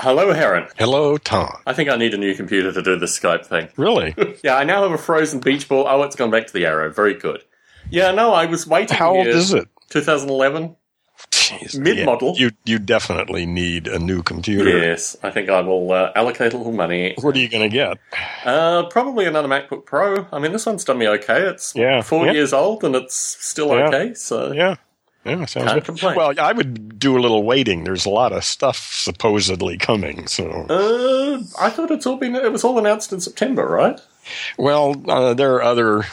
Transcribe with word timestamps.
Hello, 0.00 0.32
Heron. 0.32 0.66
Hello, 0.78 1.18
Tom. 1.18 1.52
I 1.66 1.72
think 1.74 1.90
I 1.90 1.96
need 1.96 2.14
a 2.14 2.18
new 2.18 2.34
computer 2.34 2.72
to 2.72 2.82
do 2.82 2.96
this 2.96 3.18
Skype 3.18 3.44
thing. 3.44 3.68
Really? 3.76 4.14
Yeah, 4.42 4.56
I 4.56 4.64
now 4.64 4.82
have 4.82 4.92
a 4.92 4.98
frozen 4.98 5.40
beach 5.40 5.68
ball. 5.68 5.86
Oh, 5.86 6.02
it's 6.04 6.16
gone 6.16 6.30
back 6.30 6.46
to 6.46 6.52
the 6.52 6.64
arrow. 6.66 6.90
Very 6.90 7.14
good. 7.14 7.42
Yeah, 7.90 8.10
no, 8.12 8.32
I 8.32 8.46
was 8.46 8.66
waiting. 8.66 8.96
How 8.96 9.14
old 9.14 9.26
is 9.26 9.52
it? 9.52 9.68
2011. 9.90 10.76
Jeez, 11.30 11.78
Mid-model. 11.78 12.34
yeah, 12.38 12.46
you 12.46 12.50
you 12.64 12.78
definitely 12.78 13.44
need 13.44 13.88
a 13.88 13.98
new 13.98 14.22
computer. 14.22 14.70
Yes, 14.70 15.16
I 15.22 15.30
think 15.30 15.50
I 15.50 15.60
will 15.60 15.92
uh, 15.92 16.12
allocate 16.14 16.54
a 16.54 16.56
little 16.56 16.72
money. 16.72 17.14
What 17.20 17.36
are 17.36 17.38
you 17.38 17.48
going 17.50 17.68
to 17.68 17.74
get? 17.74 17.98
Uh, 18.44 18.84
probably 18.84 19.26
another 19.26 19.48
MacBook 19.48 19.84
Pro. 19.84 20.26
I 20.32 20.38
mean, 20.38 20.52
this 20.52 20.64
one's 20.64 20.82
done 20.84 20.96
me 20.96 21.08
okay. 21.08 21.42
It's 21.42 21.74
Yeah, 21.76 22.00
four 22.00 22.24
yeah. 22.26 22.32
years 22.32 22.54
old 22.54 22.84
and 22.84 22.94
it's 22.96 23.14
still 23.14 23.70
okay. 23.72 24.14
So 24.14 24.52
Yeah. 24.52 24.76
Yeah, 25.24 25.44
sounds 25.44 25.66
Can't 25.66 25.74
good. 25.74 25.84
complain. 25.84 26.16
Well, 26.16 26.32
I 26.40 26.52
would 26.52 26.98
do 26.98 27.18
a 27.18 27.20
little 27.20 27.42
waiting. 27.42 27.84
There's 27.84 28.06
a 28.06 28.10
lot 28.10 28.32
of 28.32 28.42
stuff 28.44 28.78
supposedly 28.92 29.76
coming. 29.76 30.26
So, 30.26 30.66
Uh, 30.70 31.42
I 31.60 31.68
thought 31.70 31.90
it's 31.90 32.06
all 32.06 32.16
been. 32.16 32.34
It 32.34 32.50
was 32.52 32.64
all 32.64 32.78
announced 32.78 33.12
in 33.12 33.20
September, 33.20 33.66
right? 33.66 34.00
well, 34.56 35.02
uh, 35.08 35.34
there 35.34 35.54
are 35.56 35.62
other 35.62 36.06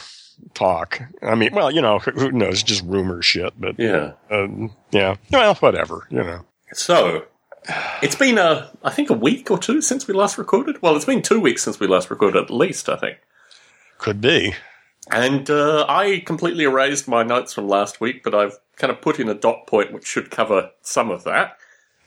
talk. 0.54 1.00
I 1.22 1.34
mean, 1.36 1.50
well, 1.54 1.70
you 1.70 1.80
know, 1.80 1.98
who 2.00 2.10
who 2.12 2.32
knows? 2.32 2.62
Just 2.62 2.84
rumor 2.84 3.22
shit. 3.22 3.54
But 3.58 3.78
Yeah. 3.78 4.12
um, 4.30 4.72
yeah, 4.90 5.16
well, 5.32 5.54
whatever. 5.56 6.06
You 6.10 6.22
know. 6.24 6.44
So 6.74 7.24
it's 8.02 8.14
been 8.16 8.36
a, 8.38 8.70
I 8.84 8.90
think 8.90 9.08
a 9.10 9.14
week 9.14 9.50
or 9.50 9.58
two 9.58 9.80
since 9.80 10.06
we 10.06 10.12
last 10.14 10.36
recorded. 10.38 10.82
Well, 10.82 10.96
it's 10.96 11.04
been 11.06 11.22
two 11.22 11.40
weeks 11.40 11.62
since 11.62 11.80
we 11.80 11.86
last 11.86 12.10
recorded, 12.10 12.42
at 12.42 12.50
least 12.50 12.88
I 12.90 12.96
think. 12.96 13.18
Could 13.98 14.20
be. 14.20 14.54
And 15.10 15.48
uh, 15.48 15.86
I 15.88 16.22
completely 16.26 16.64
erased 16.64 17.08
my 17.08 17.22
notes 17.22 17.54
from 17.54 17.68
last 17.68 18.00
week, 18.00 18.22
but 18.22 18.34
I've 18.34 18.58
kind 18.76 18.90
of 18.90 19.00
put 19.00 19.18
in 19.18 19.28
a 19.28 19.34
dot 19.34 19.66
point 19.66 19.92
which 19.92 20.06
should 20.06 20.30
cover 20.30 20.70
some 20.82 21.10
of 21.10 21.24
that. 21.24 21.56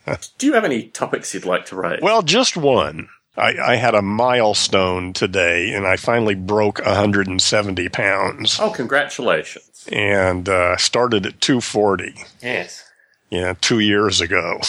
Do 0.38 0.46
you 0.46 0.54
have 0.54 0.64
any 0.64 0.88
topics 0.88 1.32
you'd 1.34 1.44
like 1.44 1.66
to 1.66 1.76
raise? 1.76 2.00
Well, 2.02 2.22
just 2.22 2.56
one. 2.56 3.08
I, 3.36 3.54
I 3.58 3.76
had 3.76 3.94
a 3.94 4.02
milestone 4.02 5.14
today, 5.14 5.72
and 5.72 5.86
I 5.86 5.96
finally 5.96 6.34
broke 6.34 6.84
170 6.84 7.88
pounds, 7.88 8.60
oh, 8.60 8.70
congratulations! 8.70 9.88
and 9.90 10.48
uh, 10.48 10.76
started 10.76 11.24
at 11.24 11.40
240. 11.40 12.14
Yes. 12.42 12.84
Yeah, 13.30 13.54
two 13.58 13.78
years 13.78 14.20
ago, 14.20 14.60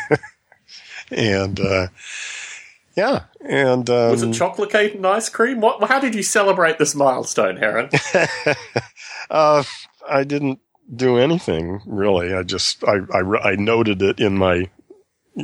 and 1.10 1.58
uh, 1.58 1.86
yeah, 2.96 3.24
and 3.40 3.88
um, 3.90 4.10
Was 4.10 4.22
it 4.22 4.32
chocolate 4.32 4.70
cake 4.70 4.94
and 4.94 5.06
ice 5.06 5.28
cream? 5.28 5.60
What? 5.60 5.82
How 5.88 5.98
did 6.00 6.14
you 6.14 6.22
celebrate 6.22 6.78
this 6.78 6.94
milestone, 6.94 7.56
Heron? 7.56 7.90
uh, 9.30 9.62
I 10.08 10.24
didn't 10.24 10.60
do 10.94 11.18
anything 11.18 11.80
really. 11.86 12.34
I 12.34 12.42
just 12.42 12.82
I, 12.84 12.98
I 13.12 13.50
I 13.52 13.54
noted 13.56 14.02
it 14.02 14.20
in 14.20 14.36
my 14.36 14.68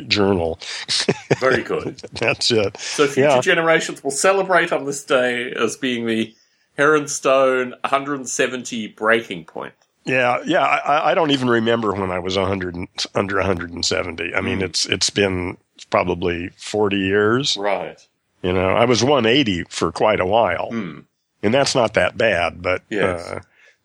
journal. 0.07 0.59
Very 1.39 1.63
good. 1.63 2.01
That's 2.13 2.51
it. 2.51 2.77
So 2.79 3.07
future 3.07 3.29
Yeah. 3.29 3.41
generations 3.41 4.05
will 4.05 4.11
celebrate 4.11 4.73
on 4.73 4.85
this 4.85 5.03
day 5.05 5.51
as 5.53 5.77
being 5.77 6.07
the 6.07 6.35
Heron 6.77 7.09
Stone 7.09 7.71
170 7.83 8.89
breaking 8.89 9.45
point. 9.45 9.73
Yeah, 10.05 10.39
yeah. 10.45 10.65
I, 10.65 11.11
I 11.11 11.15
don't 11.15 11.31
even 11.31 11.49
remember 11.49 11.93
when 11.93 12.11
I 12.11 12.19
was 12.19 12.37
100 12.37 12.77
under 13.15 13.37
170. 13.37 14.35
I 14.35 14.41
mean, 14.41 14.63
it's 14.63 14.87
it's 14.87 15.11
been 15.11 15.57
probably 15.91 16.51
40 16.57 16.97
years. 16.99 17.57
Right. 17.57 17.99
You 18.43 18.53
know, 18.53 18.69
I 18.71 18.85
was 18.85 19.03
180 19.03 19.65
for 19.69 19.91
quite 19.93 20.21
a 20.21 20.27
while, 20.27 20.69
Hmm. 20.71 21.01
and 21.43 21.53
that's 21.53 21.75
not 21.75 21.95
that 21.95 22.17
bad. 22.17 22.63
But 22.63 22.83
Yes. 22.89 23.21
uh, 23.29 23.41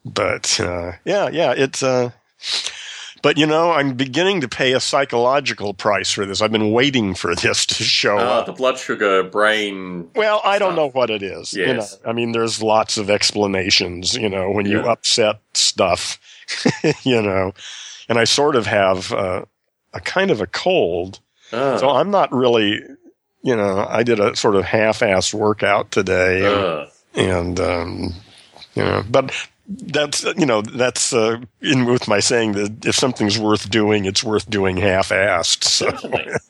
but 0.06 0.60
uh, 0.60 0.94
yeah, 1.06 1.30
yeah. 1.30 1.54
It's 1.58 1.82
uh, 1.82 2.12
but 3.24 3.38
you 3.38 3.46
know, 3.48 3.72
I'm 3.72 3.94
beginning 3.96 4.42
to 4.42 4.48
pay 4.50 4.74
a 4.74 4.80
psychological 4.80 5.74
price 5.74 6.12
for 6.12 6.26
this. 6.26 6.42
I've 6.42 6.52
been 6.52 6.72
waiting 6.72 7.16
for 7.16 7.34
this 7.36 7.66
to 7.68 7.84
show 7.84 8.18
Ah, 8.20 8.40
up. 8.40 8.46
the 8.46 8.52
blood 8.52 8.78
sugar 8.78 9.24
brain. 9.24 10.10
Well, 10.16 10.42
I 10.44 10.60
don't 10.60 10.76
know 10.76 10.90
what 10.90 11.10
it 11.10 11.24
is. 11.24 11.54
You 11.54 11.66
know, 11.66 11.74
Yes. 11.76 11.98
I 12.06 12.12
mean, 12.14 12.34
there's 12.34 12.62
lots 12.62 12.98
of 12.98 13.10
explanations. 13.10 14.14
You 14.16 14.30
know, 14.30 14.52
when 14.52 14.66
you 14.66 14.80
Yeah. 14.84 14.92
upset 14.92 15.40
stuff, 15.54 16.20
you 17.04 17.22
know, 17.22 17.54
and 18.10 18.20
I 18.20 18.26
sort 18.26 18.56
of 18.56 18.68
have 18.68 19.12
uh, 19.14 19.46
a 19.94 20.00
kind 20.02 20.30
of 20.30 20.42
a 20.42 20.48
cold, 20.48 21.20
Ah, 21.54 21.78
so 21.78 21.90
I'm 21.90 22.12
not 22.12 22.32
really. 22.32 22.80
You 23.46 23.56
know, 23.58 23.86
I 23.88 24.04
did 24.04 24.22
a 24.22 24.36
sort 24.38 24.56
of 24.56 24.64
half-ass 24.64 25.34
workout 25.34 25.92
today, 25.92 26.46
and, 26.46 26.56
ah. 26.56 26.86
and 27.16 27.60
um, 27.60 28.14
you 28.74 28.84
know, 28.84 29.04
but 29.10 29.34
that's 29.68 30.24
you 30.24 30.46
know 30.46 30.62
that's 30.62 31.14
uh, 31.14 31.40
in 31.62 31.86
with 31.86 32.08
my 32.08 32.20
saying 32.20 32.54
that 32.54 32.86
if 32.86 32.96
something's 32.96 33.38
worth 33.38 33.70
doing, 33.70 34.06
it's 34.06 34.24
worth 34.24 34.50
doing 34.50 34.78
half-assed. 34.78 35.64
So 35.64 35.90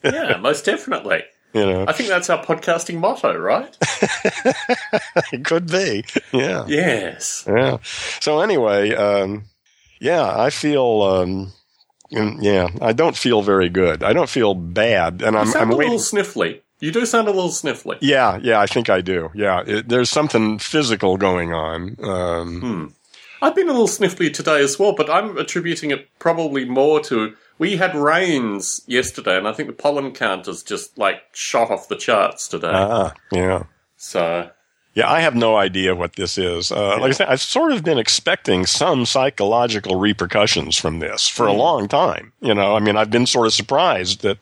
yeah, 0.04 0.36
most 0.38 0.64
definitely. 0.64 1.24
you 1.54 1.64
know, 1.64 1.84
I 1.86 1.92
think 1.92 2.08
that's 2.08 2.28
our 2.28 2.44
podcasting 2.44 2.98
motto, 2.98 3.38
right? 3.38 3.76
it 5.32 5.44
could 5.44 5.70
be. 5.70 6.04
Yeah. 6.32 6.64
Yes. 6.66 7.44
Yeah. 7.46 7.78
So 8.20 8.40
anyway, 8.40 8.92
um, 8.94 9.44
yeah, 10.00 10.36
I 10.36 10.50
feel, 10.50 11.02
um, 11.02 11.52
mm, 12.14 12.38
yeah, 12.40 12.68
I 12.80 12.92
don't 12.92 13.16
feel 13.16 13.42
very 13.42 13.68
good. 13.68 14.02
I 14.02 14.12
don't 14.12 14.28
feel 14.30 14.54
bad, 14.54 15.22
and 15.22 15.36
I'm, 15.36 15.46
sound 15.46 15.62
I'm 15.64 15.70
a 15.72 15.76
waiting. 15.76 15.92
little 15.92 16.04
sniffly. 16.04 16.60
You 16.80 16.90
do 16.92 17.06
sound 17.06 17.28
a 17.28 17.30
little 17.30 17.50
sniffly. 17.50 17.96
Yeah, 18.00 18.38
yeah, 18.42 18.60
I 18.60 18.66
think 18.66 18.90
I 18.90 19.00
do. 19.00 19.30
Yeah, 19.34 19.62
it, 19.66 19.88
there's 19.88 20.10
something 20.10 20.58
physical 20.58 21.16
going 21.16 21.52
on. 21.52 21.96
Um, 22.02 22.60
Hmm. 22.60 22.86
I've 23.42 23.54
been 23.54 23.68
a 23.68 23.72
little 23.72 23.88
sniffly 23.88 24.32
today 24.32 24.62
as 24.62 24.78
well, 24.78 24.92
but 24.94 25.10
I'm 25.10 25.36
attributing 25.36 25.90
it 25.90 26.08
probably 26.18 26.64
more 26.64 27.00
to 27.04 27.34
we 27.58 27.76
had 27.76 27.94
rains 27.94 28.80
yesterday, 28.86 29.36
and 29.38 29.46
I 29.46 29.52
think 29.52 29.68
the 29.68 29.74
pollen 29.74 30.12
count 30.12 30.46
has 30.46 30.62
just 30.62 30.96
like 30.98 31.22
shot 31.32 31.70
off 31.70 31.88
the 31.88 31.96
charts 31.96 32.48
today. 32.48 32.70
ah, 32.72 33.12
yeah. 33.32 33.64
so 33.96 34.50
Yeah, 34.94 35.10
I 35.10 35.20
have 35.22 35.34
no 35.34 35.56
idea 35.56 35.94
what 35.94 36.14
this 36.14 36.38
is. 36.38 36.70
Uh, 36.70 36.98
like 37.00 37.10
I 37.10 37.12
said, 37.12 37.28
I've 37.28 37.40
sort 37.40 37.72
of 37.72 37.82
been 37.82 37.98
expecting 37.98 38.64
some 38.64 39.04
psychological 39.06 39.96
repercussions 39.96 40.76
from 40.76 41.00
this 41.00 41.26
for 41.26 41.46
a 41.48 41.52
Hmm. 41.52 41.58
long 41.58 41.88
time. 41.88 42.32
You 42.40 42.54
know, 42.54 42.76
I 42.76 42.80
mean, 42.80 42.96
I've 42.96 43.10
been 43.10 43.26
sort 43.26 43.46
of 43.48 43.52
surprised 43.52 44.22
that, 44.22 44.38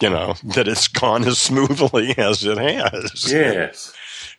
you 0.00 0.10
know, 0.10 0.34
that 0.54 0.68
it's 0.68 0.88
gone 0.88 1.24
as 1.24 1.38
smoothly 1.38 2.14
as 2.18 2.44
it 2.44 2.58
has. 2.58 3.32
yes. 3.32 3.94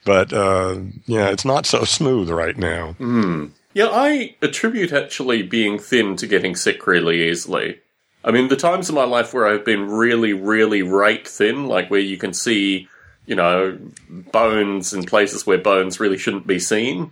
But, 0.06 0.32
uh, 0.32 0.78
yeah, 1.08 1.30
it's 1.30 1.46
not 1.46 1.66
so 1.66 1.84
smooth 1.84 2.30
right 2.30 2.56
now. 2.58 2.94
Hmm. 2.94 3.48
Yeah, 3.74 3.90
I 3.92 4.36
attribute 4.42 4.92
actually 4.94 5.44
being 5.44 5.78
thin 5.80 6.16
to 6.18 6.28
getting 6.28 6.56
sick 6.56 6.88
really 6.88 7.28
easily. 7.30 7.80
I 8.24 8.32
mean, 8.32 8.48
the 8.50 8.56
times 8.56 8.90
in 8.90 8.96
my 8.96 9.04
life 9.04 9.34
where 9.34 9.48
I've 9.48 9.66
been 9.66 9.88
really, 9.90 10.34
really 10.34 10.82
rake 10.82 11.28
thin, 11.28 11.66
like 11.68 11.90
where 11.90 12.00
you 12.00 12.18
can 12.18 12.34
see, 12.34 12.88
you 13.28 13.36
know, 13.36 13.78
bones 14.10 14.94
in 14.94 15.04
places 15.04 15.46
where 15.46 15.60
bones 15.60 16.00
really 16.00 16.18
shouldn't 16.18 16.48
be 16.48 16.58
seen, 16.58 17.12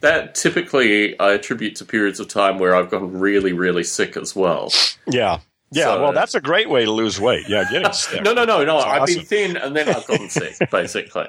that 0.00 0.34
typically 0.34 1.18
I 1.20 1.32
attribute 1.32 1.76
to 1.76 1.84
periods 1.84 2.20
of 2.20 2.28
time 2.28 2.58
where 2.58 2.74
I've 2.74 2.88
gotten 2.88 3.18
really, 3.18 3.52
really 3.52 3.84
sick 3.84 4.16
as 4.16 4.34
well. 4.34 4.72
Yeah. 5.06 5.40
Yeah. 5.70 5.84
So- 5.84 6.02
well, 6.02 6.12
that's 6.12 6.34
a 6.34 6.40
great 6.40 6.70
way 6.70 6.84
to 6.86 6.90
lose 6.92 7.20
weight. 7.20 7.48
Yeah. 7.48 7.64
Getting 7.70 7.92
sick. 7.92 8.22
No, 8.22 8.32
no, 8.32 8.44
no, 8.44 8.64
no. 8.64 8.78
That's 8.78 8.86
I've 8.86 9.06
been 9.06 9.24
thin 9.26 9.56
and 9.58 9.76
then 9.76 9.88
I've 9.88 10.06
gotten 10.06 10.28
sick, 10.30 10.56
basically. 10.70 11.26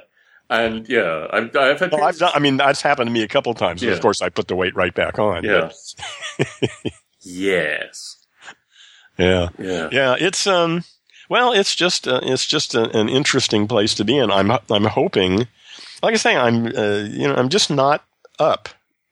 And 0.52 0.88
yeah, 0.90 1.28
I've, 1.32 1.56
I've 1.56 1.80
had. 1.80 1.92
Well, 1.92 2.04
I've 2.04 2.18
done, 2.18 2.32
I 2.34 2.40
mean, 2.40 2.58
that's 2.58 2.82
happened 2.82 3.08
to 3.08 3.12
me 3.12 3.22
a 3.22 3.28
couple 3.28 3.52
of 3.52 3.58
times. 3.60 3.84
Yeah. 3.84 3.92
Of 3.92 4.02
course, 4.02 4.22
I 4.22 4.30
put 4.30 4.48
the 4.48 4.56
weight 4.56 4.76
right 4.76 4.94
back 4.94 5.20
on. 5.20 5.44
Yeah. 5.44 5.72
yes. 7.22 8.18
yeah. 9.18 9.50
Yeah. 9.60 9.90
Yeah, 9.92 10.16
it's 10.20 10.48
um, 10.48 10.84
well, 11.30 11.52
it's 11.54 11.76
just 11.76 12.08
uh, 12.08 12.20
it's 12.24 12.46
just 12.46 12.76
a, 12.76 12.90
an 12.98 13.08
interesting 13.10 13.68
place 13.68 13.94
to 13.96 14.04
be 14.06 14.18
in. 14.18 14.30
I'm 14.32 14.52
I'm 14.70 14.86
hoping, 14.86 15.48
like 16.04 16.14
I 16.14 16.18
say, 16.18 16.36
I'm 16.36 16.66
uh, 16.68 17.06
you 17.10 17.28
know 17.28 17.36
I'm 17.36 17.50
just 17.50 17.70
not 17.70 18.04
up, 18.40 18.70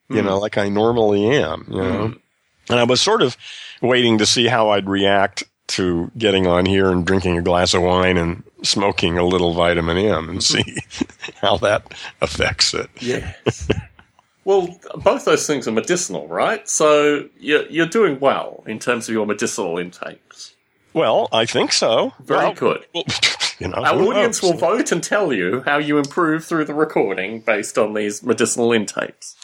you 0.08 0.20
Hmm. 0.20 0.26
know, 0.26 0.38
like 0.38 0.58
I 0.58 0.68
normally 0.68 1.26
am, 1.30 1.66
you 1.70 1.76
know, 1.82 2.06
Hmm. 2.08 2.12
and 2.70 2.80
I 2.80 2.84
was 2.84 3.00
sort 3.00 3.22
of 3.22 3.36
waiting 3.80 4.18
to 4.18 4.26
see 4.26 4.46
how 4.48 4.70
I'd 4.70 4.88
react 4.88 5.44
to 5.68 6.10
getting 6.16 6.46
on 6.46 6.64
here 6.64 6.90
and 6.90 7.06
drinking 7.06 7.36
a 7.36 7.42
glass 7.42 7.74
of 7.74 7.82
wine 7.82 8.16
and 8.16 8.42
smoking 8.62 9.18
a 9.18 9.24
little 9.24 9.52
vitamin 9.52 9.98
M 9.98 10.28
and 10.30 10.42
see 10.42 10.64
how 11.42 11.58
that 11.58 11.92
affects 12.22 12.72
it. 12.72 12.88
Yes. 13.00 13.68
well, 14.44 14.78
both 15.04 15.26
those 15.26 15.46
things 15.46 15.68
are 15.68 15.72
medicinal, 15.72 16.26
right? 16.26 16.66
So 16.68 17.28
you're, 17.38 17.66
you're 17.66 17.86
doing 17.86 18.18
well 18.18 18.64
in 18.66 18.78
terms 18.78 19.08
of 19.08 19.12
your 19.14 19.26
medicinal 19.26 19.76
intakes. 19.78 20.54
Well, 20.94 21.28
I 21.32 21.44
think 21.46 21.72
so. 21.72 22.12
Very 22.20 22.38
Well, 22.46 22.54
good. 22.54 22.86
you 23.58 23.68
know, 23.68 23.74
Our 23.76 24.00
audience 24.02 24.42
knows? 24.42 24.52
will 24.52 24.58
vote 24.58 24.90
and 24.92 25.02
tell 25.02 25.32
you 25.32 25.62
how 25.64 25.78
you 25.78 25.98
improve 25.98 26.44
through 26.44 26.64
the 26.64 26.74
recording 26.74 27.40
based 27.40 27.78
on 27.78 27.94
these 27.94 28.22
medicinal 28.22 28.72
intakes. 28.72 29.36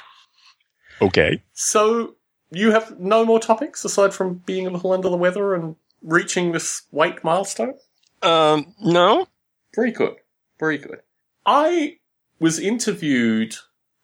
Okay. 1.03 1.43
So 1.53 2.15
you 2.51 2.71
have 2.73 2.99
no 2.99 3.25
more 3.25 3.41
topics 3.41 3.85
aside 3.85 4.15
from 4.15 4.43
being 4.47 4.67
a 4.67 4.71
little 4.71 4.93
under 4.93 5.09
the 5.09 5.17
weather 5.17 5.55
and 5.55 5.77
reaching 6.03 6.53
this 6.53 6.83
weight 6.91 7.25
milestone? 7.25 7.75
Um, 8.23 8.75
no. 8.81 9.27
Very 9.75 9.91
good. 9.91 10.17
Very 10.59 10.79
good. 10.79 11.01
I 11.45 11.99
was 12.39 12.59
interviewed 12.59 13.55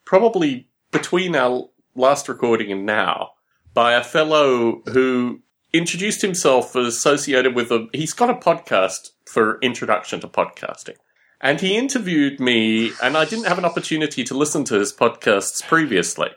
probably 0.05 0.67
between 0.91 1.35
our 1.35 1.69
last 1.95 2.27
recording 2.27 2.71
and 2.71 2.85
now 2.85 3.31
by 3.73 3.93
a 3.93 4.03
fellow 4.03 4.81
who 4.91 5.41
introduced 5.73 6.21
himself 6.21 6.75
as 6.75 6.87
associated 6.87 7.55
with 7.55 7.71
a. 7.71 7.87
He's 7.93 8.13
got 8.13 8.29
a 8.29 8.33
podcast 8.33 9.11
for 9.25 9.59
introduction 9.61 10.19
to 10.21 10.27
podcasting. 10.27 10.95
And 11.39 11.59
he 11.59 11.75
interviewed 11.75 12.39
me, 12.39 12.91
and 13.01 13.17
I 13.17 13.25
didn't 13.25 13.47
have 13.47 13.57
an 13.57 13.65
opportunity 13.65 14.23
to 14.25 14.37
listen 14.37 14.63
to 14.65 14.75
his 14.75 14.93
podcasts 14.93 15.67
previously. 15.67 16.29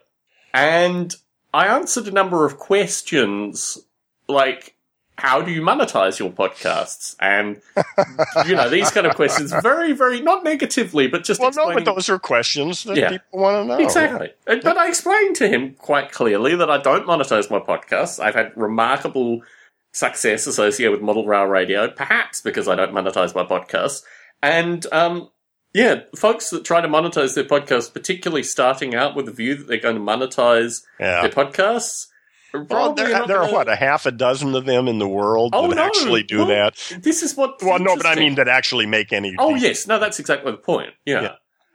And 0.54 1.14
I 1.52 1.66
answered 1.66 2.08
a 2.08 2.10
number 2.10 2.46
of 2.46 2.58
questions 2.58 3.78
like, 4.28 4.76
how 5.16 5.40
do 5.42 5.52
you 5.52 5.62
monetize 5.62 6.18
your 6.18 6.30
podcasts? 6.30 7.14
And, 7.20 7.60
you 8.48 8.56
know, 8.56 8.68
these 8.68 8.90
kind 8.90 9.06
of 9.06 9.14
questions 9.14 9.52
very, 9.62 9.92
very, 9.92 10.20
not 10.20 10.42
negatively, 10.44 11.06
but 11.06 11.22
just 11.24 11.40
Well, 11.40 11.52
no, 11.56 11.72
but 11.72 11.84
those 11.84 12.08
are 12.08 12.18
questions 12.18 12.84
that 12.84 12.96
Yeah. 12.96 13.10
people 13.10 13.38
want 13.40 13.56
to 13.56 13.64
know. 13.76 13.78
Exactly. 13.82 14.32
And- 14.46 14.62
But 14.62 14.76
I 14.76 14.88
explained 14.88 15.36
to 15.36 15.48
him 15.48 15.74
quite 15.78 16.10
clearly 16.12 16.56
that 16.56 16.68
I 16.70 16.78
don't 16.78 17.06
monetize 17.06 17.50
my 17.50 17.60
podcasts. 17.60 18.22
I've 18.22 18.34
had 18.34 18.52
remarkable 18.56 19.42
success 19.92 20.46
associated 20.48 20.90
with 20.92 21.00
Model 21.02 21.26
Rail 21.26 21.44
Radio, 21.44 21.88
perhaps 21.88 22.40
because 22.40 22.66
I 22.66 22.74
don't 22.74 22.92
monetize 22.92 23.34
my 23.34 23.44
podcasts. 23.44 24.02
And, 24.42 24.84
um, 24.92 25.30
yeah, 25.72 26.00
folks 26.16 26.50
that 26.50 26.64
try 26.64 26.80
to 26.80 26.88
monetize 26.88 27.34
their 27.34 27.44
podcasts, 27.44 27.92
particularly 27.92 28.42
starting 28.42 28.94
out 28.96 29.14
with 29.14 29.26
the 29.26 29.32
view 29.32 29.54
that 29.54 29.68
they're 29.68 29.78
going 29.78 29.94
to 29.94 30.00
monetize 30.00 30.82
Yeah. 30.98 31.22
their 31.22 31.30
podcasts, 31.30 32.08
there, 32.62 33.26
there 33.26 33.42
are 33.42 33.52
what 33.52 33.68
a 33.68 33.76
half 33.76 34.06
a 34.06 34.12
dozen 34.12 34.54
of 34.54 34.64
them 34.64 34.88
in 34.88 34.98
the 34.98 35.08
world 35.08 35.52
Oh, 35.54 35.68
that 35.68 35.76
no. 35.76 35.82
actually 35.82 36.22
do 36.22 36.38
Well, 36.38 36.46
that. 36.48 36.92
This 37.00 37.22
is 37.22 37.36
what. 37.36 37.62
Well, 37.62 37.78
no, 37.78 37.96
but 37.96 38.06
I 38.06 38.14
mean 38.14 38.36
that 38.36 38.48
actually 38.48 38.86
make 38.86 39.12
any. 39.12 39.34
Oh, 39.38 39.54
yes. 39.54 39.86
No, 39.86 39.98
that's 39.98 40.18
exactly 40.20 40.52
the 40.52 40.58
point. 40.58 40.90
Yeah. 41.04 41.22
Yeah. 41.22 41.32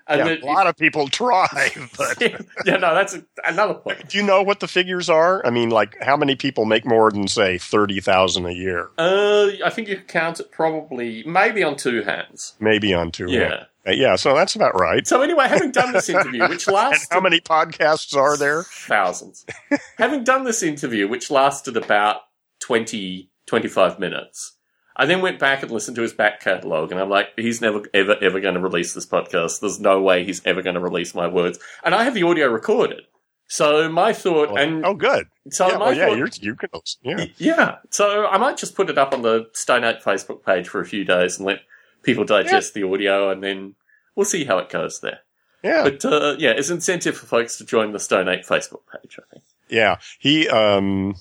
And 0.07 0.19
Yeah, 0.19 0.27
it- 0.33 0.41
a 0.41 0.45
lot 0.47 0.65
of 0.65 0.75
people 0.75 1.07
try, 1.07 1.45
but 1.97 2.19
yeah, 2.65 2.77
no, 2.77 2.95
that's 2.95 3.13
a, 3.13 3.23
another 3.45 3.75
point. 3.75 4.09
do 4.09 4.17
you 4.17 4.23
know 4.23 4.41
what 4.41 4.59
the 4.59 4.67
figures 4.67 5.07
are? 5.07 5.45
I 5.45 5.51
mean, 5.51 5.69
like 5.69 5.95
how 6.01 6.17
many 6.17 6.35
people 6.35 6.65
make 6.65 6.83
more 6.83 7.11
than 7.11 7.27
say 7.27 7.59
thirty 7.59 7.99
thousand 8.01 8.47
a 8.47 8.51
year? 8.51 8.89
Uh, 8.97 9.49
I 9.63 9.69
think 9.69 9.87
you 9.87 9.97
can 9.97 10.05
count 10.05 10.39
it 10.39 10.51
probably, 10.51 11.21
maybe 11.27 11.61
on 11.63 11.75
two 11.75 12.01
hands. 12.01 12.53
Maybe 12.59 12.91
on 12.91 13.11
two. 13.11 13.27
Yeah. 13.29 13.53
Uh, 13.53 13.63
Uh, 13.87 13.91
yeah. 13.91 14.15
So 14.15 14.35
that's 14.35 14.55
about 14.55 14.79
right. 14.79 15.05
So 15.07 15.21
anyway, 15.21 15.47
having 15.47 15.71
done 15.71 15.93
this 15.93 16.09
interview, 16.09 16.47
which 16.47 16.67
And 16.67 16.75
lasted 16.75 17.13
how 17.13 17.21
many 17.21 17.39
podcasts 17.39 18.15
are 18.15 18.37
there? 18.37 18.63
thousands, 18.63 19.45
having 19.97 20.23
done 20.23 20.43
this 20.43 20.63
interview, 20.63 21.07
which 21.07 21.31
lasted 21.31 21.77
about 21.77 22.21
20, 22.61 23.29
25 23.45 23.99
minutes, 23.99 24.57
I 24.95 25.05
then 25.05 25.21
went 25.21 25.39
back 25.39 25.63
and 25.63 25.71
listened 25.71 25.95
to 25.95 26.01
his 26.01 26.11
back 26.11 26.41
catalogue, 26.41 26.91
and 26.91 26.99
I'm 26.99 27.09
like, 27.09 27.27
he's 27.37 27.61
never, 27.61 27.83
ever, 27.93 28.17
ever 28.21 28.41
going 28.41 28.55
to 28.55 28.59
release 28.59 28.93
this 28.93 29.05
podcast. 29.05 29.61
There's 29.61 29.79
no 29.79 30.01
way 30.01 30.25
he's 30.25 30.45
ever 30.45 30.61
going 30.61 30.73
to 30.73 30.81
release 30.81 31.15
my 31.15 31.25
words. 31.25 31.57
And 31.85 31.95
I 31.95 32.03
have 32.03 32.13
the 32.13 32.23
audio 32.23 32.47
recorded. 32.47 33.03
So 33.47 33.89
my 33.89 34.13
thought, 34.13 34.59
and 34.59 34.85
oh, 34.85 34.93
good. 34.93 35.25
so 35.49 35.67
yeah, 35.67 35.77
my 35.77 35.85
well, 35.85 35.93
yeah, 35.95 36.07
thought, 36.07 36.17
you're, 36.17 36.29
you 36.41 36.55
can. 36.55 36.69
Yeah. 37.01 37.25
Yeah, 37.37 37.75
so 37.89 38.27
I 38.27 38.37
might 38.37 38.57
just 38.57 38.75
put 38.75 38.89
it 38.91 38.97
up 38.97 39.11
on 39.13 39.23
the 39.23 39.47
Stone 39.53 39.85
Ape 39.85 40.03
Facebook 40.03 40.45
page 40.45 40.67
for 40.67 40.81
a 40.81 40.85
few 40.85 41.03
days 41.03 41.37
and 41.37 41.47
let 41.47 41.61
people 42.03 42.25
digest 42.25 42.73
the 42.73 42.83
audio, 42.83 43.29
and 43.29 43.43
then 43.43 43.75
we'll 44.15 44.25
see 44.25 44.43
how 44.43 44.57
it 44.57 44.69
goes 44.69 44.99
there. 45.01 45.19
Yeah. 45.63 45.83
But 45.83 46.05
uh, 46.05 46.35
yeah, 46.37 46.51
it's 46.51 46.69
incentive 46.69 47.17
for 47.17 47.25
folks 47.25 47.57
to 47.57 47.65
join 47.65 47.91
the 47.91 47.99
Stone 47.99 48.29
Ape 48.29 48.45
Facebook 48.45 48.81
page. 48.93 49.19
I 49.19 49.23
think. 49.33 49.43
Yeah, 49.69 49.97
he. 50.19 50.47
Um, 50.47 51.15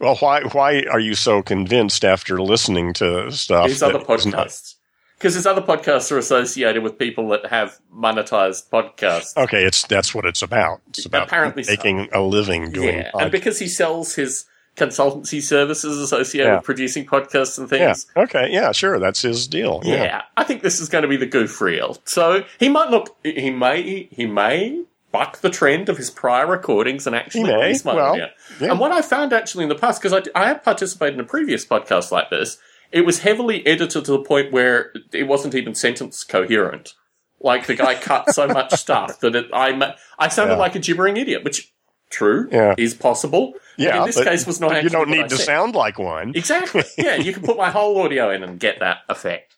well, 0.00 0.16
why 0.16 0.42
why 0.42 0.84
are 0.90 1.00
you 1.00 1.14
so 1.14 1.42
convinced 1.42 2.04
after 2.04 2.40
listening 2.40 2.92
to 2.94 3.30
stuff? 3.32 3.68
His 3.68 3.82
other 3.82 3.98
podcasts, 3.98 4.74
because 5.18 5.34
his 5.34 5.46
other 5.46 5.62
podcasts 5.62 6.10
are 6.12 6.18
associated 6.18 6.82
with 6.82 6.98
people 6.98 7.28
that 7.30 7.46
have 7.46 7.78
monetized 7.94 8.70
podcasts. 8.70 9.36
Okay, 9.36 9.64
it's 9.64 9.86
that's 9.86 10.14
what 10.14 10.24
it's 10.26 10.42
about. 10.42 10.80
It's 10.88 11.06
about 11.06 11.26
Apparently 11.26 11.64
so. 11.64 11.72
making 11.72 12.08
a 12.12 12.20
living 12.20 12.70
doing. 12.72 12.98
yeah, 12.98 13.10
podcasts. 13.10 13.22
and 13.22 13.32
because 13.32 13.58
he 13.58 13.68
sells 13.68 14.14
his 14.14 14.46
consultancy 14.76 15.40
services 15.40 15.98
associated 15.98 16.48
Yeah. 16.48 16.54
with 16.56 16.64
producing 16.64 17.06
podcasts 17.06 17.58
and 17.58 17.68
things. 17.68 18.06
yeah. 18.16 18.22
Okay. 18.24 18.48
Yeah. 18.50 18.72
Sure. 18.72 18.98
That's 18.98 19.22
his 19.22 19.46
deal. 19.46 19.80
Yeah. 19.84 20.22
I 20.36 20.44
think 20.44 20.62
this 20.62 20.80
is 20.80 20.88
going 20.88 21.02
to 21.02 21.08
be 21.08 21.16
the 21.16 21.26
goof 21.26 21.60
reel. 21.60 21.98
So 22.04 22.44
he 22.58 22.68
might 22.68 22.90
look, 22.90 23.16
he 23.22 23.50
may, 23.50 24.08
he 24.10 24.26
may 24.26 24.82
buck 25.12 25.38
the 25.42 25.50
trend 25.50 25.88
of 25.88 25.96
his 25.96 26.10
prior 26.10 26.46
recordings 26.46 27.06
and 27.06 27.14
actually 27.14 27.52
release 27.52 27.84
my 27.84 27.94
Well, 27.94 28.16
yeah. 28.18 28.28
And 28.60 28.80
what 28.80 28.90
I 28.90 29.00
found 29.00 29.32
actually 29.32 29.62
in 29.62 29.68
the 29.68 29.76
past, 29.76 30.02
because 30.02 30.12
I, 30.34 30.40
I 30.40 30.48
have 30.48 30.64
participated 30.64 31.14
in 31.14 31.20
a 31.20 31.24
previous 31.24 31.64
podcast 31.64 32.10
like 32.10 32.30
this, 32.30 32.58
it 32.90 33.02
was 33.02 33.20
heavily 33.20 33.64
edited 33.66 33.90
to 34.04 34.12
the 34.12 34.18
point 34.22 34.52
where 34.52 34.92
it 35.12 35.24
wasn't 35.28 35.54
even 35.54 35.74
sentence 35.76 36.24
coherent. 36.24 36.94
Like 37.40 37.66
the 37.66 37.74
guy 37.74 37.94
cut 37.94 38.30
so 38.34 38.48
much 38.48 38.72
stuff 38.80 39.20
that 39.20 39.36
it, 39.36 39.46
I, 39.52 39.94
I 40.18 40.28
sounded 40.28 40.54
Yeah. 40.54 40.58
like 40.58 40.74
a 40.74 40.78
gibbering 40.80 41.16
idiot, 41.16 41.44
which 41.44 41.72
true 42.14 42.48
Yeah. 42.50 42.74
is 42.78 42.94
possible. 42.94 43.54
Yeah. 43.76 44.00
in 44.00 44.06
this 44.06 44.22
case 44.22 44.46
was 44.46 44.60
not 44.60 44.82
You 44.82 44.88
don't 44.88 45.10
need 45.10 45.28
to 45.30 45.36
said. 45.36 45.44
sound 45.46 45.74
like 45.74 45.98
one. 45.98 46.32
Exactly. 46.34 46.84
Yeah, 46.98 47.16
you 47.16 47.32
can 47.32 47.42
put 47.42 47.56
my 47.56 47.70
whole 47.70 48.00
audio 48.00 48.30
in 48.30 48.42
and 48.44 48.58
get 48.60 48.78
that 48.80 48.98
effect. 49.08 49.54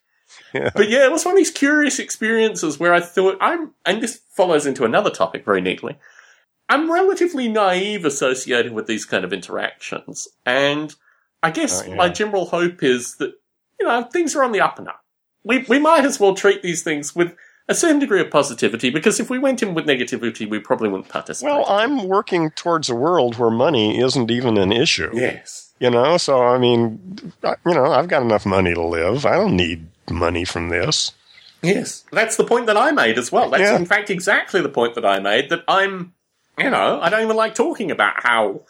Yeah. 0.53 0.69
But 0.75 0.89
yeah, 0.89 1.05
it 1.05 1.11
was 1.11 1.23
one 1.23 1.33
of 1.35 1.37
these 1.37 1.51
curious 1.51 1.99
experiences 1.99 2.79
where 2.79 2.93
I 2.93 2.99
thought 2.99 3.37
I'm, 3.39 3.73
and 3.85 4.01
this 4.01 4.19
follows 4.35 4.65
into 4.65 4.83
another 4.85 5.09
topic 5.11 5.45
very 5.45 5.61
neatly. 5.61 5.97
I'm 6.69 6.91
relatively 6.91 7.47
naive 7.47 8.03
associated 8.05 8.73
with 8.73 8.87
these 8.87 9.05
kind 9.05 9.23
of 9.23 9.31
interactions, 9.31 10.27
and 10.45 10.93
I 11.41 11.51
guess 11.51 11.81
Oh, 11.83 11.87
yeah. 11.87 11.95
my 11.95 12.09
general 12.09 12.45
hope 12.47 12.83
is 12.83 13.15
that 13.17 13.33
you 13.79 13.85
know 13.87 14.03
things 14.03 14.35
are 14.35 14.43
on 14.43 14.51
the 14.51 14.61
up 14.61 14.77
and 14.79 14.87
up. 14.89 15.01
We 15.43 15.59
we 15.69 15.79
might 15.79 16.03
as 16.05 16.19
well 16.19 16.33
treat 16.33 16.61
these 16.61 16.83
things 16.83 17.15
with 17.15 17.35
a 17.69 17.75
certain 17.75 17.99
degree 17.99 18.21
of 18.21 18.29
positivity 18.31 18.89
because 18.89 19.19
if 19.19 19.29
we 19.29 19.37
went 19.39 19.61
in 19.61 19.73
with 19.73 19.85
negativity, 19.85 20.49
we 20.49 20.59
probably 20.59 20.89
wouldn't 20.89 21.09
participate. 21.09 21.51
Well, 21.53 21.65
I'm 21.67 22.07
working 22.07 22.51
towards 22.51 22.89
a 22.89 22.95
world 22.95 23.37
where 23.37 23.49
money 23.51 23.99
isn't 23.99 24.31
even 24.31 24.57
an 24.57 24.71
issue. 24.71 25.09
yes. 25.13 25.63
You 25.79 25.91
know, 25.91 26.17
so 26.17 26.41
I 26.41 26.57
mean, 26.57 27.33
you 27.43 27.73
know, 27.73 27.85
I've 27.91 28.07
got 28.07 28.23
enough 28.23 28.45
money 28.47 28.73
to 28.73 28.81
live. 28.81 29.27
I 29.27 29.35
don't 29.35 29.55
need 29.55 29.85
money 30.09 30.43
from 30.43 30.69
this. 30.69 31.11
Yes, 31.61 32.03
that's 32.11 32.35
the 32.35 32.43
point 32.45 32.65
that 32.67 32.77
I 32.77 32.91
made 32.91 33.17
as 33.19 33.31
well. 33.31 33.49
That's 33.51 33.61
Yeah. 33.61 33.75
in 33.75 33.85
fact 33.85 34.09
exactly 34.09 34.61
the 34.61 34.69
point 34.69 34.95
that 34.95 35.05
I 35.05 35.19
made. 35.19 35.49
That 35.49 35.63
I'm, 35.67 36.13
you 36.57 36.69
know, 36.71 36.99
I 37.01 37.09
don't 37.09 37.21
even 37.21 37.35
like 37.35 37.53
talking 37.53 37.91
about 37.91 38.13
how. 38.23 38.61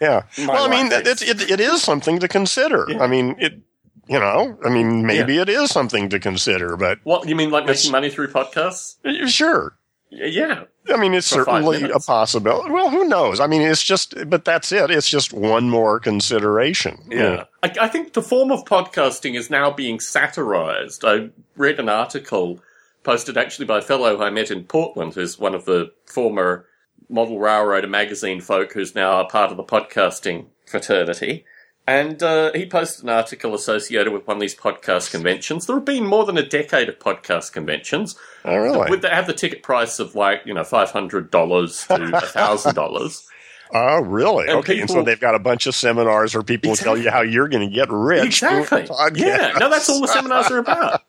Yeah. 0.00 0.22
Well, 0.36 0.64
I 0.64 0.68
mean, 0.68 0.90
it, 0.90 1.06
is- 1.06 1.22
it, 1.22 1.48
it 1.48 1.60
is 1.60 1.82
something 1.82 2.18
to 2.20 2.26
consider. 2.28 2.86
Yeah. 2.88 3.02
I 3.04 3.06
mean, 3.06 3.36
it, 3.38 3.60
you 4.08 4.18
know, 4.18 4.58
I 4.64 4.68
mean, 4.70 5.06
maybe 5.06 5.38
it 5.38 5.48
is 5.48 5.70
something 5.70 6.08
to 6.10 6.18
consider, 6.18 6.76
but 6.76 6.98
What 7.04 7.28
you 7.28 7.36
mean, 7.36 7.50
like 7.50 7.66
making 7.66 7.92
money 7.92 8.10
through 8.10 8.28
podcasts? 8.28 8.96
sure. 9.30 9.74
Yeah, 10.10 10.64
I 10.88 10.96
mean, 10.96 11.12
it's 11.12 11.26
certainly 11.26 11.82
a 11.82 11.98
possibility. 11.98 12.70
Well, 12.70 12.88
who 12.88 13.04
knows? 13.08 13.40
I 13.40 13.46
mean, 13.46 13.60
it's 13.60 13.82
just, 13.82 14.14
but 14.30 14.42
that's 14.46 14.72
it. 14.72 14.90
It's 14.90 15.08
just 15.08 15.34
one 15.34 15.68
more 15.68 16.00
consideration. 16.00 16.98
yeah. 17.10 17.44
I, 17.62 17.74
I 17.82 17.88
think 17.88 18.14
the 18.14 18.22
form 18.22 18.50
of 18.50 18.64
podcasting 18.64 19.36
is 19.36 19.50
now 19.50 19.70
being 19.70 20.00
satirized. 20.00 21.04
I 21.04 21.28
read 21.56 21.78
an 21.78 21.90
article 21.90 22.60
posted 23.02 23.36
actually 23.36 23.66
by 23.66 23.78
a 23.78 23.82
fellow 23.82 24.22
I 24.22 24.30
met 24.30 24.50
in 24.50 24.64
Portland, 24.64 25.12
who's 25.14 25.38
one 25.38 25.54
of 25.54 25.66
the 25.66 25.92
former 26.06 26.64
Model 27.10 27.38
Railroader 27.38 27.86
magazine 27.88 28.40
folk, 28.40 28.72
who's 28.72 28.94
now 28.94 29.20
a 29.20 29.28
part 29.28 29.50
of 29.50 29.56
the 29.58 29.64
podcasting 29.64 30.46
fraternity. 30.66 31.44
And 31.88 32.22
uh, 32.22 32.52
he 32.52 32.66
posted 32.66 33.04
an 33.04 33.08
article 33.08 33.54
associated 33.54 34.12
with 34.12 34.26
one 34.26 34.36
of 34.36 34.40
these 34.42 34.54
podcast 34.54 35.10
conventions. 35.10 35.64
There 35.64 35.76
have 35.76 35.86
been 35.86 36.04
more 36.04 36.26
than 36.26 36.36
a 36.36 36.46
decade 36.46 36.90
of 36.90 36.98
podcast 36.98 37.52
conventions. 37.52 38.14
Oh, 38.44 38.56
really? 38.56 38.90
Would 38.90 39.00
they 39.00 39.08
have 39.08 39.26
the 39.26 39.32
ticket 39.32 39.62
price 39.62 39.98
of 39.98 40.14
like, 40.14 40.42
you 40.44 40.52
know, 40.52 40.60
$500 40.60 40.92
to 41.00 41.08
$1,000? 41.30 43.26
oh, 43.72 44.00
really? 44.02 44.48
And 44.48 44.58
okay. 44.58 44.80
and 44.80 44.90
so 44.90 45.02
they've 45.02 45.18
got 45.18 45.34
a 45.34 45.38
bunch 45.38 45.66
of 45.66 45.74
seminars 45.74 46.34
where 46.34 46.42
people 46.42 46.76
tell 46.76 46.98
you 46.98 47.10
how 47.10 47.22
you're 47.22 47.48
going 47.48 47.66
to 47.66 47.74
get 47.74 47.88
rich. 47.90 48.42
Exactly. 48.42 48.86
Yeah. 49.14 49.54
No, 49.58 49.70
that's 49.70 49.88
all 49.88 50.02
the 50.02 50.08
seminars 50.08 50.50
are 50.50 50.58
about. 50.58 51.00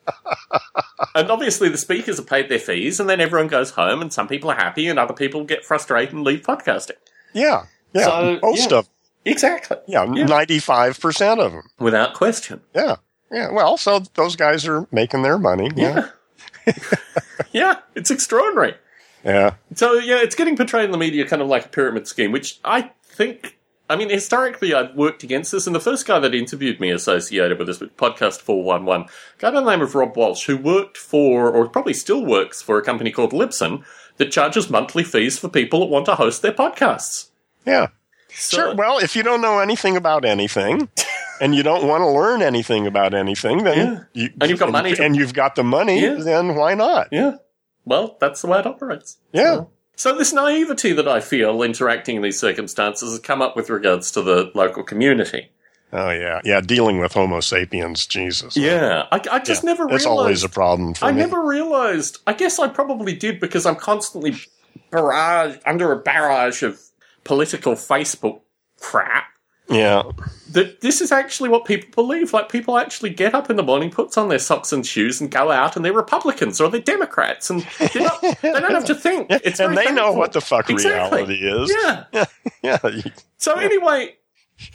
and 1.13 1.29
obviously, 1.29 1.67
the 1.67 1.77
speakers 1.77 2.19
have 2.19 2.27
paid 2.27 2.47
their 2.47 2.57
fees, 2.57 3.01
and 3.01 3.09
then 3.09 3.19
everyone 3.19 3.49
goes 3.49 3.71
home, 3.71 4.01
and 4.01 4.13
some 4.13 4.29
people 4.29 4.49
are 4.49 4.55
happy, 4.55 4.87
and 4.87 4.97
other 4.97 5.13
people 5.13 5.43
get 5.43 5.65
frustrated 5.65 6.13
and 6.13 6.23
leave 6.23 6.43
podcasting. 6.43 6.95
Yeah. 7.33 7.65
Yeah. 7.93 8.05
So, 8.05 8.39
Most 8.41 8.71
yeah. 8.71 8.77
of, 8.77 8.89
Exactly. 9.25 9.77
yeah, 9.87 10.05
95% 10.05 11.39
of 11.39 11.51
them. 11.51 11.63
Without 11.79 12.13
question. 12.13 12.61
Yeah. 12.73 12.95
Yeah. 13.31 13.51
Well, 13.51 13.77
so 13.77 13.99
those 14.15 14.35
guys 14.35 14.67
are 14.67 14.87
making 14.91 15.21
their 15.21 15.37
money. 15.37 15.69
Yeah. 15.75 16.09
Yeah. 16.65 16.73
yeah. 17.51 17.75
It's 17.95 18.11
extraordinary. 18.11 18.75
Yeah. 19.23 19.55
So, 19.75 19.93
yeah, 19.95 20.19
it's 20.21 20.35
getting 20.35 20.55
portrayed 20.55 20.85
in 20.85 20.91
the 20.91 20.97
media 20.97 21.27
kind 21.27 21.41
of 21.41 21.47
like 21.47 21.65
a 21.65 21.69
pyramid 21.69 22.07
scheme, 22.07 22.31
which 22.31 22.59
I 22.63 22.91
think. 23.03 23.57
I 23.91 23.95
mean, 23.95 24.09
historically, 24.09 24.71
I've 24.73 24.95
worked 24.95 25.23
against 25.23 25.51
this, 25.51 25.65
and 25.65 25.75
the 25.75 25.79
first 25.79 26.05
guy 26.05 26.19
that 26.19 26.35
interviewed 26.35 26.79
me 26.79 26.91
associated 26.91 27.57
with 27.57 27.65
this, 27.65 27.79
with 27.79 27.97
Podcast 27.97 28.39
411, 28.39 29.07
a 29.07 29.07
guy 29.39 29.49
by 29.49 29.61
the 29.61 29.69
name 29.69 29.81
of 29.81 29.95
Rob 29.95 30.13
Walch, 30.15 30.45
who 30.45 30.57
worked 30.57 30.95
for, 30.95 31.49
or 31.49 31.67
probably 31.67 31.95
still 31.95 32.23
works 32.23 32.61
for, 32.61 32.77
a 32.77 32.83
company 32.83 33.11
called 33.11 33.31
Libsyn 33.31 33.83
that 34.17 34.31
charges 34.31 34.69
monthly 34.69 35.03
fees 35.03 35.39
for 35.39 35.49
people 35.49 35.79
that 35.79 35.87
want 35.87 36.05
to 36.05 36.13
host 36.13 36.43
their 36.43 36.51
podcasts. 36.51 37.29
Yeah. 37.65 37.87
So, 38.31 38.57
Sure. 38.57 38.75
Well, 38.75 38.99
if 38.99 39.15
you 39.15 39.23
don't 39.23 39.41
know 39.41 39.59
anything 39.59 39.95
about 39.97 40.23
anything 40.25 40.89
and 41.41 41.55
you 41.55 41.63
don't 41.63 41.87
want 41.87 42.01
to 42.01 42.07
learn 42.09 42.41
anything 42.41 42.85
about 42.87 43.13
anything, 43.13 43.63
then 43.63 44.07
you, 44.13 44.29
And 44.39 44.49
you've 44.49 44.59
got 44.59 44.71
money 44.71 44.93
to- 44.95 45.03
and 45.03 45.15
you've 45.15 45.33
got 45.33 45.55
the 45.55 45.63
money, 45.63 46.01
Yeah. 46.01 46.15
then 46.15 46.55
why 46.55 46.73
not? 46.75 47.07
yeah. 47.11 47.33
Well, 47.85 48.17
that's 48.19 48.41
the 48.41 48.47
way 48.47 48.59
it 48.59 48.67
operates. 48.67 49.17
Yeah. 49.31 49.55
So, 49.55 49.69
So 49.95 50.15
this 50.17 50.31
naivety 50.31 50.93
that 50.93 51.07
I 51.07 51.19
feel 51.21 51.61
interacting 51.63 52.17
in 52.17 52.21
these 52.21 52.39
circumstances 52.39 53.09
has 53.11 53.19
come 53.19 53.41
up 53.41 53.55
with 53.55 53.69
regards 53.69 54.11
to 54.11 54.21
the 54.21 54.51
local 54.53 54.83
community. 54.83 55.49
Oh 55.91 56.11
yeah, 56.11 56.39
yeah. 56.45 56.61
Dealing 56.61 56.99
with 56.99 57.13
Homo 57.13 57.39
sapiens, 57.39 58.05
Jesus. 58.05 58.55
Yeah, 58.55 59.07
I, 59.11 59.19
I 59.31 59.39
just 59.39 59.63
Yeah, 59.63 59.71
never 59.71 59.85
realized. 59.85 60.05
always 60.05 60.43
a 60.43 60.49
problem 60.49 60.93
for 60.93 61.05
I 61.05 61.11
me. 61.11 61.17
never 61.17 61.41
realized. 61.43 62.19
I 62.27 62.33
guess 62.33 62.59
I 62.59 62.67
probably 62.67 63.15
did 63.15 63.39
because 63.39 63.65
I'm 63.65 63.75
constantly 63.75 64.35
barrage 64.91 65.57
under 65.65 65.91
a 65.91 65.97
barrage 65.97 66.61
of 66.63 66.79
political 67.29 67.73
Facebook 67.73 68.41
crap. 68.79 69.25
Yeah, 69.69 70.01
That 70.53 70.81
this 70.81 70.99
is 70.99 71.11
actually 71.11 71.49
what 71.49 71.63
people 71.63 71.91
believe. 71.93 72.33
Like 72.33 72.49
people 72.49 72.75
actually 72.79 73.11
get 73.11 73.35
up 73.35 73.51
in 73.51 73.55
the 73.55 73.61
morning, 73.61 73.91
puts 73.91 74.17
on 74.17 74.27
their 74.29 74.39
socks 74.39 74.73
and 74.73 74.83
shoes, 74.83 75.21
and 75.21 75.29
go 75.29 75.51
out, 75.51 75.75
and 75.75 75.85
they're 75.85 75.93
Republicans 75.93 76.59
or 76.59 76.69
they're 76.71 76.81
Democrats, 76.81 77.51
and 77.51 77.63
not, 77.95 78.19
they 78.41 78.51
don't 78.51 78.71
have 78.71 78.85
to 78.85 78.95
think. 78.95 79.27
It's 79.45 79.59
and 79.59 79.77
they 79.77 79.91
know 79.91 80.11
what 80.11 80.33
the 80.33 80.41
fuck 80.41 80.71
Exactly. 80.71 81.23
reality 81.23 81.45
is. 81.45 81.71
Yeah. 82.11 82.25
yeah. 82.63 83.01
So 83.37 83.53
anyway, 83.59 84.15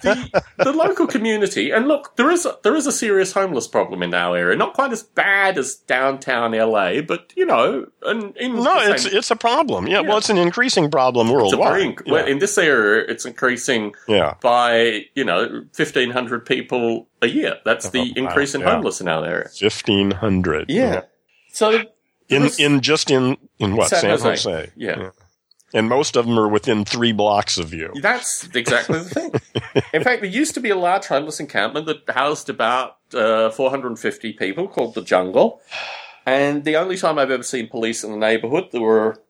the 0.02 0.42
the 0.58 0.72
local 0.72 1.06
community, 1.06 1.70
and 1.70 1.86
look, 1.88 2.16
there 2.16 2.30
is 2.30 2.46
a, 2.46 2.56
there 2.62 2.74
is 2.74 2.86
a 2.86 2.92
serious 2.92 3.32
homeless 3.32 3.66
problem 3.68 4.02
in 4.02 4.14
our 4.14 4.36
area. 4.36 4.56
Not 4.56 4.74
quite 4.74 4.92
as 4.92 5.02
bad 5.02 5.58
as 5.58 5.74
downtown 5.76 6.52
LA, 6.52 7.00
but 7.02 7.32
you 7.36 7.46
know, 7.46 7.86
and 8.02 8.36
in 8.36 8.56
No, 8.56 8.84
the 8.84 8.92
it's 8.94 9.04
it's 9.04 9.30
a 9.30 9.36
problem. 9.36 9.86
Yeah, 9.86 10.00
Yeah. 10.00 10.08
well, 10.08 10.18
it's 10.18 10.30
an 10.30 10.38
increasing 10.38 10.90
problem 10.90 11.26
it's 11.28 11.32
a 11.32 11.56
worldwide. 11.58 11.72
very 11.72 11.96
well, 12.06 12.26
in 12.26 12.38
this 12.38 12.56
area, 12.58 13.04
it's 13.08 13.24
increasing 13.24 13.94
yeah, 14.08 14.34
by 14.40 15.06
you 15.14 15.24
know 15.24 15.64
fifteen 15.72 16.10
hundred 16.10 16.46
people 16.46 17.08
a 17.22 17.26
year. 17.28 17.56
That's 17.64 17.90
the 17.90 18.00
Oh, 18.00 18.02
wow, 18.04 18.12
increase 18.28 18.54
in 18.54 18.60
yeah. 18.62 18.70
homeless 18.74 19.00
in 19.00 19.08
our 19.08 19.24
area. 19.24 19.48
fifteen 19.48 20.10
hundred. 20.12 20.70
Yeah. 20.70 21.02
So 21.52 21.82
in 22.28 22.50
in 22.58 22.80
just 22.80 23.10
in 23.10 23.36
in 23.58 23.76
what 23.76 23.88
San 23.90 24.00
San, 24.00 24.10
Jose. 24.10 24.28
Jose. 24.50 24.70
Yeah. 24.76 25.10
And 25.74 25.88
most 25.88 26.16
of 26.16 26.26
them 26.26 26.38
are 26.38 26.48
within 26.48 26.84
three 26.84 27.12
blocks 27.12 27.58
of 27.58 27.74
you. 27.74 27.92
That's 28.00 28.48
exactly 28.54 29.00
the 29.00 29.04
thing. 29.04 29.82
In 29.92 30.02
fact, 30.02 30.22
there 30.22 30.30
used 30.30 30.54
to 30.54 30.60
be 30.60 30.70
a 30.70 30.76
large 30.76 31.06
homeless 31.06 31.40
encampment 31.40 31.86
that 31.86 32.08
housed 32.08 32.48
about 32.48 32.96
uh, 33.12 33.50
450 33.50 34.32
people 34.34 34.68
called 34.68 34.94
the 34.94 35.02
Jungle. 35.02 35.60
And 36.24 36.64
the 36.64 36.76
only 36.76 36.96
time 36.96 37.18
I've 37.18 37.30
ever 37.30 37.42
seen 37.42 37.68
police 37.68 38.04
in 38.04 38.12
the 38.12 38.16
neighborhood, 38.16 38.68
there 38.70 38.80
were 38.80 39.20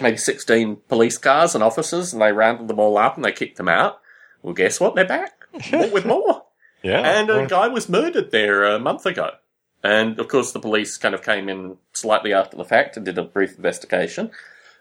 maybe 0.00 0.16
16 0.18 0.76
police 0.88 1.18
cars 1.18 1.54
and 1.54 1.64
officers, 1.64 2.12
and 2.12 2.20
they 2.22 2.32
rounded 2.32 2.68
them 2.68 2.78
all 2.78 2.96
up 2.98 3.16
and 3.16 3.24
they 3.24 3.32
kicked 3.32 3.56
them 3.56 3.68
out. 3.68 4.00
Well, 4.42 4.54
guess 4.54 4.78
what? 4.78 4.94
They're 4.94 5.06
back 5.06 5.32
with 5.72 6.04
more. 6.06 6.42
Yeah, 6.82 7.00
And 7.00 7.30
a 7.30 7.46
guy 7.46 7.68
was 7.68 7.88
murdered 7.88 8.30
there 8.30 8.62
a 8.62 8.78
month 8.78 9.06
ago. 9.06 9.30
And 9.82 10.20
of 10.20 10.28
course, 10.28 10.52
the 10.52 10.60
police 10.60 10.98
kind 10.98 11.14
of 11.14 11.22
came 11.22 11.48
in 11.48 11.78
slightly 11.94 12.34
after 12.34 12.58
the 12.58 12.64
fact 12.66 12.98
and 12.98 13.06
did 13.06 13.16
a 13.16 13.22
brief 13.22 13.56
investigation. 13.56 14.30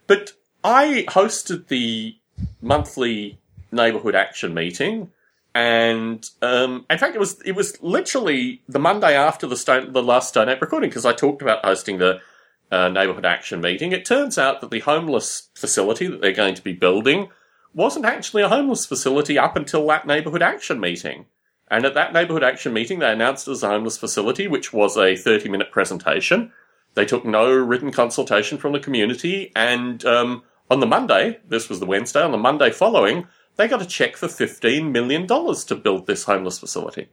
But 0.06 0.34
I 0.64 1.06
hosted 1.10 1.68
the 1.68 2.16
monthly 2.62 3.40
neighborhood 3.72 4.16
action 4.16 4.54
meeting. 4.54 5.12
And 5.56 6.28
um, 6.42 6.86
in 6.90 6.98
fact, 6.98 7.16
it 7.16 7.20
was 7.20 7.40
it 7.42 7.52
was 7.52 7.82
literally 7.84 8.62
the 8.68 8.80
Monday 8.80 9.16
after 9.16 9.46
the 9.46 9.58
stone, 9.58 9.94
the 9.94 10.02
last 10.02 10.30
Stone 10.30 10.50
Ape 10.50 10.62
recording 10.62 10.90
because 10.90 11.06
I 11.06 11.14
talked 11.14 11.42
about 11.42 11.64
hosting 11.64 12.00
the 12.00 12.22
uh, 12.72 12.90
neighborhood 12.90 13.26
action 13.26 13.62
meeting. 13.62 13.92
It 13.92 14.06
turns 14.06 14.38
out 14.38 14.62
that 14.62 14.72
the 14.72 14.80
homeless 14.80 15.50
facility 15.54 16.08
that 16.08 16.22
they're 16.22 16.32
going 16.32 16.56
to 16.56 16.64
be 16.64 16.74
building 16.74 17.30
wasn't 17.76 18.06
actually 18.06 18.42
a 18.42 18.50
homeless 18.50 18.86
facility 18.86 19.38
up 19.38 19.56
until 19.56 19.86
that 19.88 20.08
neighborhood 20.08 20.42
action 20.42 20.80
meeting. 20.80 21.26
And 21.70 21.86
at 21.86 21.94
that 21.94 22.14
neighborhood 22.14 22.44
action 22.44 22.74
meeting, 22.74 23.00
they 23.00 23.12
announced 23.12 23.48
it 23.48 23.52
as 23.52 23.64
a 23.64 23.70
homeless 23.70 23.98
facility, 23.98 24.48
which 24.48 24.74
was 24.74 24.98
a 24.98 25.16
30 25.16 25.50
minute 25.50 25.72
presentation. 25.72 26.52
They 26.96 27.06
took 27.06 27.26
no 27.26 27.52
written 27.52 27.92
consultation 27.92 28.58
from 28.58 28.74
the 28.74 28.80
community. 28.80 29.52
And 29.56 30.04
um, 30.06 30.44
on 30.70 30.80
the 30.80 30.86
Monday, 30.86 31.40
this 31.48 31.70
was 31.70 31.80
the 31.80 31.86
Wednesday, 31.86 32.22
on 32.22 32.32
the 32.32 32.38
Monday 32.38 32.72
following, 32.72 33.28
they 33.56 33.68
got 33.68 33.82
a 33.82 33.86
check 33.86 34.16
for 34.18 34.28
$15 34.28 34.92
million 34.92 35.28
to 35.28 35.76
build 35.76 36.08
this 36.08 36.24
homeless 36.24 36.60
facility. 36.60 37.10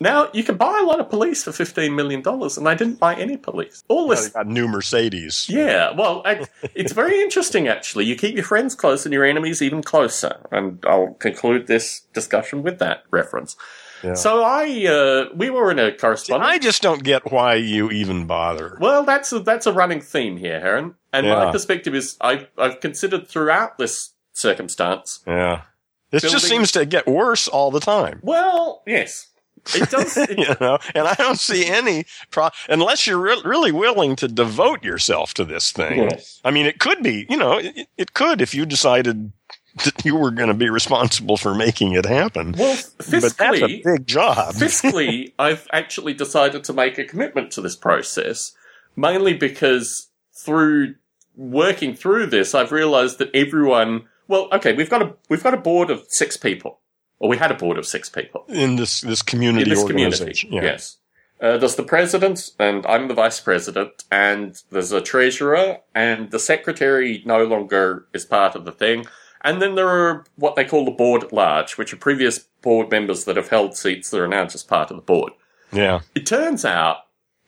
Now, 0.00 0.28
you 0.32 0.42
can 0.42 0.56
buy 0.56 0.80
a 0.80 0.84
lot 0.84 1.00
of 1.00 1.08
police 1.08 1.44
for 1.44 1.52
$15 1.52 1.94
million, 1.94 2.22
and 2.26 2.66
they 2.66 2.74
didn't 2.74 2.98
buy 2.98 3.14
any 3.14 3.36
police. 3.36 3.84
All 3.88 4.08
this 4.08 4.28
got 4.30 4.46
new 4.46 4.68
Mercedes. 4.68 5.46
yeah, 5.48 5.92
well, 5.92 6.22
I, 6.24 6.44
it's 6.74 6.92
very 6.92 7.20
interesting 7.20 7.68
actually. 7.68 8.04
You 8.04 8.16
keep 8.16 8.34
your 8.34 8.44
friends 8.44 8.74
close 8.74 9.06
and 9.06 9.12
your 9.12 9.24
enemies 9.24 9.62
even 9.62 9.82
closer. 9.82 10.38
And 10.50 10.84
I'll 10.86 11.14
conclude 11.14 11.66
this 11.66 12.02
discussion 12.12 12.62
with 12.62 12.78
that 12.80 13.04
reference. 13.10 13.56
Yeah. 14.02 14.14
So 14.14 14.42
I, 14.42 14.86
uh, 14.86 15.34
we 15.34 15.50
were 15.50 15.70
in 15.70 15.78
a 15.78 15.92
correspondence. 15.92 16.50
I 16.50 16.58
just 16.58 16.82
don't 16.82 17.02
get 17.02 17.30
why 17.32 17.54
you 17.54 17.90
even 17.90 18.26
bother. 18.26 18.76
well, 18.80 19.04
that's 19.04 19.32
a, 19.32 19.40
that's 19.40 19.66
a 19.66 19.72
running 19.72 20.00
theme 20.00 20.36
here, 20.36 20.60
Heron. 20.60 20.94
And 21.12 21.26
my 21.26 21.50
perspective 21.50 21.94
is 21.94 22.16
I've, 22.20 22.46
I've 22.58 22.80
considered 22.80 23.26
throughout 23.26 23.78
this 23.78 24.10
circumstance. 24.32 25.20
Yeah, 25.26 25.62
this 26.10 26.22
just 26.22 26.46
seems 26.46 26.72
to 26.72 26.84
get 26.84 27.06
worse 27.06 27.48
all 27.48 27.70
the 27.70 27.80
time. 27.80 28.20
Well, 28.22 28.82
yes, 28.86 29.28
it 29.74 29.90
does. 29.90 30.16
It, 30.28 30.38
you 30.38 30.54
know, 30.60 30.78
and 30.94 31.08
I 31.08 31.14
don't 31.14 31.38
see 31.38 31.66
any 31.66 32.04
pro 32.30 32.50
unless 32.68 33.06
you're 33.06 33.18
re- 33.20 33.40
really 33.44 33.72
willing 33.72 34.14
to 34.16 34.28
devote 34.28 34.84
yourself 34.84 35.32
to 35.34 35.44
this 35.44 35.72
thing. 35.72 36.02
Yes. 36.10 36.40
I 36.44 36.50
mean, 36.50 36.66
it 36.66 36.78
could 36.80 37.02
be, 37.02 37.26
you 37.30 37.36
know, 37.36 37.58
it, 37.58 37.88
it 37.96 38.12
could 38.14 38.40
if 38.42 38.54
you 38.54 38.66
decided 38.66 39.32
that 39.84 40.04
you 40.04 40.16
were 40.16 40.30
going 40.30 40.48
to 40.48 40.54
be 40.54 40.70
responsible 40.70 41.36
for 41.36 41.54
making 41.54 41.92
it 41.92 42.06
happen. 42.06 42.52
well, 42.52 42.76
but 42.96 43.06
that's 43.06 43.26
a 43.26 43.28
fiscally, 43.28 43.84
big 43.84 44.06
job. 44.06 44.36
fiscally, 44.54 45.32
I've 45.38 45.66
actually 45.72 46.14
decided 46.14 46.64
to 46.64 46.72
make 46.72 46.98
a 46.98 47.04
commitment 47.04 47.50
to 47.52 47.60
this 47.60 47.76
process, 47.76 48.52
mainly 48.96 49.34
because 49.34 50.08
through 50.32 50.94
working 51.34 51.94
through 51.94 52.26
this, 52.26 52.54
I've 52.54 52.72
realised 52.72 53.18
that 53.18 53.34
everyone. 53.34 54.08
Well, 54.28 54.48
okay, 54.52 54.72
we've 54.72 54.90
got 54.90 55.02
a 55.02 55.14
we've 55.28 55.42
got 55.42 55.54
a 55.54 55.58
board 55.58 55.90
of 55.90 56.06
six 56.08 56.36
people, 56.36 56.80
or 57.18 57.28
we 57.28 57.36
had 57.36 57.50
a 57.50 57.54
board 57.54 57.76
of 57.76 57.86
six 57.86 58.08
people 58.08 58.44
in 58.48 58.76
this 58.76 59.02
this 59.02 59.20
community 59.20 59.64
in 59.64 59.68
this 59.68 59.82
organization. 59.82 60.48
community. 60.48 60.72
Yes. 60.72 60.96
Uh, 61.38 61.58
there's 61.58 61.76
the 61.76 61.82
president, 61.82 62.48
and 62.58 62.86
I'm 62.86 63.08
the 63.08 63.14
vice 63.14 63.40
president, 63.40 64.04
and 64.10 64.58
there's 64.70 64.92
a 64.92 65.02
treasurer, 65.02 65.80
and 65.94 66.30
the 66.30 66.38
secretary 66.38 67.22
no 67.26 67.44
longer 67.44 68.06
is 68.14 68.24
part 68.24 68.54
of 68.54 68.64
the 68.64 68.72
thing. 68.72 69.04
And 69.46 69.62
then 69.62 69.76
there 69.76 69.88
are 69.88 70.24
what 70.34 70.56
they 70.56 70.64
call 70.64 70.84
the 70.84 70.90
board 70.90 71.22
at 71.22 71.32
large, 71.32 71.78
which 71.78 71.92
are 71.92 71.96
previous 71.96 72.40
board 72.62 72.90
members 72.90 73.24
that 73.24 73.36
have 73.36 73.48
held 73.48 73.76
seats 73.76 74.10
that 74.10 74.20
are 74.20 74.26
now 74.26 74.44
just 74.44 74.66
part 74.66 74.90
of 74.90 74.96
the 74.96 75.02
board. 75.02 75.32
Yeah. 75.72 76.00
It 76.16 76.26
turns 76.26 76.64
out, 76.64 76.96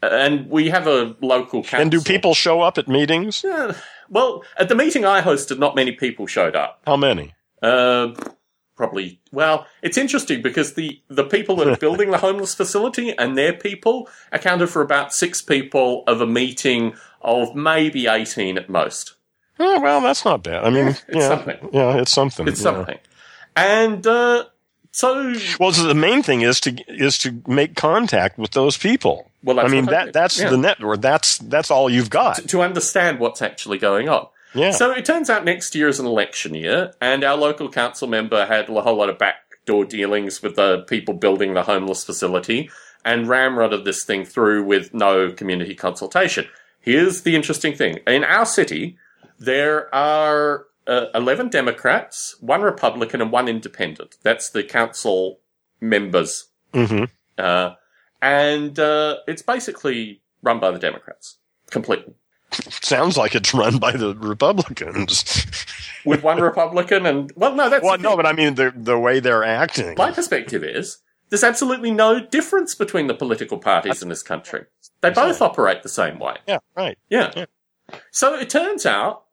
and 0.01 0.49
we 0.49 0.71
have 0.71 0.87
a 0.87 1.17
local 1.21 1.65
council. 1.65 1.81
And 1.81 1.91
do 1.91 2.01
people 2.01 2.35
show 2.35 2.61
up 2.61 2.79
at 2.79 2.87
meetings? 2.87 3.43
Yeah, 3.45 3.73
well, 4.09 4.45
at 4.57 4.69
the 4.69 4.77
meeting 4.77 5.05
I 5.05 5.23
hosted, 5.23 5.59
not 5.59 5.75
many 5.75 5.91
people 5.91 6.29
showed 6.29 6.55
up. 6.55 6.81
How 6.87 6.97
many? 6.97 7.35
Uh, 7.61 8.15
probably. 8.77 9.21
Well, 9.33 9.67
it's 9.83 9.99
interesting 9.99 10.41
because 10.41 10.75
the 10.75 11.03
the 11.09 11.25
people 11.25 11.57
that 11.57 11.67
are 11.67 11.77
building 11.81 12.13
the 12.13 12.19
homeless 12.19 12.55
facility 12.55 13.13
and 13.19 13.37
their 13.37 13.53
people 13.53 14.09
accounted 14.31 14.71
for 14.71 14.83
about 14.83 15.13
six 15.13 15.43
people 15.43 16.05
of 16.07 16.21
a 16.21 16.27
meeting 16.27 16.95
of 17.23 17.57
maybe 17.57 18.07
eighteen 18.07 18.57
at 18.57 18.71
most. 18.71 19.15
Oh, 19.61 19.81
well, 19.81 20.01
that's 20.01 20.25
not 20.25 20.43
bad. 20.43 20.65
I 20.65 20.71
mean, 20.71 20.89
It's 20.89 21.05
yeah, 21.13 21.29
something. 21.29 21.69
yeah, 21.73 21.97
it's 22.01 22.13
something. 22.13 22.47
It's 22.49 22.61
yeah. 22.61 22.63
something, 22.63 22.99
and 23.57 24.07
uh, 24.07 24.45
so 24.93 25.35
Well, 25.61 25.73
so 25.73 25.85
the 25.87 25.95
main 25.95 26.23
thing 26.23 26.43
is 26.43 26.61
to 26.63 26.71
is 26.89 27.19
to 27.19 27.43
make 27.47 27.75
contact 27.77 28.39
with 28.39 28.53
those 28.53 28.77
people. 28.77 29.31
Well, 29.43 29.61
I 29.61 29.69
mean 29.69 29.87
that 29.87 30.13
that's 30.13 30.41
Yeah. 30.41 30.51
the 30.51 30.57
network. 30.59 31.01
That's 31.01 31.39
that's 31.39 31.71
all 31.71 31.89
you've 31.91 32.11
got. 32.11 32.49
to 32.49 32.61
understand 32.63 33.19
what's 33.21 33.43
actually 33.43 33.79
going 33.79 34.09
on. 34.09 34.27
Yeah. 34.55 34.71
So 34.73 34.91
it 34.93 35.05
turns 35.05 35.29
out 35.31 35.45
next 35.45 35.75
year 35.75 35.89
is 35.89 36.01
an 36.01 36.07
election 36.07 36.55
year, 36.55 36.93
and 37.01 37.23
our 37.23 37.37
local 37.37 37.69
council 37.71 38.09
member 38.09 38.47
had 38.47 38.69
a 38.69 38.81
whole 38.81 38.97
lot 38.97 39.11
of 39.11 39.19
backdoor 39.19 39.85
dealings 39.85 40.43
with 40.43 40.57
the 40.57 40.81
people 40.89 41.15
building 41.15 41.55
the 41.55 41.63
homeless 41.65 42.03
facility 42.05 42.71
and 43.05 43.27
ramrodded 43.27 43.85
this 43.85 44.05
thing 44.05 44.25
through 44.25 44.65
with 44.65 44.93
no 44.95 45.31
community 45.31 45.75
consultation. 45.75 46.47
Here's 46.81 47.23
the 47.23 47.37
interesting 47.37 47.75
thing. 47.75 47.99
In 48.07 48.25
our 48.25 48.47
city, 48.47 48.97
there 49.39 49.93
are 49.95 50.67
uh, 50.87 51.07
11 51.15 51.49
Democrats, 51.51 52.37
one 52.41 52.63
Republican, 52.63 53.21
and 53.21 53.31
one 53.31 53.49
independent. 53.49 54.17
That's 54.23 54.51
the 54.51 54.63
council 54.65 55.41
members. 55.81 56.49
hmm 56.75 57.05
Uh, 57.37 57.75
and 58.21 58.79
uh, 58.79 59.19
it's 59.29 59.43
basically 59.43 60.23
run 60.43 60.59
by 60.59 60.71
the 60.71 60.79
Democrats 60.79 61.39
completely. 61.71 62.15
Sounds 62.51 63.17
like 63.17 63.35
it's 63.35 63.53
run 63.55 63.79
by 63.79 63.93
the 63.93 64.15
Republicans. 64.17 65.47
with 66.05 66.23
one 66.23 66.41
Republican 66.41 67.05
and 67.07 67.31
well, 67.37 67.55
no, 67.55 67.69
that's 67.69 67.85
well, 67.85 67.99
no, 67.99 68.17
but 68.17 68.25
I 68.27 68.33
mean 68.33 68.55
the 68.55 68.73
the 68.75 68.99
way 68.99 69.21
they're 69.21 69.45
acting. 69.45 69.95
my 69.99 70.11
perspective 70.11 70.65
is 70.65 70.99
there's 71.29 71.45
absolutely 71.45 71.91
no 71.91 72.19
difference 72.25 72.75
between 72.75 73.07
the 73.07 73.15
political 73.15 73.59
parties 73.59 74.03
in 74.03 74.09
this 74.09 74.23
country. 74.23 74.65
They 75.03 75.11
both 75.11 75.43
operate 75.43 75.83
the 75.83 75.89
same 75.91 76.19
way. 76.19 76.37
Yeah, 76.49 76.59
right. 76.75 76.97
Yeah. 77.11 77.33
Yeah. 77.37 77.45
So 78.11 78.35
it 78.35 78.49
turns 78.51 78.87
out 78.87 79.25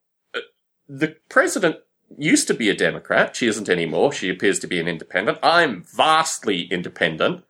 the 0.88 1.18
president 1.30 1.78
used 2.18 2.48
to 2.48 2.54
be 2.54 2.70
a 2.70 2.76
Democrat. 2.76 3.36
She 3.36 3.48
isn't 3.48 3.70
anymore. 3.70 4.12
She 4.12 4.30
appears 4.30 4.60
to 4.60 4.68
be 4.68 4.80
an 4.80 4.88
independent. 4.88 5.40
I'm 5.42 5.84
vastly 5.84 6.64
independent, 6.72 7.44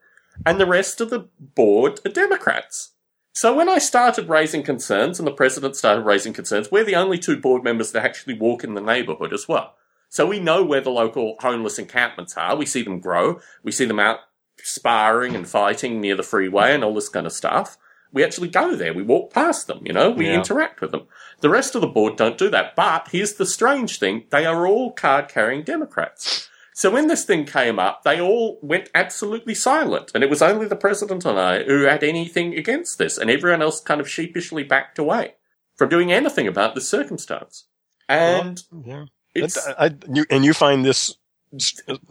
and 0.44 0.58
the 0.58 0.66
rest 0.66 1.00
of 1.00 1.10
the 1.10 1.28
board 1.38 2.00
are 2.04 2.10
Democrats. 2.10 2.92
So 3.32 3.54
when 3.54 3.68
I 3.68 3.78
started 3.78 4.30
raising 4.30 4.62
concerns 4.62 5.18
and 5.18 5.26
the 5.26 5.32
president 5.32 5.76
started 5.76 6.06
raising 6.06 6.32
concerns, 6.32 6.70
we're 6.70 6.84
the 6.84 6.96
only 6.96 7.18
two 7.18 7.38
board 7.38 7.62
members 7.62 7.92
that 7.92 8.02
actually 8.02 8.38
walk 8.38 8.64
in 8.64 8.72
the 8.72 8.80
neighbourhood 8.80 9.34
as 9.34 9.46
well. 9.46 9.74
So 10.08 10.26
we 10.26 10.40
know 10.40 10.64
where 10.64 10.80
the 10.80 10.90
local 10.90 11.36
homeless 11.40 11.78
encampments 11.78 12.36
are. 12.38 12.56
We 12.56 12.64
see 12.64 12.82
them 12.82 12.98
grow. 12.98 13.40
We 13.62 13.72
see 13.72 13.84
them 13.84 14.00
out 14.00 14.20
sparring 14.62 15.36
and 15.36 15.46
fighting 15.46 16.00
near 16.00 16.16
the 16.16 16.22
freeway 16.22 16.74
and 16.74 16.82
all 16.82 16.94
this 16.94 17.10
kind 17.10 17.26
of 17.26 17.32
stuff. 17.32 17.76
We 18.16 18.24
actually 18.24 18.48
go 18.48 18.74
there. 18.74 18.94
We 18.94 19.02
walk 19.02 19.32
past 19.32 19.66
them, 19.66 19.80
you 19.84 19.92
know, 19.92 20.08
we 20.10 20.26
Yeah. 20.26 20.36
interact 20.36 20.80
with 20.80 20.90
them. 20.90 21.06
The 21.42 21.50
rest 21.50 21.74
of 21.74 21.82
the 21.82 21.86
board 21.86 22.16
don't 22.16 22.38
do 22.38 22.48
that. 22.48 22.74
But 22.74 23.08
here's 23.12 23.34
the 23.34 23.44
strange 23.44 23.98
thing. 23.98 24.24
They 24.30 24.46
are 24.46 24.66
all 24.66 24.90
card 24.92 25.28
carrying 25.28 25.62
Democrats. 25.64 26.48
So 26.74 26.90
when 26.90 27.08
this 27.08 27.24
thing 27.26 27.44
came 27.44 27.78
up, 27.78 28.04
they 28.04 28.18
all 28.20 28.58
went 28.62 28.88
absolutely 28.94 29.54
silent. 29.54 30.12
And 30.14 30.24
it 30.24 30.30
was 30.30 30.40
only 30.40 30.66
the 30.66 30.76
president 30.86 31.26
and 31.26 31.38
I 31.38 31.62
who 31.64 31.82
had 31.82 32.02
anything 32.02 32.54
against 32.56 32.96
this. 32.98 33.18
And 33.18 33.30
everyone 33.30 33.60
else 33.60 33.80
kind 33.82 34.00
of 34.00 34.08
sheepishly 34.08 34.62
backed 34.62 34.98
away 34.98 35.34
from 35.76 35.90
doing 35.90 36.10
anything 36.10 36.46
about 36.48 36.74
the 36.74 36.80
circumstance. 36.80 37.66
And 38.08 38.62
Yeah. 38.86 39.04
it's, 39.34 39.58
I, 39.68 39.86
I- 39.86 39.94
you, 40.12 40.24
and 40.30 40.42
you 40.42 40.54
find 40.54 40.86
this 40.86 41.14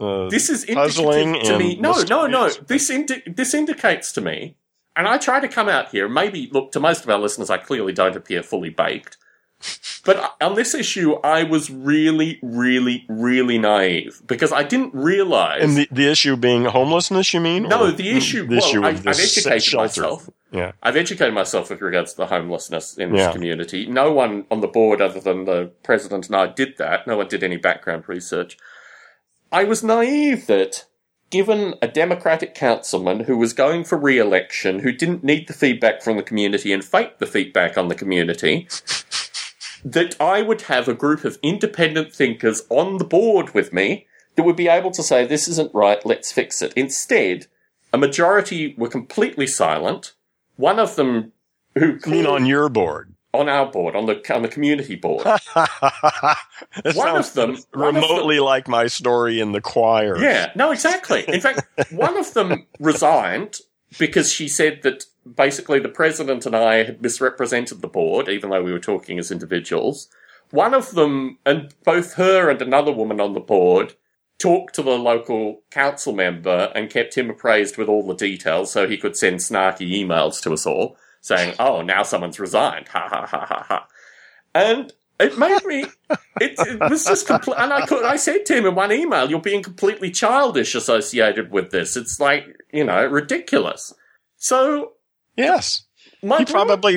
uh, 0.00 0.28
this 0.28 0.48
is 0.50 0.64
puzzling 0.66 1.34
to 1.44 1.58
me. 1.58 1.76
No, 1.80 1.92
no, 2.08 2.26
no. 2.26 2.48
This 2.48 2.90
indi- 2.90 3.22
this 3.26 3.54
indicates 3.54 4.12
to 4.12 4.20
me, 4.20 4.56
and 4.96 5.06
I 5.06 5.18
try 5.18 5.40
to 5.40 5.48
come 5.48 5.68
out 5.68 5.90
here. 5.90 6.08
Maybe 6.08 6.48
look 6.52 6.72
to 6.72 6.80
most 6.80 7.04
of 7.04 7.10
our 7.10 7.18
listeners, 7.18 7.50
I 7.50 7.58
clearly 7.58 7.92
don't 7.92 8.16
appear 8.16 8.42
fully 8.42 8.70
baked. 8.70 9.16
But 10.04 10.36
on 10.40 10.54
this 10.54 10.74
issue, 10.74 11.14
I 11.24 11.42
was 11.42 11.70
really, 11.70 12.38
really, 12.42 13.06
really 13.08 13.58
naive 13.58 14.20
because 14.26 14.52
I 14.52 14.62
didn't 14.62 14.94
realize. 14.94 15.62
and 15.64 15.76
the, 15.78 15.88
the 15.90 16.06
issue 16.10 16.36
being 16.36 16.66
homelessness. 16.66 17.32
You 17.32 17.40
mean? 17.40 17.64
no, 17.64 17.90
the 17.90 18.10
issue. 18.10 18.42
The 18.46 18.56
well, 18.56 18.58
issue 18.58 18.84
I, 18.84 18.88
I've 18.90 19.06
educated 19.06 19.62
shelter. 19.62 19.76
myself. 19.84 20.30
Yeah. 20.52 20.72
I've 20.82 20.96
educated 20.96 21.32
myself 21.34 21.70
with 21.70 21.80
regards 21.80 22.12
to 22.12 22.18
the 22.18 22.26
homelessness 22.26 22.98
in 22.98 23.14
Yeah. 23.14 23.26
this 23.26 23.32
community. 23.34 23.86
No 23.86 24.12
one 24.12 24.44
on 24.50 24.60
the 24.60 24.68
board, 24.68 25.00
other 25.00 25.20
than 25.20 25.44
the 25.46 25.72
president 25.82 26.26
and 26.26 26.36
I, 26.36 26.46
did 26.48 26.76
that. 26.78 27.06
No 27.06 27.16
one 27.16 27.28
did 27.28 27.42
any 27.42 27.56
background 27.56 28.04
research. 28.08 28.58
I 29.50 29.64
was 29.64 29.82
naive 29.82 30.46
that, 30.48 30.84
given 31.36 31.74
a 31.82 31.86
Democratic 31.86 32.54
councilman 32.54 33.20
who 33.20 33.36
was 33.36 33.52
going 33.52 33.84
for 33.84 33.98
re-election, 33.98 34.78
who 34.78 34.90
didn't 34.90 35.22
need 35.22 35.46
the 35.46 35.52
feedback 35.52 36.00
from 36.00 36.16
the 36.16 36.22
community 36.22 36.72
and 36.72 36.82
faked 36.82 37.18
the 37.18 37.26
feedback 37.26 37.76
on 37.76 37.88
the 37.88 37.94
community, 37.94 38.66
that 39.84 40.18
I 40.18 40.40
would 40.40 40.62
have 40.62 40.88
a 40.88 40.94
group 40.94 41.24
of 41.24 41.38
independent 41.42 42.14
thinkers 42.14 42.62
on 42.70 42.96
the 42.96 43.04
board 43.04 43.52
with 43.52 43.70
me 43.70 44.06
that 44.34 44.44
would 44.44 44.56
be 44.56 44.66
able 44.66 44.90
to 44.92 45.02
say, 45.02 45.26
this 45.26 45.46
isn't 45.46 45.74
right, 45.74 46.06
let's 46.06 46.32
fix 46.32 46.62
it. 46.62 46.72
Instead, 46.72 47.48
a 47.92 47.98
majority 47.98 48.74
were 48.78 48.88
completely 48.88 49.46
silent. 49.46 50.14
One 50.56 50.78
of 50.78 50.96
them 50.96 51.32
who 51.74 51.98
I 52.06 52.08
mean, 52.08 52.24
on 52.24 52.46
your 52.46 52.70
board. 52.70 53.12
On 53.36 53.48
our 53.48 53.70
board, 53.70 53.94
on 53.94 54.06
the 54.06 54.34
on 54.34 54.42
the 54.42 54.48
community 54.48 54.96
board. 54.96 55.24
One 56.94 57.16
of 57.16 57.32
them- 57.34 57.56
one 57.72 57.96
of 57.96 58.02
remotely 58.02 58.40
like 58.40 58.68
my 58.68 58.86
story 58.86 59.40
in 59.40 59.52
the 59.52 59.60
choir. 59.60 60.18
Yeah, 60.18 60.52
no, 60.54 60.72
exactly. 60.72 61.24
In 61.28 61.40
fact, 61.40 61.62
one 61.90 62.16
of 62.18 62.34
them 62.34 62.66
resigned 62.78 63.58
because 63.98 64.32
she 64.32 64.48
said 64.48 64.80
that 64.82 65.04
basically 65.34 65.78
the 65.78 65.88
president 65.88 66.46
and 66.46 66.54
I 66.54 66.84
had 66.84 67.02
misrepresented 67.02 67.82
the 67.82 67.88
board, 67.88 68.28
even 68.28 68.50
though 68.50 68.62
we 68.62 68.72
were 68.72 68.78
talking 68.78 69.18
as 69.18 69.30
individuals. 69.30 70.08
One 70.50 70.74
of 70.74 70.92
them, 70.92 71.38
and 71.44 71.74
both 71.84 72.14
her 72.14 72.48
and 72.48 72.62
another 72.62 72.92
woman 72.92 73.20
on 73.20 73.32
the 73.34 73.40
board, 73.40 73.94
talked 74.38 74.74
to 74.74 74.82
the 74.82 74.98
local 74.98 75.62
council 75.70 76.12
member 76.12 76.70
and 76.74 76.90
kept 76.90 77.16
him 77.16 77.30
appraised 77.30 77.76
with 77.76 77.88
all 77.88 78.06
the 78.06 78.14
details 78.14 78.70
so 78.70 78.86
he 78.86 78.98
could 78.98 79.16
send 79.16 79.38
snarky 79.38 79.90
emails 79.90 80.40
to 80.42 80.52
us 80.52 80.66
all 80.66 80.96
saying, 81.26 81.54
oh, 81.58 81.82
now 81.82 82.02
someone's 82.04 82.38
resigned. 82.38 82.86
Ha 82.88 83.08
ha 83.08 83.26
ha 83.26 83.46
ha 83.46 83.64
ha. 83.68 83.88
And 84.54 84.92
it 85.18 85.36
made 85.38 85.64
me, 85.64 85.84
it, 86.40 86.54
it 86.58 86.80
was 86.90 87.04
just 87.04 87.26
complete, 87.26 87.56
and 87.58 87.72
I 87.72 87.84
could, 87.86 88.04
I 88.04 88.16
said 88.16 88.46
to 88.46 88.54
him 88.56 88.66
in 88.66 88.74
one 88.74 88.92
email, 88.92 89.28
you're 89.28 89.40
being 89.40 89.62
completely 89.62 90.10
childish 90.10 90.74
associated 90.74 91.50
with 91.50 91.70
this. 91.70 91.96
It's 91.96 92.20
like, 92.20 92.44
you 92.72 92.84
know, 92.84 93.04
ridiculous. 93.06 93.92
So, 94.36 94.92
Yes. 95.36 95.82
my 96.22 96.38
He 96.38 96.44
probably 96.44 96.96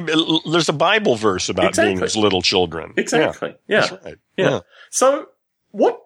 there's 0.51 0.69
a 0.69 0.73
Bible 0.73 1.15
verse 1.15 1.49
about 1.49 1.75
being 1.75 2.01
as 2.03 2.15
little 2.15 2.41
children. 2.41 2.93
exactly. 2.97 3.55
Yeah, 3.67 3.75
Yeah. 3.75 3.81
that's 3.89 4.05
right. 4.05 4.17
Yeah. 4.37 4.59
So 4.91 5.29
what 5.71 6.05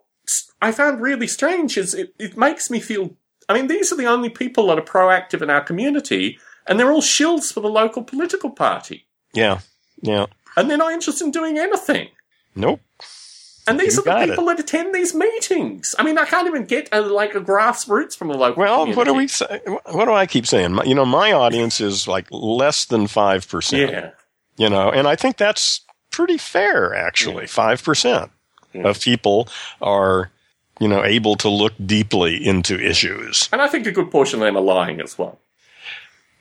I 0.62 0.71
found 0.71 1.02
really 1.02 1.28
strange 1.28 1.78
is 1.78 1.93
it, 1.93 2.13
it 2.19 2.38
makes 2.38 2.69
me 2.71 2.80
feel. 2.80 3.15
I 3.50 3.54
mean, 3.54 3.67
these 3.67 3.91
are 3.91 3.98
the 3.98 4.06
only 4.08 4.30
people 4.30 4.67
that 4.67 4.80
are 4.80 4.84
proactive 4.84 5.41
in 5.41 5.50
our 5.50 5.62
community, 5.62 6.39
and 6.67 6.80
they're 6.80 6.91
all 6.91 7.02
shills 7.02 7.52
for 7.54 7.60
the 7.62 7.69
local 7.69 8.04
political 8.04 8.49
party, 8.49 9.06
Yeah. 9.34 9.60
Yeah. 10.02 10.26
and 10.58 10.69
they're 10.69 10.78
not 10.78 10.91
interested 10.93 11.26
in 11.26 11.32
doing 11.32 11.58
anything. 11.58 12.10
Nope. 12.56 12.82
And 13.65 13.80
these 13.80 13.95
You 13.95 14.04
are 14.12 14.19
the 14.26 14.28
people 14.34 14.45
that 14.47 14.60
attend 14.60 14.93
these 14.93 15.15
meetings. 15.15 15.95
I 15.97 16.04
mean, 16.04 16.17
I 16.17 16.26
can't 16.26 16.47
even 16.47 16.65
get 16.65 16.89
a, 16.91 16.99
like 17.02 17.34
a 17.34 17.39
grassroots 17.39 18.13
from 18.17 18.28
the 18.28 18.34
local. 18.34 18.62
Well, 18.62 18.80
community. 18.86 18.97
what 18.97 19.04
do 19.06 19.13
we 19.13 19.28
say? 19.30 19.62
What 19.86 20.06
do 20.06 20.12
I 20.12 20.26
keep 20.26 20.45
saying? 20.45 20.73
My, 20.73 20.84
you 20.84 20.93
know, 20.93 21.06
my 21.06 21.32
audience 21.32 21.80
is 21.80 22.06
like 22.06 22.26
less 22.30 22.84
than 22.86 23.08
five 23.08 23.47
percent. 23.47 23.91
Yeah, 23.91 24.10
You 24.58 24.69
know, 24.69 24.91
and 24.91 25.08
I 25.08 25.15
think 25.15 25.38
that's 25.38 25.80
pretty 26.12 26.38
fair, 26.38 26.93
actually. 26.93 27.47
Five 27.47 27.82
percent 27.82 28.32
Yeah. 28.73 28.84
of 28.89 28.99
people 28.99 29.47
are, 29.82 30.30
you 30.82 30.89
know, 30.89 31.02
able 31.02 31.36
to 31.38 31.47
look 31.47 31.71
deeply 31.86 32.45
into 32.45 32.78
issues. 32.78 33.47
and 33.54 33.62
I 33.62 33.69
think 33.69 33.88
a 33.88 33.91
good 33.93 34.12
portion 34.12 34.41
of 34.41 34.45
them 34.45 34.58
are 34.58 34.62
lying 34.62 34.99
as 34.99 35.17
well. 35.17 35.39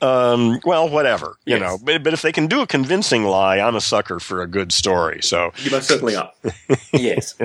Um, 0.03 0.59
well, 0.65 0.89
whatever, 0.89 1.37
you 1.45 1.55
Yes. 1.57 1.61
know. 1.61 1.77
But, 1.83 2.03
but 2.03 2.13
if 2.13 2.21
they 2.21 2.31
can 2.31 2.47
do 2.47 2.61
a 2.61 2.67
convincing 2.67 3.23
lie, 3.23 3.59
I'm 3.59 3.75
a 3.75 3.81
sucker 3.81 4.19
for 4.19 4.41
a 4.41 4.47
good 4.47 4.71
story. 4.73 5.21
So 5.21 5.51
You 5.57 5.71
most 5.71 5.87
certainly 5.87 6.15
are. 6.15 6.31
yes. 6.93 7.35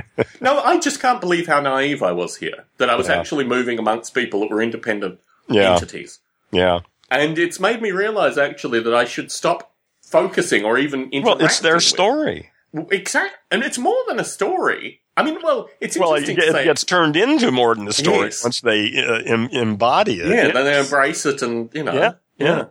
No, 0.40 0.58
I 0.60 0.78
just 0.78 1.00
can't 1.00 1.20
believe 1.20 1.46
how 1.46 1.60
naive 1.60 2.02
I 2.02 2.12
was 2.12 2.36
here. 2.36 2.64
That 2.78 2.90
I 2.90 2.96
was 2.96 3.08
Yeah. 3.08 3.16
actually 3.18 3.44
moving 3.44 3.78
amongst 3.78 4.12
people 4.14 4.40
that 4.40 4.50
were 4.50 4.60
independent 4.62 5.20
yeah, 5.48 5.72
entities. 5.74 6.18
yeah. 6.50 6.80
And 7.10 7.38
it's 7.38 7.58
made 7.60 7.80
me 7.80 7.90
realize 7.90 8.36
actually 8.36 8.80
that 8.80 8.94
I 8.94 9.04
should 9.06 9.30
stop 9.32 9.70
focusing 10.02 10.64
or 10.64 10.76
even 10.78 11.02
interacting. 11.12 11.24
Well, 11.24 11.38
it's 11.44 11.60
their 11.60 11.74
with- 11.76 11.84
story. 11.84 12.50
Exact, 12.90 13.34
and 13.50 13.62
it's 13.62 13.78
more 13.78 13.96
than 14.08 14.20
a 14.20 14.24
story. 14.24 15.00
I 15.16 15.22
mean, 15.22 15.38
well, 15.42 15.68
it's 15.80 15.98
Well, 15.98 16.14
it, 16.14 16.28
it 16.28 16.64
gets 16.64 16.84
turned 16.84 17.16
into 17.16 17.50
more 17.50 17.74
than 17.74 17.88
a 17.88 17.92
story 17.94 18.26
Yes. 18.26 18.44
once 18.44 18.60
they 18.60 18.92
uh, 19.02 19.22
em- 19.24 19.48
embody 19.52 20.20
it. 20.20 20.28
yeah, 20.28 20.52
then 20.52 20.64
they 20.66 20.78
embrace 20.78 21.24
it, 21.24 21.40
and 21.40 21.70
you 21.74 21.82
know, 21.82 21.94
Yeah, 21.94 22.12
yeah. 22.38 22.64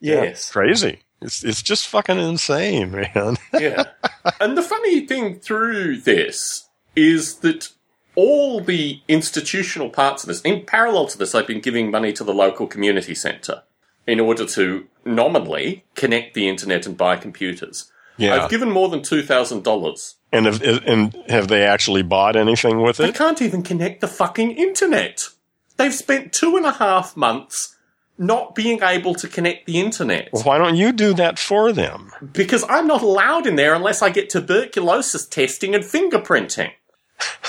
yes, 0.00 0.50
crazy. 0.50 1.00
It's 1.20 1.42
it's 1.42 1.62
just 1.62 1.88
fucking 1.88 2.18
insane, 2.18 2.90
man. 2.90 3.36
yeah. 3.54 3.84
And 4.40 4.56
the 4.56 4.62
funny 4.62 5.06
thing 5.06 5.40
through 5.40 6.00
this 6.00 6.68
is 6.94 7.36
that 7.36 7.70
all 8.14 8.60
the 8.60 9.00
institutional 9.08 9.90
parts 9.90 10.22
of 10.22 10.28
this, 10.28 10.40
in 10.42 10.64
parallel 10.64 11.06
to 11.08 11.18
this, 11.18 11.34
I've 11.34 11.46
been 11.46 11.60
giving 11.60 11.90
money 11.90 12.12
to 12.12 12.24
the 12.24 12.34
local 12.34 12.66
community 12.66 13.14
centre 13.14 13.62
in 14.06 14.20
order 14.20 14.44
to 14.44 14.86
nominally 15.04 15.84
connect 15.94 16.34
the 16.34 16.48
internet 16.48 16.86
and 16.86 16.96
buy 16.96 17.16
computers. 17.16 17.90
Yeah. 18.16 18.44
I've 18.44 18.50
given 18.50 18.70
more 18.70 18.88
than 18.88 19.02
two 19.02 19.22
thousand 19.22 19.64
dollars. 19.64 20.16
and 20.30 20.46
have 20.46 20.62
and 20.62 21.16
have 21.28 21.48
they 21.48 21.64
actually 21.64 22.02
bought 22.02 22.36
anything 22.36 22.82
with 22.82 23.00
it? 23.00 23.02
They 23.02 23.12
can't 23.12 23.42
even 23.42 23.62
connect 23.62 24.00
the 24.00 24.08
fucking 24.08 24.52
internet. 24.52 25.28
They've 25.76 25.94
spent 25.94 26.32
two 26.32 26.56
and 26.56 26.66
a 26.66 26.72
half 26.72 27.16
months 27.16 27.73
not 28.16 28.54
being 28.54 28.80
able 28.82 29.14
to 29.16 29.26
connect 29.28 29.66
the 29.66 29.80
internet 29.80 30.28
Well, 30.32 30.42
why 30.44 30.58
don't 30.58 30.76
you 30.76 30.92
do 30.92 31.14
that 31.14 31.38
for 31.38 31.72
them? 31.72 32.12
because 32.32 32.64
I'm 32.68 32.86
not 32.86 33.02
allowed 33.02 33.46
in 33.46 33.56
there 33.56 33.74
unless 33.74 34.02
I 34.02 34.10
get 34.10 34.30
tuberculosis 34.30 35.26
testing 35.26 35.74
and 35.74 35.82
fingerprinting. 35.84 36.70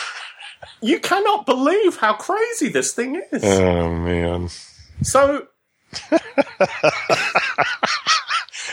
you 0.82 1.00
cannot 1.00 1.46
believe 1.46 1.98
how 1.98 2.14
crazy 2.14 2.70
this 2.70 2.94
thing 2.94 3.22
is. 3.32 3.44
Oh 3.44 3.90
man. 3.96 4.50
so, 5.04 5.48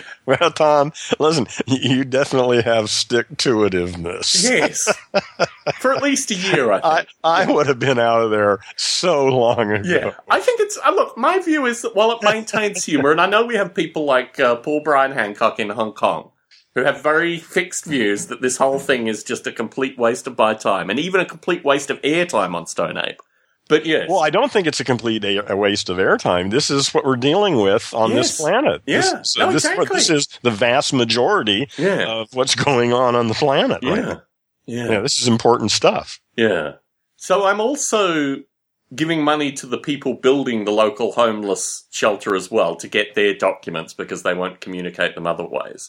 Well, 0.27 0.53
Tom, 0.53 0.93
listen, 1.19 1.49
you 1.67 2.05
definitely 2.05 2.63
have 2.63 2.91
stick 2.91 3.37
to 3.39 3.57
itiveness. 3.57 4.45
yes, 4.45 4.89
for 5.81 5.93
at 5.93 6.01
least 6.01 6.31
a 6.31 6.35
year, 6.35 6.71
I 6.71 6.81
think. 6.97 7.09
I, 7.25 7.43
I 7.43 7.53
would 7.53 7.67
have 7.67 7.81
been 7.81 7.99
out 7.99 8.23
of 8.23 8.31
there 8.31 8.61
so 8.77 9.27
long 9.27 9.73
ago. 9.73 9.89
Yeah, 9.89 10.15
I 10.31 10.39
think 10.39 10.61
it's. 10.61 10.79
Uh, 10.79 10.93
look, 10.93 11.19
my 11.19 11.41
view 11.41 11.67
is 11.67 11.83
that 11.83 11.97
while 11.97 12.13
it 12.13 12.23
maintains 12.23 12.85
humor, 12.87 13.11
and 13.11 13.21
I 13.21 13.27
know 13.27 13.45
we 13.45 13.57
have 13.57 13.75
people 13.75 14.05
like 14.05 14.39
uh, 14.39 14.57
Paul 14.57 14.83
Brian 14.85 15.11
Hancock 15.11 15.59
in 15.59 15.71
Hong 15.71 15.93
Kong 15.93 16.31
who 16.75 16.85
have 16.85 17.03
very 17.03 17.39
fixed 17.39 17.85
views 17.85 18.27
that 18.27 18.41
this 18.41 18.57
whole 18.57 18.79
thing 18.79 19.07
is 19.07 19.23
just 19.23 19.47
a 19.47 19.53
complete 19.53 19.99
waste 19.99 20.27
of 20.27 20.39
my 20.39 20.55
time, 20.55 20.89
and 20.89 20.99
even 20.99 21.21
a 21.21 21.25
complete 21.25 21.65
waste 21.65 21.91
of 21.91 22.01
airtime 22.03 22.55
on 22.55 22.67
Stone 22.67 22.97
Ape. 22.97 23.21
But 23.73 23.87
yes, 23.87 24.07
Well, 24.11 24.21
I 24.21 24.29
don't 24.29 24.53
think 24.53 24.67
it's 24.67 24.81
a 24.81 24.85
complete 24.85 25.25
a, 25.25 25.53
a 25.53 25.57
waste 25.57 25.89
of 25.89 25.97
airtime. 25.97 26.51
This 26.51 26.71
is 26.71 26.93
what 26.93 27.07
we're 27.07 27.17
dealing 27.17 27.57
with 27.59 27.95
on 27.95 28.11
Yes. 28.11 28.29
this 28.37 28.41
planet. 28.43 28.83
Yeah. 28.87 29.01
This, 29.01 29.37
No, 29.39 29.51
this, 29.51 29.65
is 29.65 29.89
this 29.89 30.11
is 30.11 30.29
the 30.43 30.51
vast 30.51 30.93
majority 30.93 31.69
yeah, 31.79 32.07
of 32.07 32.29
what's 32.35 32.55
going 32.55 32.93
on 32.93 33.15
on 33.17 33.29
the 33.29 33.35
planet. 33.35 33.83
right 33.83 33.97
yeah, 33.97 34.03
now. 34.03 34.23
yeah, 34.67 34.91
Yeah, 34.91 35.01
this 35.01 35.19
is 35.19 35.27
important 35.27 35.71
stuff. 35.71 36.21
yeah. 36.37 36.73
So 37.17 37.47
I'm 37.47 37.61
also 37.61 38.43
giving 38.95 39.23
money 39.25 39.53
to 39.53 39.67
the 39.67 39.79
people 39.79 40.13
building 40.15 40.67
the 40.67 40.73
local 40.73 41.13
homeless 41.13 41.87
shelter 41.91 42.35
as 42.37 42.51
well 42.51 42.77
to 42.77 42.89
get 42.89 43.15
their 43.15 43.33
documents 43.33 43.95
because 43.95 44.23
they 44.23 44.35
won't 44.35 44.61
communicate 44.61 45.15
them 45.15 45.27
other 45.27 45.47
ways. 45.47 45.89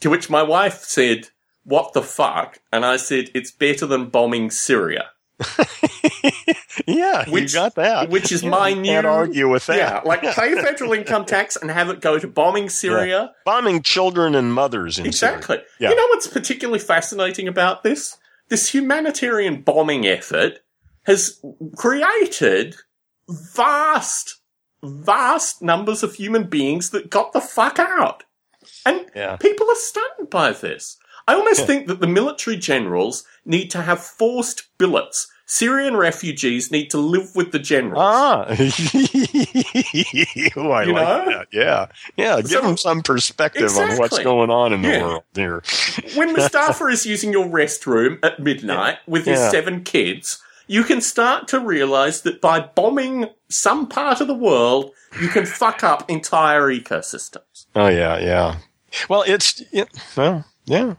To 0.00 0.10
which 0.10 0.30
my 0.30 0.44
wife 0.44 0.82
said, 0.84 1.30
What 1.64 1.92
the 1.92 2.02
fuck? 2.02 2.58
And 2.72 2.84
I 2.86 2.98
said, 2.98 3.30
It's 3.34 3.50
better 3.50 3.84
than 3.86 4.10
bombing 4.10 4.50
Syria. 4.52 5.10
yeah, 6.86 7.28
Which- 7.28 7.52
you 7.52 7.58
got 7.58 7.74
that. 7.76 8.10
which 8.10 8.32
is 8.32 8.42
Yeah, 8.42 8.50
my 8.50 8.68
you 8.68 8.82
Can't 8.84 9.06
argue 9.06 9.48
with 9.48 9.66
that. 9.66 9.76
Yeah, 9.76 10.00
like 10.04 10.22
pay 10.22 10.54
federal 10.62 10.92
income 10.92 11.24
tax 11.24 11.56
and 11.56 11.70
have 11.70 11.88
it 11.90 12.00
go 12.00 12.18
to 12.18 12.26
bombing 12.28 12.68
Syria. 12.68 13.32
bombing 13.44 13.82
children 13.82 14.34
and 14.34 14.52
mothers 14.52 14.98
in 14.98 15.06
Exactly. 15.06 15.56
Syria. 15.56 15.68
Yeah. 15.78 15.90
You 15.90 15.96
know 15.96 16.06
what's 16.08 16.26
particularly 16.26 16.78
fascinating 16.80 17.48
about 17.48 17.82
this? 17.82 18.16
This 18.48 18.74
humanitarian 18.74 19.62
bombing 19.62 20.06
effort 20.06 20.60
has 21.04 21.40
created 21.76 22.76
vast, 23.28 24.40
vast 24.82 25.62
numbers 25.62 26.02
of 26.02 26.14
human 26.14 26.44
beings 26.44 26.90
that 26.90 27.10
got 27.10 27.32
the 27.32 27.40
fuck 27.40 27.78
out. 27.78 28.24
And 28.84 29.06
Yeah. 29.14 29.36
people 29.36 29.70
are 29.70 29.76
stunned 29.76 30.30
by 30.30 30.52
this. 30.52 30.96
I 31.28 31.34
almost 31.34 31.64
think 31.66 31.86
that 31.86 32.00
the 32.00 32.06
military 32.08 32.56
generals 32.56 33.24
need 33.44 33.68
to 33.72 33.82
have 33.82 34.00
forced 34.02 34.64
billets. 34.78 35.26
Syrian 35.46 35.96
refugees 35.96 36.70
need 36.70 36.90
to 36.90 36.98
live 36.98 37.34
with 37.34 37.50
the 37.50 37.58
generals. 37.58 37.98
Ah, 38.00 38.46
oh, 40.56 40.70
I 40.70 40.84
You 40.84 40.92
like 40.92 40.94
know? 40.94 41.24
that. 41.26 41.46
Yeah, 41.52 41.86
yeah. 42.16 42.36
Give 42.36 42.50
So- 42.50 42.60
them 42.62 42.76
some 42.76 43.02
perspective 43.02 43.70
on 43.76 43.96
what's 43.98 44.18
going 44.20 44.50
on 44.50 44.72
in 44.72 44.82
the 44.82 44.88
Yeah. 44.88 45.02
world 45.02 45.22
here. 45.34 45.62
when 46.14 46.32
Mustafa 46.32 46.86
is 46.92 47.06
using 47.06 47.32
your 47.32 47.46
restroom 47.46 48.18
at 48.22 48.38
midnight 48.40 48.98
with 49.06 49.24
his 49.26 49.38
Yeah. 49.40 49.50
seven 49.50 49.82
kids, 49.82 50.40
you 50.66 50.84
can 50.84 51.00
start 51.00 51.48
to 51.48 51.58
realize 51.58 52.22
that 52.22 52.40
by 52.40 52.60
bombing 52.60 53.26
some 53.48 53.88
part 53.88 54.20
of 54.20 54.28
the 54.28 54.34
world, 54.34 54.92
you 55.20 55.28
can 55.28 55.46
fuck 55.46 55.82
up 55.82 56.08
entire 56.08 56.68
ecosystems. 56.68 57.66
Oh 57.74 57.88
yeah, 57.88 58.18
yeah. 58.18 58.56
Well, 59.08 59.24
it's 59.26 59.62
it, 59.72 59.88
well, 60.16 60.44
yeah. 60.66 60.94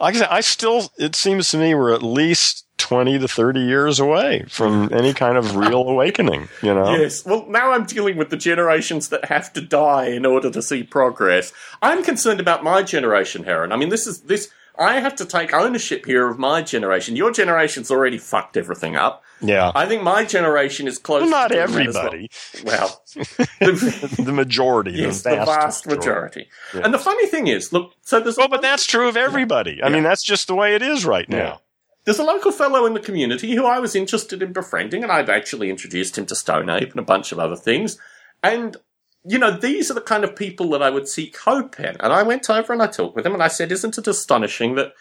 Like 0.00 0.14
I 0.14 0.18
said, 0.18 0.28
I 0.30 0.40
still. 0.40 0.92
It 0.98 1.14
seems 1.14 1.50
to 1.50 1.58
me 1.58 1.74
we're 1.74 1.92
at 1.94 2.02
least 2.02 2.66
twenty 2.76 3.18
to 3.18 3.28
thirty 3.28 3.60
years 3.60 4.00
away 4.00 4.44
from 4.48 4.88
mm. 4.88 4.96
any 4.96 5.12
kind 5.14 5.36
of 5.36 5.56
real 5.56 5.88
awakening. 5.88 6.48
You 6.62 6.74
know. 6.74 6.94
Yes. 6.94 7.24
Well, 7.24 7.46
now 7.48 7.72
I'm 7.72 7.84
dealing 7.84 8.16
with 8.16 8.30
the 8.30 8.36
generations 8.36 9.08
that 9.08 9.26
have 9.26 9.52
to 9.54 9.60
die 9.60 10.06
in 10.06 10.26
order 10.26 10.50
to 10.50 10.62
see 10.62 10.82
progress. 10.82 11.52
I'm 11.82 12.02
concerned 12.02 12.40
about 12.40 12.64
my 12.64 12.82
generation, 12.82 13.44
Heron. 13.44 13.72
I 13.72 13.76
mean, 13.76 13.88
this 13.88 14.06
is 14.06 14.22
this. 14.22 14.50
I 14.78 15.00
have 15.00 15.16
to 15.16 15.26
take 15.26 15.52
ownership 15.52 16.06
here 16.06 16.28
of 16.28 16.38
my 16.38 16.62
generation. 16.62 17.16
Your 17.16 17.32
generation's 17.32 17.90
already 17.90 18.18
fucked 18.18 18.56
everything 18.56 18.96
up. 18.96 19.22
Yeah. 19.42 19.72
I 19.74 19.86
think 19.86 20.02
my 20.02 20.24
generation 20.24 20.86
is 20.86 20.98
close. 20.98 21.22
Well, 21.22 21.30
not 21.30 21.52
as 21.52 21.56
well. 21.56 21.62
everybody. 21.62 22.30
Well, 22.64 23.02
the 23.14 24.32
majority. 24.32 24.92
Yes, 24.92 25.22
the 25.22 25.30
the 25.30 25.36
vast, 25.36 25.48
vast 25.48 25.86
majority. 25.86 26.48
Yeah. 26.74 26.82
And 26.84 26.92
the 26.94 26.98
funny 26.98 27.26
thing 27.26 27.46
is, 27.46 27.72
look, 27.72 27.92
so 28.02 28.20
there's 28.20 28.36
Well, 28.36 28.48
but 28.48 28.62
that's 28.62 28.86
true 28.86 29.08
of 29.08 29.16
everybody. 29.16 29.82
I 29.82 29.88
mean, 29.88 30.02
that's 30.02 30.24
just 30.24 30.46
the 30.46 30.54
way 30.54 30.74
it 30.74 30.82
is 30.82 31.04
right 31.04 31.28
now. 31.28 31.36
Yeah. 31.38 31.56
there's 32.04 32.18
a 32.18 32.24
local 32.24 32.52
fellow 32.52 32.86
in 32.86 32.94
the 32.94 33.00
community 33.00 33.54
who 33.54 33.66
I 33.66 33.78
was 33.78 33.94
interested 33.94 34.42
in 34.42 34.52
befriending, 34.52 35.02
and 35.02 35.12
I've 35.12 35.28
actually 35.30 35.70
introduced 35.70 36.18
him 36.18 36.26
to 36.26 36.34
Stone 36.34 36.68
Ape 36.68 36.90
and 36.90 37.00
a 37.00 37.04
bunch 37.04 37.32
of 37.32 37.38
other 37.38 37.56
things. 37.56 37.98
And 38.42 38.76
you 39.24 39.38
know, 39.38 39.50
these 39.50 39.90
are 39.90 39.94
the 39.94 40.00
kind 40.00 40.24
of 40.24 40.34
people 40.34 40.70
that 40.70 40.82
I 40.82 40.88
would 40.88 41.06
seek 41.06 41.36
hope 41.36 41.78
in. 41.78 41.96
And 42.00 42.10
I 42.12 42.22
went 42.22 42.48
over 42.48 42.72
and 42.72 42.82
I 42.82 42.86
talked 42.86 43.14
with 43.16 43.26
him, 43.26 43.34
and 43.34 43.42
I 43.42 43.48
said, 43.48 43.70
"Isn't 43.72 43.98
it 43.98 44.06
astonishing 44.06 44.76
that 44.76 44.92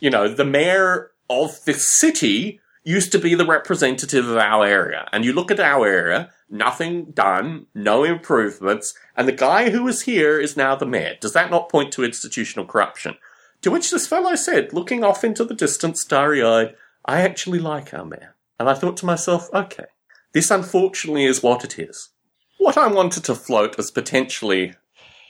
you 0.00 0.10
know 0.10 0.28
the 0.28 0.44
mayor 0.46 1.10
of 1.28 1.62
this 1.64 1.88
city?" 1.88 2.60
Used 2.88 3.10
to 3.10 3.18
be 3.18 3.34
the 3.34 3.44
representative 3.44 4.28
of 4.28 4.36
our 4.36 4.64
area. 4.64 5.08
And 5.12 5.24
you 5.24 5.32
look 5.32 5.50
at 5.50 5.58
our 5.58 5.84
area, 5.84 6.30
nothing 6.48 7.06
done, 7.10 7.66
no 7.74 8.04
improvements, 8.04 8.94
and 9.16 9.26
the 9.26 9.32
guy 9.32 9.70
who 9.70 9.82
was 9.82 10.02
here 10.02 10.38
is 10.38 10.56
now 10.56 10.76
the 10.76 10.86
mayor. 10.86 11.16
Does 11.20 11.32
that 11.32 11.50
not 11.50 11.68
point 11.68 11.92
to 11.94 12.04
institutional 12.04 12.64
corruption? 12.64 13.16
To 13.62 13.72
which 13.72 13.90
this 13.90 14.06
fellow 14.06 14.36
said, 14.36 14.72
looking 14.72 15.02
off 15.02 15.24
into 15.24 15.44
the 15.44 15.52
distance, 15.52 16.00
starry 16.00 16.44
eyed, 16.44 16.76
I 17.04 17.22
actually 17.22 17.58
like 17.58 17.92
our 17.92 18.04
mayor. 18.04 18.36
And 18.60 18.68
I 18.68 18.74
thought 18.74 18.96
to 18.98 19.06
myself, 19.06 19.52
okay, 19.52 19.86
this 20.32 20.52
unfortunately 20.52 21.24
is 21.24 21.42
what 21.42 21.64
it 21.64 21.80
is. 21.80 22.10
What 22.58 22.78
I 22.78 22.86
wanted 22.86 23.24
to 23.24 23.34
float 23.34 23.80
as 23.80 23.90
potentially, 23.90 24.74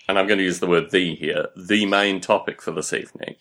and 0.07 0.19
I'm 0.19 0.27
going 0.27 0.40
to 0.40 0.45
use 0.45 0.61
the 0.61 0.66
word 0.66 0.90
the 0.90 1.14
here, 1.14 1.47
the 1.57 1.87
main 1.87 2.21
topic 2.21 2.61
for 2.61 2.73
this 2.73 2.92
evening, 2.92 3.37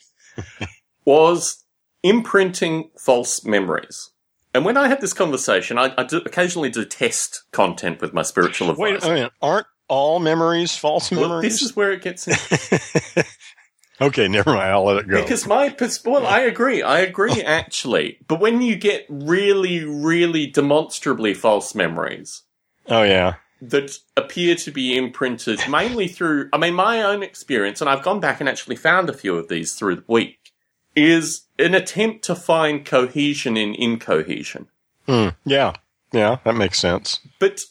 was 1.06 1.64
imprinting 2.06 2.91
false 2.98 3.44
memories. 3.44 4.12
And 4.54 4.63
when 4.63 4.78
I 4.78 4.88
had 4.88 5.02
this 5.02 5.12
conversation, 5.12 5.78
I, 5.78 5.91
I 5.98 6.04
do, 6.04 6.18
occasionally 6.18 6.70
do 6.70 6.86
test 6.86 7.44
content 7.52 8.00
with 8.00 8.13
my 8.13 8.22
spiritual 8.22 8.70
advisor. 8.70 8.94
Wait 8.94 9.04
a 9.04 9.13
minute. 9.13 9.32
Aren't 9.41 9.68
all 9.88 10.20
memories 10.20 10.78
false 10.78 11.12
Well, 11.12 11.22
memories? 11.22 11.54
this 11.54 11.62
is 11.63 11.76
where 11.76 11.91
it 11.91 12.02
gets 12.04 12.28
okay, 14.02 14.28
never 14.28 14.52
mind. 14.52 14.72
I'll 14.72 14.86
let 14.86 14.98
it 14.98 15.08
go. 15.08 15.22
Because 15.22 15.48
my 15.48 15.76
well, 16.06 16.28
I 16.28 16.41
agree, 16.41 16.84
I 16.84 17.00
agree 17.00 17.41
actually. 17.46 18.20
But 18.28 18.39
when 18.39 18.62
you 18.62 18.76
get 18.76 19.06
really, 19.10 19.84
really 19.84 20.46
demonstrably 20.48 21.34
false 21.34 21.74
memories 21.74 22.44
oh 22.88 23.04
yeah. 23.04 23.34
that 23.62 23.98
appear 24.15 24.56
to 24.56 24.72
be 24.72 24.96
imprinted 24.96 25.60
mainly 25.68 26.08
through, 26.08 26.50
I 26.54 26.60
mean, 26.60 26.76
my 26.76 27.02
own 27.02 27.24
experience, 27.24 27.82
and 27.82 27.89
I've 27.89 28.04
gone 28.04 28.20
back 28.20 28.39
and 28.39 28.48
actually 28.48 28.76
found 28.76 29.10
a 29.10 29.13
few 29.13 29.36
of 29.38 29.48
these 29.48 29.74
through 29.74 29.98
the 29.98 30.06
week, 30.08 30.52
is 30.96 31.44
an 31.60 31.74
attempt 31.76 32.24
to 32.26 32.36
find 32.36 32.86
cohesion 32.86 33.58
in 33.58 33.74
incohesion. 33.76 34.68
Hmm. 35.08 35.30
Yeah. 35.46 35.74
Yeah. 36.12 36.38
That 36.44 36.56
makes 36.56 36.80
sense. 36.80 37.20
But 37.39 37.62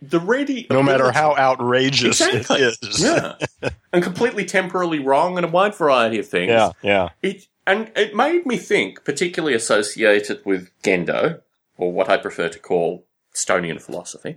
the 0.00 0.20
ready, 0.20 0.66
No 0.70 0.82
matter 0.82 1.12
how 1.12 1.34
outrageous 1.36 2.20
Exactly. 2.20 2.60
it 2.62 2.76
is. 2.82 3.02
yeah, 3.02 3.36
and 3.92 4.02
completely 4.02 4.44
temporally 4.44 4.98
wrong, 4.98 5.36
and 5.38 5.46
a 5.46 5.48
wide 5.48 5.74
variety 5.74 6.18
of 6.18 6.28
things. 6.28 6.50
Yeah. 6.50 6.70
Yeah. 6.82 7.08
It 7.22 7.46
and 7.66 7.90
it 7.96 8.14
made 8.14 8.44
me 8.44 8.58
think, 8.58 9.04
particularly 9.04 9.54
associated 9.54 10.42
with 10.44 10.68
Gendo, 10.82 11.40
or 11.78 11.90
what 11.92 12.10
I 12.10 12.18
prefer 12.18 12.50
to 12.50 12.58
call 12.58 13.06
Stonian 13.34 13.80
philosophy, 13.80 14.36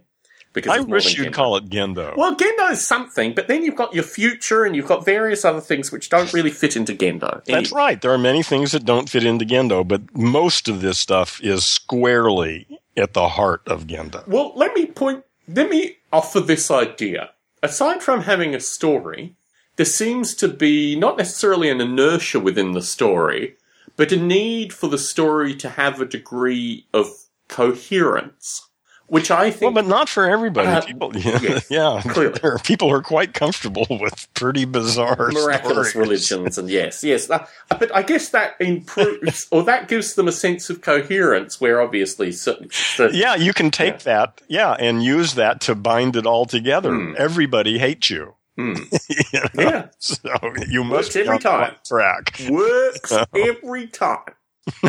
because 0.61 0.77
I 0.77 0.81
wish 0.81 1.17
you'd 1.17 1.27
Gendo. 1.27 1.33
call 1.33 1.57
it 1.57 1.69
Gendo. 1.69 2.15
Well, 2.17 2.35
Gendo 2.35 2.71
is 2.71 2.85
something, 2.85 3.33
but 3.33 3.47
then 3.47 3.63
you've 3.63 3.75
got 3.75 3.93
your 3.93 4.03
future 4.03 4.65
and 4.65 4.75
you've 4.75 4.87
got 4.87 5.05
various 5.05 5.45
other 5.45 5.61
things 5.61 5.91
which 5.91 6.09
don't 6.09 6.33
really 6.33 6.49
fit 6.49 6.75
into 6.75 6.93
Gendo. 6.93 7.43
That's 7.45 7.71
right. 7.71 8.01
There 8.01 8.11
are 8.11 8.17
many 8.17 8.43
things 8.43 8.71
that 8.71 8.85
don't 8.85 9.09
fit 9.09 9.23
into 9.23 9.45
Gendo, 9.45 9.87
but 9.87 10.15
most 10.17 10.67
of 10.67 10.81
this 10.81 10.97
stuff 10.97 11.39
is 11.43 11.65
squarely 11.65 12.67
at 12.95 13.13
the 13.13 13.29
heart 13.29 13.61
of 13.67 13.85
Gendo. 13.85 14.27
Well, 14.27 14.51
let 14.55 14.73
me 14.73 14.87
point. 14.87 15.23
Let 15.47 15.69
me 15.69 15.97
offer 16.11 16.39
this 16.39 16.71
idea. 16.71 17.31
Aside 17.63 18.03
from 18.03 18.21
having 18.21 18.53
a 18.53 18.59
story, 18.59 19.35
there 19.77 19.85
seems 19.85 20.33
to 20.35 20.47
be 20.47 20.95
not 20.95 21.17
necessarily 21.17 21.69
an 21.69 21.79
inertia 21.79 22.39
within 22.39 22.71
the 22.71 22.81
story, 22.81 23.55
but 23.95 24.11
a 24.11 24.17
need 24.17 24.73
for 24.73 24.87
the 24.87 24.97
story 24.97 25.55
to 25.55 25.69
have 25.69 26.01
a 26.01 26.05
degree 26.05 26.85
of 26.93 27.07
coherence, 27.47 28.66
which 29.07 29.31
I 29.31 29.43
Well, 29.43 29.51
think. 29.51 29.75
but 29.75 29.85
not 29.87 30.09
for 30.09 30.29
everybody. 30.29 30.67
Uh, 30.67 30.81
people, 30.81 31.11
yeah, 31.17 31.39
yes, 31.41 31.67
yeah. 31.69 32.01
clearly. 32.05 32.39
There 32.41 32.53
are 32.53 32.59
people 32.59 32.89
who 32.89 32.95
are 32.95 33.01
quite 33.01 33.33
comfortable 33.33 33.85
with 33.89 34.27
pretty 34.33 34.65
bizarre 34.65 35.29
miraculous 35.31 35.89
stories. 35.91 35.95
religions 35.95 36.57
and 36.57 36.69
yes 36.69 37.03
yes 37.03 37.27
that, 37.27 37.49
but 37.69 37.93
i 37.95 38.01
guess 38.01 38.29
that 38.29 38.55
improves 38.59 39.47
or 39.51 39.63
that 39.63 39.87
gives 39.87 40.15
them 40.15 40.27
a 40.27 40.31
sense 40.31 40.69
of 40.69 40.81
coherence 40.81 41.59
where 41.61 41.81
obviously 41.81 42.31
certain, 42.31 42.69
certain 42.71 43.15
Yeah, 43.15 43.35
you 43.35 43.53
can 43.53 43.71
take 43.71 43.93
Yeah. 43.95 43.99
that, 44.03 44.41
yeah, 44.47 44.75
and 44.79 45.03
use 45.03 45.33
that 45.35 45.61
to 45.61 45.75
bind 45.75 46.15
it 46.15 46.25
all 46.25 46.45
together. 46.45 46.93
Hmm. 46.93 47.13
Everybody 47.17 47.79
hates 47.79 48.09
you. 48.09 48.35
Hmm. 48.57 48.73
You 49.33 49.39
know? 49.41 49.49
yeah 49.71 49.85
So 49.99 50.17
you 50.67 50.83
must 50.83 51.15
Works 51.15 51.15
every 51.15 51.39
time. 51.39 51.75
track. 51.85 52.41
works 52.49 53.13
every 53.35 53.87
time. 53.87 54.33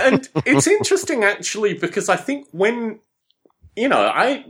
And 0.03 0.29
it's 0.45 0.67
interesting 0.67 1.23
actually 1.25 1.75
because 1.75 2.09
I 2.09 2.17
think 2.17 2.47
when 2.53 2.99
you 3.79 3.89
know, 3.89 4.01
I 4.15 4.45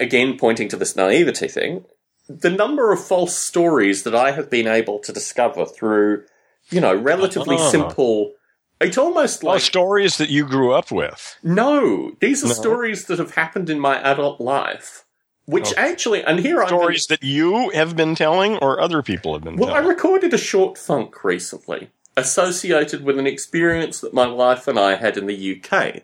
again 0.00 0.36
pointing 0.38 0.68
to 0.68 0.76
this 0.76 0.96
naivety 0.96 1.48
thing, 1.48 1.84
the 2.28 2.50
number 2.50 2.92
of 2.92 3.04
false 3.04 3.36
stories 3.36 4.02
that 4.04 4.14
I 4.14 4.32
have 4.32 4.50
been 4.50 4.66
able 4.66 4.98
to 5.00 5.12
discover 5.12 5.64
through, 5.66 6.24
you 6.70 6.80
know, 6.80 6.94
relatively 6.94 7.56
Ah. 7.56 7.70
simple 7.70 8.32
it's 8.78 8.98
almost 8.98 9.42
Well, 9.42 9.54
like 9.54 9.62
stories 9.62 10.18
that 10.18 10.28
you 10.28 10.44
grew 10.46 10.74
up 10.74 10.90
with. 10.92 11.36
no, 11.42 12.12
these 12.20 12.44
are 12.44 12.48
No. 12.48 12.52
stories 12.52 13.06
that 13.06 13.18
have 13.18 13.34
happened 13.34 13.70
in 13.70 13.80
my 13.80 13.98
adult 14.02 14.38
life. 14.40 15.04
Which 15.46 15.72
Okay. 15.72 15.80
actually, 15.80 16.24
and 16.24 16.40
here 16.40 16.60
I'm 16.60 16.66
Stories 16.66 17.06
that 17.06 17.22
you 17.22 17.70
have 17.70 17.94
been 17.96 18.16
telling 18.16 18.56
or 18.58 18.80
other 18.80 19.00
people 19.00 19.32
have 19.32 19.44
been 19.44 19.56
Well, 19.56 19.72
I 19.72 19.78
recorded 19.78 20.34
a 20.34 20.38
short 20.38 20.76
funk 20.76 21.24
recently 21.24 21.90
associated 22.16 23.04
with 23.04 23.18
an 23.18 23.26
experience 23.28 24.00
that 24.00 24.12
my 24.12 24.26
wife 24.26 24.66
and 24.66 24.78
I 24.78 24.96
had 24.96 25.16
in 25.16 25.26
the 25.26 25.34
UK. 25.56 26.02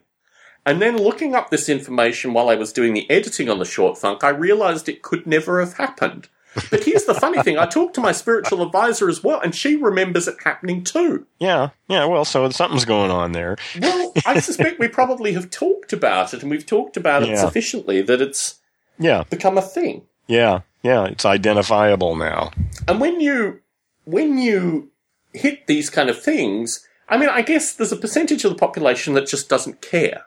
And 0.64 0.80
then 0.80 0.96
looking 0.96 1.34
up 1.34 1.50
this 1.50 1.68
information 1.68 2.32
while 2.32 2.48
I 2.48 2.54
was 2.54 2.72
doing 2.72 2.94
the 2.94 3.10
editing 3.10 3.48
on 3.48 3.58
the 3.58 3.64
short 3.64 3.98
funk, 3.98 4.22
I 4.22 4.28
realized 4.28 4.88
it 4.88 5.02
could 5.02 5.26
never 5.26 5.58
have 5.60 5.74
happened 5.74 6.28
But 6.70 6.84
here's 6.84 7.04
the 7.04 7.14
funny 7.14 7.42
thing: 7.42 7.56
I 7.58 7.64
talked 7.66 7.94
to 7.94 8.00
my 8.02 8.12
spiritual 8.12 8.62
advisor 8.62 9.08
as 9.08 9.24
well, 9.24 9.40
and 9.40 9.54
she 9.54 9.76
remembers 9.76 10.28
it 10.28 10.36
happening 10.44 10.84
too. 10.84 11.26
Yeah, 11.38 11.70
yeah. 11.88 12.04
Well, 12.04 12.24
so 12.26 12.48
something's 12.50 12.84
going 12.84 13.10
on 13.10 13.32
there. 13.32 13.56
Well, 13.80 14.12
I 14.26 14.38
suspect 14.40 14.78
we 14.78 14.88
probably 14.88 15.32
have 15.32 15.48
talked 15.50 15.92
about 15.94 16.34
it, 16.34 16.42
and 16.42 16.50
we've 16.50 16.66
talked 16.66 16.96
about 16.98 17.22
it 17.22 17.38
sufficiently 17.38 18.02
that 18.02 18.20
it's 18.20 18.56
Yeah, 18.98 19.24
become 19.30 19.56
a 19.56 19.62
thing. 19.62 20.02
yeah, 20.26 20.60
yeah. 20.82 21.06
It's 21.06 21.24
identifiable 21.24 22.16
now. 22.16 22.50
And 22.86 23.00
when 23.00 23.20
you 23.22 23.60
when 24.04 24.36
you 24.36 24.90
hit 25.32 25.66
these 25.66 25.88
kind 25.88 26.10
of 26.10 26.20
things, 26.22 26.86
I 27.08 27.16
mean, 27.16 27.30
I 27.30 27.40
guess 27.40 27.72
there's 27.72 27.92
a 27.92 27.96
percentage 27.96 28.44
of 28.44 28.50
the 28.50 28.58
population 28.58 29.14
that 29.14 29.26
just 29.26 29.48
doesn't 29.48 29.80
care. 29.80 30.24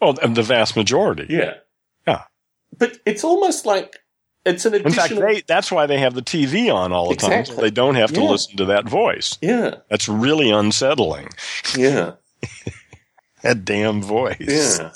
Well, 0.00 0.12
the 0.14 0.42
vast 0.42 0.76
majority. 0.76 1.26
Yeah. 1.28 1.54
Yeah. 2.06 2.24
But 2.76 2.98
it's 3.06 3.24
almost 3.24 3.66
like 3.66 3.96
it's 4.44 4.64
an 4.64 4.74
additional. 4.74 5.04
In 5.04 5.08
fact, 5.08 5.20
they, 5.20 5.42
that's 5.46 5.70
why 5.72 5.86
they 5.86 5.98
have 5.98 6.14
the 6.14 6.22
TV 6.22 6.72
on 6.72 6.92
all 6.92 7.08
the 7.10 7.16
time. 7.16 7.32
Exactly. 7.40 7.56
So 7.56 7.60
they 7.62 7.70
don't 7.70 7.96
have 7.96 8.12
to 8.12 8.20
Yeah. 8.22 8.30
listen 8.30 8.56
to 8.58 8.64
that 8.66 8.88
voice. 8.88 9.36
yeah, 9.42 9.76
That's 9.90 10.08
really 10.08 10.50
unsettling. 10.50 11.28
yeah, 11.76 12.12
That 13.42 13.64
damn 13.64 14.02
voice. 14.02 14.36
yeah. 14.40 14.92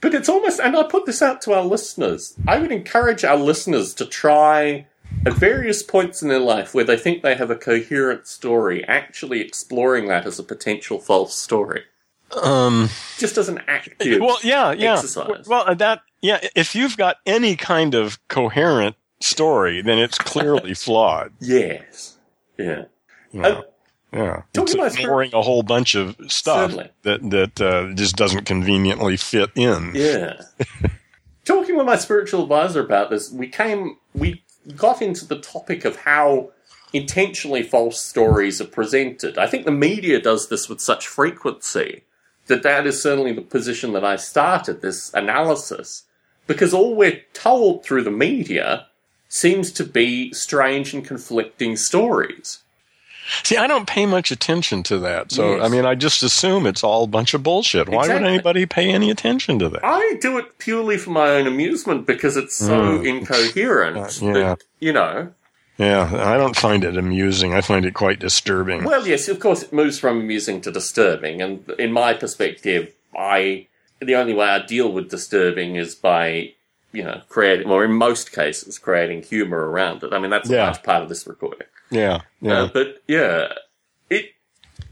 but 0.00 0.14
it's 0.14 0.28
almost, 0.28 0.60
and 0.60 0.76
I 0.76 0.82
put 0.84 1.06
this 1.06 1.22
out 1.22 1.42
to 1.42 1.52
our 1.52 1.64
listeners. 1.64 2.34
I 2.48 2.58
would 2.58 2.72
encourage 2.72 3.24
our 3.24 3.36
listeners 3.36 3.92
to 3.94 4.06
try 4.06 4.86
at 5.26 5.34
various 5.34 5.82
points 5.82 6.22
in 6.22 6.28
their 6.28 6.38
life 6.38 6.72
where 6.74 6.84
they 6.84 6.96
think 6.96 7.22
they 7.22 7.34
have 7.34 7.50
a 7.50 7.56
coherent 7.56 8.26
story, 8.26 8.84
actually 8.86 9.40
exploring 9.40 10.06
that 10.08 10.24
as 10.24 10.38
a 10.38 10.42
potential 10.44 10.98
false 10.98 11.36
story, 11.36 11.82
Um. 12.42 12.88
just 13.18 13.38
as 13.38 13.48
an 13.48 13.60
active. 13.66 14.20
Well, 14.20 14.38
yeah, 14.42 14.72
yeah. 14.72 14.94
exercise. 14.94 15.46
Well, 15.46 15.74
that 15.74 16.02
yeah. 16.20 16.40
If 16.54 16.74
you've 16.74 16.96
got 16.96 17.16
any 17.26 17.56
kind 17.56 17.94
of 17.94 18.18
coherent 18.28 18.96
story, 19.20 19.82
then 19.82 19.98
it's 19.98 20.18
clearly 20.18 20.74
flawed. 20.74 21.32
yes, 21.40 22.18
yeah. 22.58 22.84
You 23.32 23.42
know? 23.42 23.48
Uh, 23.48 23.62
yeah, 24.12 24.42
talking 24.52 24.62
it's 24.62 24.74
about 24.74 24.94
ignoring 24.98 25.30
a 25.34 25.42
whole 25.42 25.62
bunch 25.62 25.94
of 25.94 26.16
stuff 26.26 26.72
Certainly. 26.72 26.90
that 27.02 27.30
that 27.30 27.60
uh, 27.60 27.94
just 27.94 28.16
doesn't 28.16 28.44
conveniently 28.44 29.16
fit 29.16 29.50
in. 29.54 29.92
Yeah. 29.94 30.40
Talking 31.44 31.76
with 31.76 31.86
my 31.86 31.96
spiritual 31.96 32.42
advisor 32.42 32.84
about 32.84 33.10
this, 33.10 33.30
we 33.32 33.48
came, 33.48 33.96
we 34.14 34.44
got 34.76 35.00
into 35.00 35.24
the 35.24 35.38
topic 35.40 35.84
of 35.84 35.96
how 35.96 36.50
intentionally 36.92 37.62
false 37.62 38.00
stories 38.00 38.60
are 38.60 38.66
presented. 38.66 39.38
I 39.38 39.46
think 39.46 39.64
the 39.64 39.70
media 39.70 40.20
does 40.20 40.48
this 40.48 40.68
with 40.68 40.80
such 40.80 41.06
frequency 41.06 42.04
that 42.50 42.62
that 42.62 42.86
is 42.86 43.02
certainly 43.02 43.32
the 43.32 43.40
position 43.40 43.94
that 43.94 44.04
I 44.04 44.16
started 44.16 44.82
this 44.82 45.12
analysis 45.14 46.04
because 46.46 46.74
all 46.74 46.94
we're 46.94 47.22
told 47.32 47.82
through 47.84 48.02
the 48.04 48.10
media 48.10 48.86
seems 49.28 49.72
to 49.72 49.84
be 49.84 50.32
strange 50.32 50.92
and 50.92 51.04
conflicting 51.04 51.76
stories. 51.76 52.58
See, 53.44 53.56
I 53.56 53.68
don't 53.68 53.86
pay 53.86 54.06
much 54.06 54.32
attention 54.32 54.82
to 54.84 54.98
that. 54.98 55.30
So, 55.30 55.54
Yes. 55.54 55.62
I 55.64 55.68
mean, 55.68 55.86
I 55.86 55.94
just 55.94 56.22
assume 56.24 56.66
it's 56.66 56.82
all 56.82 57.04
a 57.04 57.06
bunch 57.06 57.32
of 57.32 57.44
bullshit. 57.44 57.88
Why 57.88 58.08
would 58.08 58.24
anybody 58.24 58.66
pay 58.66 58.90
any 58.90 59.08
attention 59.10 59.60
to 59.60 59.68
that? 59.68 59.84
I 59.84 60.16
do 60.20 60.36
it 60.38 60.58
purely 60.58 60.96
for 60.96 61.10
my 61.10 61.28
own 61.30 61.46
amusement 61.46 62.06
because 62.06 62.36
it's 62.36 62.56
so 62.56 62.98
Mm. 62.98 63.06
incoherent. 63.06 64.20
Yeah. 64.20 64.32
that, 64.32 64.58
you 64.80 64.92
know, 64.92 65.32
Yeah, 65.80 66.10
I 66.14 66.36
don't 66.36 66.56
find 66.56 66.84
it 66.84 66.96
amusing. 66.98 67.54
I 67.54 67.62
find 67.62 67.86
it 67.86 67.94
quite 67.94 68.18
disturbing. 68.18 68.84
Well, 68.84 69.06
yes, 69.06 69.28
of 69.28 69.40
course, 69.40 69.62
it 69.62 69.72
moves 69.72 69.98
from 69.98 70.20
amusing 70.20 70.60
to 70.62 70.70
disturbing, 70.70 71.40
and 71.40 71.68
in 71.78 71.90
my 71.92 72.12
perspective, 72.12 72.92
I 73.16 73.66
the 74.00 74.14
only 74.14 74.34
way 74.34 74.46
I 74.46 74.58
deal 74.64 74.92
with 74.92 75.08
disturbing 75.10 75.76
is 75.76 75.94
by 75.94 76.52
you 76.92 77.02
know 77.02 77.22
creating, 77.30 77.68
or 77.70 77.82
in 77.84 77.92
most 77.92 78.30
cases, 78.30 78.78
creating 78.78 79.22
humor 79.22 79.70
around 79.70 80.02
it. 80.02 80.12
I 80.12 80.18
mean, 80.18 80.30
that's 80.30 80.50
a 80.50 80.54
Yeah. 80.54 80.64
large 80.64 80.82
part 80.82 81.02
of 81.02 81.08
this 81.08 81.26
recording. 81.26 81.66
yeah, 81.90 82.20
yeah. 82.42 82.62
Uh, 82.64 82.68
but 82.72 83.02
yeah, 83.08 83.48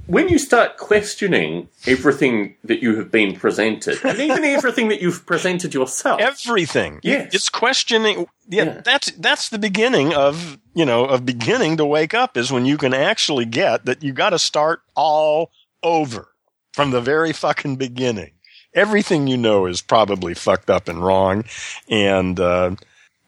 when 0.08 0.28
you 0.28 0.38
start 0.38 0.76
questioning 0.78 1.68
everything 1.86 2.56
that 2.64 2.82
you 2.82 2.96
have 2.96 3.10
been 3.12 3.34
presented, 3.36 3.98
and 4.04 4.18
even 4.18 4.42
everything 4.44 4.88
that 4.88 5.00
you've 5.00 5.24
presented 5.26 5.74
yourself, 5.74 6.20
Everything. 6.20 6.98
Yes. 7.02 7.34
It's 7.34 7.48
questioning. 7.48 8.26
Yeah, 8.48 8.64
Yeah. 8.64 8.80
that's 8.84 9.10
that's 9.12 9.50
the 9.50 9.58
beginning 9.58 10.14
of 10.14 10.58
you 10.74 10.84
know 10.86 11.04
of 11.04 11.24
beginning 11.26 11.76
to 11.76 11.84
wake 11.84 12.14
up 12.14 12.36
is 12.36 12.50
when 12.50 12.64
you 12.66 12.76
can 12.78 12.94
actually 12.94 13.44
get 13.44 13.84
that 13.84 14.02
you 14.02 14.12
got 14.12 14.30
to 14.30 14.38
start 14.38 14.80
all 14.96 15.50
over 15.82 16.28
from 16.72 16.90
the 16.90 17.00
very 17.00 17.32
fucking 17.32 17.76
beginning. 17.76 18.32
Everything 18.74 19.26
you 19.26 19.36
know 19.36 19.66
is 19.66 19.80
probably 19.82 20.34
fucked 20.34 20.70
up 20.70 20.88
and 20.88 21.04
wrong, 21.04 21.44
and 21.90 22.38
uh, 22.40 22.74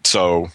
so 0.05 0.49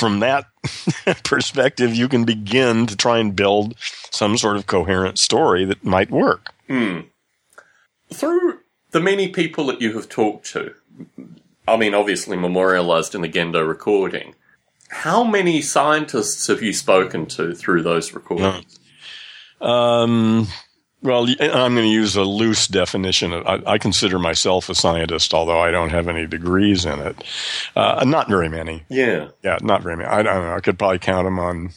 from 0.00 0.20
that 0.20 0.46
perspective, 1.24 1.94
you 1.94 2.08
can 2.08 2.24
begin 2.24 2.86
to 2.86 2.96
try 2.96 3.18
and 3.18 3.36
build 3.36 3.76
some 4.10 4.36
sort 4.38 4.56
of 4.56 4.66
coherent 4.66 5.18
story 5.18 5.64
that 5.66 5.84
might 5.84 6.10
work. 6.10 6.52
Hmm. 6.66 7.00
Through 8.12 8.60
the 8.90 9.00
many 9.00 9.28
people 9.28 9.66
that 9.66 9.80
you 9.80 9.92
have 9.92 10.08
talked 10.08 10.50
to, 10.52 10.74
I 11.68 11.76
mean, 11.76 11.94
obviously 11.94 12.36
memorialized 12.36 13.14
in 13.14 13.20
the 13.20 13.28
Gendo 13.28 13.66
recording, 13.66 14.34
how 14.88 15.22
many 15.22 15.62
scientists 15.62 16.48
have 16.48 16.62
you 16.62 16.72
spoken 16.72 17.26
to 17.26 17.54
through 17.54 17.82
those 17.82 18.12
recordings? 18.12 18.80
Um, 19.60 20.48
well, 21.02 21.26
I'm 21.40 21.74
going 21.74 21.76
to 21.76 21.88
use 21.88 22.16
a 22.16 22.22
loose 22.24 22.66
definition. 22.66 23.32
I, 23.32 23.62
I 23.66 23.78
consider 23.78 24.18
myself 24.18 24.68
a 24.68 24.74
scientist, 24.74 25.32
although 25.34 25.60
I 25.60 25.70
don't 25.70 25.90
have 25.90 26.08
any 26.08 26.26
degrees 26.26 26.84
in 26.84 26.98
it. 27.00 27.24
Uh, 27.74 28.04
not 28.06 28.28
very 28.28 28.48
many. 28.48 28.84
Yeah. 28.88 29.28
Yeah, 29.42 29.58
not 29.62 29.82
very 29.82 29.96
many. 29.96 30.08
I 30.08 30.22
don't 30.22 30.42
know. 30.44 30.54
I 30.54 30.60
could 30.60 30.78
probably 30.78 30.98
count 30.98 31.24
them 31.26 31.38
on. 31.38 31.70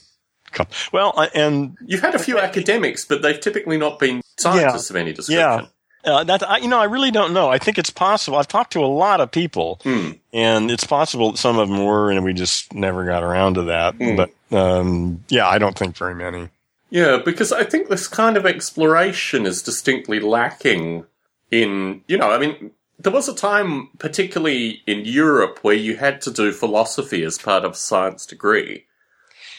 a 0.48 0.52
couple. 0.52 0.76
Well, 0.92 1.14
I, 1.18 1.28
and 1.34 1.78
You've 1.86 2.02
had 2.02 2.16
a 2.16 2.20
few 2.20 2.38
academics, 2.40 3.06
but 3.06 3.22
they've 3.22 3.40
typically 3.40 3.78
not 3.78 4.00
been 4.00 4.22
scientists 4.38 4.90
of 4.90 4.96
any 4.98 5.14
description. 5.14 5.70
uh, 6.06 6.24
that 6.26 6.44
I, 6.50 6.58
you 6.58 6.68
know, 6.68 6.80
I 6.80 6.86
really 6.86 7.12
don't 7.12 7.34
know. 7.34 7.50
I 7.50 7.58
think 7.60 7.78
it's 7.78 7.90
possible. 7.90 8.38
I've 8.38 8.48
talked 8.50 8.74
to 8.74 8.84
a 8.84 8.88
lot 8.88 9.22
of 9.22 9.32
people, 9.32 9.80
Hmm. 9.84 10.12
and 10.34 10.70
it's 10.70 10.84
possible 10.86 11.32
that 11.32 11.38
some 11.38 11.58
of 11.58 11.70
them 11.70 11.86
were, 11.86 12.12
and 12.12 12.26
we 12.26 12.34
just 12.34 12.74
never 12.74 13.06
got 13.06 13.24
around 13.24 13.54
to 13.54 13.64
that. 13.64 13.96
Hmm. 13.96 14.16
But 14.18 14.32
um, 14.52 15.24
yeah, 15.30 15.48
I 15.48 15.60
don't 15.60 15.78
think 15.78 15.96
very 15.98 16.14
many. 16.16 16.50
Yeah, 16.94 17.18
because 17.26 17.52
I 17.52 17.64
think 17.64 17.90
this 17.90 18.08
kind 18.08 18.38
of 18.38 18.46
exploration 18.46 19.48
is 19.48 19.64
distinctly 19.64 20.20
lacking 20.20 21.08
in, 21.50 22.04
you 22.08 22.20
know, 22.20 22.30
I 22.30 22.38
mean, 22.38 22.70
there 23.00 23.12
was 23.12 23.28
a 23.28 23.34
time, 23.34 23.90
particularly 23.98 24.84
in 24.86 25.04
Europe, 25.04 25.58
where 25.64 25.74
you 25.74 25.98
had 25.98 26.22
to 26.22 26.32
do 26.32 26.52
philosophy 26.52 27.24
as 27.24 27.40
part 27.40 27.66
of 27.66 27.72
a 27.72 27.76
science 27.76 28.28
degree. 28.28 28.86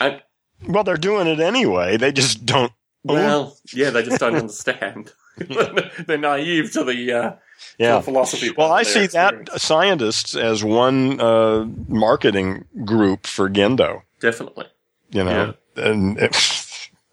And, 0.01 0.23
Well, 0.69 0.85
they're 0.85 0.97
doing 0.97 1.27
it 1.27 1.41
anyway. 1.41 1.97
They 1.97 2.13
just 2.13 2.47
don't. 2.47 2.71
well, 3.03 3.57
yeah, 3.73 3.91
they 3.91 4.05
just 4.05 4.21
don't 4.21 4.37
understand. 4.47 5.13
They're 5.37 6.17
naive 6.17 6.73
to 6.75 6.85
the, 6.85 7.13
uh, 7.13 7.33
yeah. 7.79 8.01
philosophy. 8.01 8.53
Well, 8.57 8.71
I 8.71 8.85
see 8.85 9.09
that 9.09 9.61
scientists 9.61 10.37
as 10.37 10.63
one 10.63 11.21
uh, 11.21 11.67
marketing 11.89 12.67
group 12.85 13.27
for 13.27 13.51
Gendo. 13.51 14.03
Definitely. 14.21 14.67
You 15.11 15.25
know, 15.25 15.55
and 15.77 16.17
it, 16.19 16.33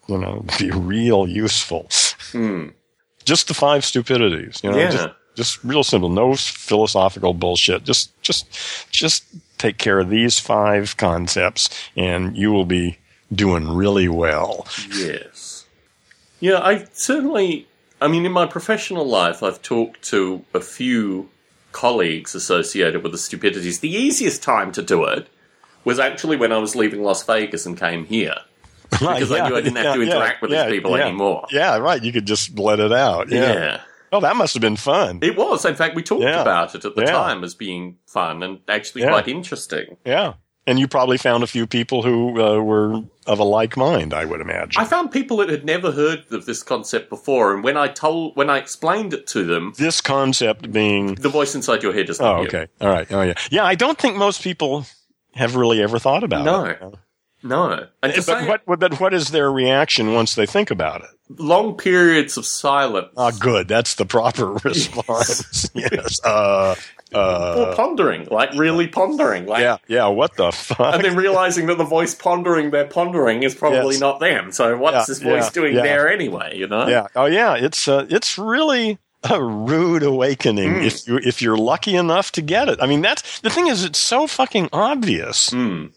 you 0.07 0.17
know, 0.17 0.45
be 0.59 0.71
real 0.71 1.27
useful. 1.27 1.87
Hmm. 2.31 2.69
Just 3.25 3.47
the 3.47 3.53
five 3.53 3.85
stupidities. 3.85 4.61
You 4.63 4.71
know, 4.71 4.77
Yeah. 4.77 4.91
just, 4.91 5.09
just 5.35 5.63
real 5.63 5.83
simple. 5.83 6.09
No 6.09 6.35
philosophical 6.35 7.33
bullshit. 7.33 7.83
Just, 7.83 8.19
just, 8.21 8.47
just 8.91 9.23
take 9.57 9.77
care 9.77 9.99
of 9.99 10.09
these 10.09 10.39
five 10.39 10.97
concepts, 10.97 11.69
and 11.95 12.35
you 12.35 12.51
will 12.51 12.65
be 12.65 12.97
doing 13.33 13.67
really 13.69 14.07
well. 14.07 14.65
Yes. 14.93 15.65
Yeah, 16.39 16.59
I 16.59 16.87
certainly. 16.93 17.67
I 18.01 18.07
mean, 18.07 18.25
in 18.25 18.31
my 18.31 18.47
professional 18.47 19.05
life, 19.05 19.43
I've 19.43 19.61
talked 19.61 20.01
to 20.09 20.43
a 20.55 20.59
few 20.59 21.29
colleagues 21.71 22.33
associated 22.33 23.03
with 23.03 23.11
the 23.11 23.17
stupidities. 23.19 23.79
The 23.79 23.91
easiest 23.95 24.41
time 24.41 24.71
to 24.71 24.81
do 24.81 25.05
it 25.05 25.27
was 25.85 25.99
actually 25.99 26.35
when 26.37 26.51
I 26.51 26.57
was 26.57 26.75
leaving 26.75 27.03
Las 27.03 27.23
Vegas 27.23 27.65
and 27.67 27.77
came 27.77 28.05
here. 28.05 28.35
Because 28.99 29.32
I 29.32 29.47
knew 29.47 29.56
I 29.56 29.62
didn't 29.62 29.77
have 29.77 29.95
to 29.95 30.01
interact 30.01 30.41
with 30.41 30.51
these 30.51 30.63
people 30.65 30.97
yeah. 30.97 31.06
anymore. 31.08 31.47
Yeah, 31.51 31.77
right. 31.77 32.04
You 32.04 32.12
could 32.12 32.27
just 32.27 32.58
let 32.60 32.80
it 32.80 32.91
out. 32.91 33.30
Yeah. 33.32 33.54
Yeah. 33.54 33.82
Oh, 34.13 34.19
that 34.19 34.36
must 34.36 34.54
have 34.54 34.62
been 34.62 34.75
fun. 34.75 35.19
It 35.21 35.38
was. 35.38 35.63
In 35.65 35.75
fact, 35.75 35.95
we 35.95 36.04
talked 36.04 36.21
Yeah. 36.23 36.41
about 36.41 36.75
it 36.75 36.84
at 36.86 36.95
the 36.95 37.01
Yeah. 37.01 37.12
time 37.12 37.43
as 37.43 37.56
being 37.56 37.97
fun 38.06 38.43
and 38.43 38.60
actually 38.67 39.04
Yeah. 39.04 39.10
quite 39.10 39.27
interesting. 39.30 39.97
Yeah. 40.06 40.34
And 40.67 40.77
you 40.80 40.88
probably 40.88 41.17
found 41.17 41.43
a 41.43 41.47
few 41.47 41.65
people 41.65 42.04
who 42.04 42.39
uh, 42.39 42.60
were 42.60 43.01
of 43.25 43.39
a 43.39 43.43
like 43.43 43.75
mind, 43.77 44.13
I 44.13 44.25
would 44.25 44.41
imagine. 44.41 44.80
I 44.80 44.86
found 44.86 45.12
people 45.12 45.38
that 45.38 45.49
had 45.49 45.65
never 45.65 45.91
heard 45.91 46.25
of 46.32 46.45
this 46.45 46.62
concept 46.62 47.10
before, 47.10 47.54
and 47.56 47.63
when 47.63 47.77
I 47.77 47.88
told, 47.88 48.36
when 48.36 48.49
I 48.49 48.58
explained 48.58 49.13
it 49.13 49.25
to 49.27 49.43
them, 49.43 49.73
this 49.77 50.01
concept 50.01 50.71
being. 50.71 51.15
the 51.15 51.30
voice 51.30 51.56
inside 51.56 51.82
your 51.82 51.93
head 51.93 52.10
is 52.10 52.19
not 52.19 52.36
Oh, 52.36 52.41
you. 52.41 52.47
okay. 52.47 52.67
All 52.80 52.89
right. 52.89 53.08
Oh, 53.12 53.21
yeah. 53.23 53.34
Yeah, 53.49 53.63
I 53.63 53.73
don't 53.75 53.97
think 53.97 54.17
most 54.17 54.43
people 54.43 54.86
have 55.34 55.56
really 55.56 55.82
ever 55.82 55.97
thought 55.97 56.23
about 56.23 56.45
No. 56.45 56.65
it. 56.65 56.77
No, 56.82 56.91
and 57.43 57.88
But 58.25 58.47
what, 58.65 58.80
but 58.80 58.99
what 58.99 59.13
is 59.13 59.30
their 59.32 59.51
reaction 59.51 60.13
once 60.13 60.36
they 60.36 60.45
think 60.45 60.71
about 60.71 61.01
it? 61.01 61.10
long 61.38 61.77
periods 61.77 62.36
of 62.36 62.45
silence. 62.45 63.08
Ah, 63.15 63.32
good. 63.32 63.67
That's 63.69 63.95
the 63.95 64.06
proper 64.06 64.51
response. 64.65 65.69
yes. 65.75 66.19
Uh, 66.23 66.75
Uh, 67.13 67.65
or 67.71 67.75
pondering, 67.75 68.25
like 68.32 68.54
really 68.54 68.88
pondering, 68.88 69.45
like 69.45 69.60
yeah, 69.62 69.77
yeah. 69.88 70.08
What 70.08 70.38
the 70.38 70.49
fuck? 70.51 70.93
and 70.95 71.04
then 71.04 71.15
realizing 71.17 71.65
that 71.67 71.77
the 71.77 71.84
voice 71.84 72.15
pondering 72.15 72.71
they're 72.71 72.86
pondering 72.88 73.43
is 73.43 73.54
probably 73.54 73.95
Yes. 73.95 73.99
not 73.99 74.19
them. 74.21 74.51
So 74.54 74.77
what's 74.77 74.95
Yeah, 74.95 75.04
this 75.08 75.19
voice 75.19 75.43
yeah, 75.45 75.49
doing 75.51 75.75
yeah. 75.75 75.82
there 75.84 76.10
anyway? 76.10 76.58
You 76.58 76.67
know? 76.67 76.88
yeah. 76.88 77.08
Oh, 77.15 77.25
yeah. 77.25 77.56
It's 77.56 77.88
uh, 77.89 78.06
it's 78.10 78.38
really 78.38 78.97
a 79.30 79.43
rude 79.43 80.04
awakening 80.04 80.75
Mm. 80.75 80.86
if 80.86 81.06
you 81.08 81.17
if 81.17 81.41
you're 81.41 81.58
lucky 81.58 81.95
enough 81.97 82.32
to 82.34 82.41
get 82.41 82.69
it. 82.69 82.80
I 82.82 82.88
mean, 82.88 83.01
that's 83.01 83.41
the 83.41 83.49
thing 83.49 83.67
is, 83.67 83.84
it's 83.84 83.99
so 83.99 84.25
fucking 84.25 84.69
obvious, 84.71 85.49
Mm, 85.49 85.91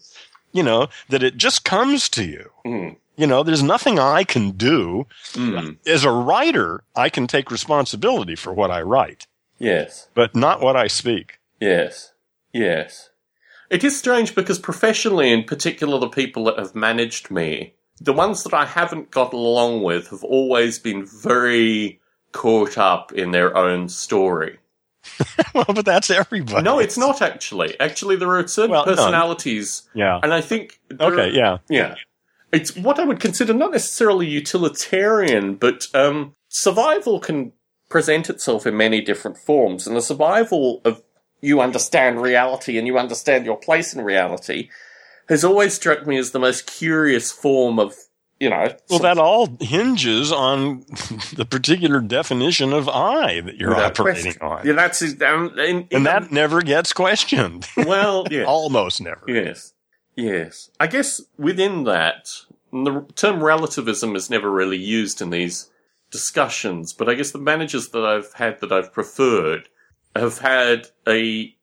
you 0.55 0.63
know, 0.63 0.87
that 1.09 1.21
it 1.21 1.35
just 1.35 1.65
comes 1.65 2.07
to 2.09 2.23
you. 2.23 2.49
mm, 2.65 2.95
You 3.17 3.27
know, 3.27 3.43
there's 3.43 3.61
nothing 3.61 3.99
I 3.99 4.23
can 4.23 4.51
do 4.51 5.05
mm. 5.33 5.77
as 5.85 6.03
a 6.05 6.11
writer. 6.11 6.83
I 6.95 7.09
can 7.09 7.27
take 7.27 7.51
responsibility 7.51 8.35
for 8.35 8.53
what 8.53 8.71
I 8.71 8.81
write, 8.81 9.27
Yes. 9.59 10.07
but 10.15 10.33
not 10.35 10.61
what 10.61 10.75
I 10.77 10.87
speak. 10.87 11.39
Yes. 11.59 12.13
Yes. 12.53 13.09
It 13.69 13.83
is 13.83 13.97
strange 13.99 14.33
because 14.33 14.59
professionally, 14.59 15.29
in 15.31 15.43
particular, 15.43 15.99
the 15.99 16.07
people 16.21 16.45
that 16.45 16.57
have 16.57 16.73
managed 16.75 17.29
me, 17.31 17.73
the 17.99 18.13
ones 18.13 18.43
that 18.43 18.53
I 18.53 18.65
haven't 18.65 19.11
gotten 19.11 19.39
along 19.39 19.83
with 19.83 20.09
have 20.11 20.23
always 20.23 20.79
been 20.79 21.05
very 21.05 21.99
caught 22.31 22.77
up 22.77 23.11
in 23.11 23.31
their 23.31 23.55
own 23.57 23.89
story. 23.89 24.59
well, 25.53 25.65
but 25.73 25.85
that's 25.85 26.09
everybody. 26.09 26.63
No, 26.63 26.79
it's 26.79 26.97
not 26.97 27.21
actually. 27.21 27.79
Actually, 27.79 28.15
there 28.15 28.35
are 28.37 28.47
certain 28.47 28.71
Well, 28.71 28.85
personalities, 28.85 29.83
Yeah. 29.93 30.19
and 30.23 30.33
I 30.33 30.41
think. 30.41 30.79
Okay. 30.99 31.29
are- 31.29 31.29
Yeah. 31.29 31.57
Yeah. 31.69 31.95
It's 32.51 32.75
what 32.75 32.99
I 32.99 33.03
would 33.05 33.19
consider 33.19 33.53
not 33.53 33.71
necessarily 33.71 34.27
utilitarian, 34.27 35.55
but 35.55 35.87
um, 35.93 36.35
survival 36.49 37.19
can 37.19 37.51
present 37.89 38.29
itself 38.29 38.65
in 38.65 38.77
many 38.77 39.01
different 39.01 39.37
forms. 39.37 39.87
And 39.87 39.95
the 39.95 40.01
survival 40.01 40.81
of 40.85 41.01
you 41.41 41.59
understand 41.61 42.21
reality 42.21 42.77
and 42.77 42.87
you 42.87 42.97
understand 42.97 43.45
your 43.45 43.57
place 43.57 43.93
in 43.93 44.03
reality 44.03 44.69
has 45.27 45.43
always 45.43 45.73
struck 45.73 46.07
me 46.07 46.17
as 46.17 46.31
the 46.31 46.39
most 46.39 46.65
curious 46.65 47.31
form 47.31 47.77
of, 47.79 47.95
you 48.45 48.51
know. 48.51 48.67
Well, 48.89 48.99
some- 48.99 49.01
that 49.01 49.17
all 49.17 49.57
hinges 49.59 50.31
on 50.31 50.81
the 51.35 51.47
particular 51.49 51.99
definition 51.99 52.73
of 52.73 52.87
I 52.87 53.41
that 53.41 53.57
you're 53.57 53.75
operating 53.75 54.33
question. 54.33 54.41
on. 54.43 54.65
Yeah, 54.67 54.73
that's 54.73 55.01
um, 55.23 55.57
in, 55.57 55.87
and 55.91 56.05
that 56.05 56.31
never 56.31 56.61
gets 56.61 56.93
questioned. 56.93 57.67
well, 57.77 58.27
yeah. 58.29 58.43
Almost 58.43 59.01
never. 59.01 59.23
Yes. 59.27 59.73
Yes. 60.15 60.69
I 60.79 60.85
guess 60.85 61.21
within 61.39 61.85
that, 61.85 62.29
the 62.71 63.03
term 63.15 63.43
relativism 63.43 64.15
is 64.15 64.29
never 64.29 64.51
really 64.51 64.77
used 64.77 65.21
in 65.23 65.31
these 65.31 65.71
discussions, 66.11 66.93
but 66.93 67.09
I 67.09 67.15
guess 67.15 67.31
the 67.31 67.39
managers 67.39 67.89
that 67.89 68.05
I've 68.05 68.31
had 68.33 68.61
that 68.61 68.71
I've 68.71 68.93
preferred 68.93 69.69
have 70.15 70.37
had 70.37 70.87
a 71.07 71.53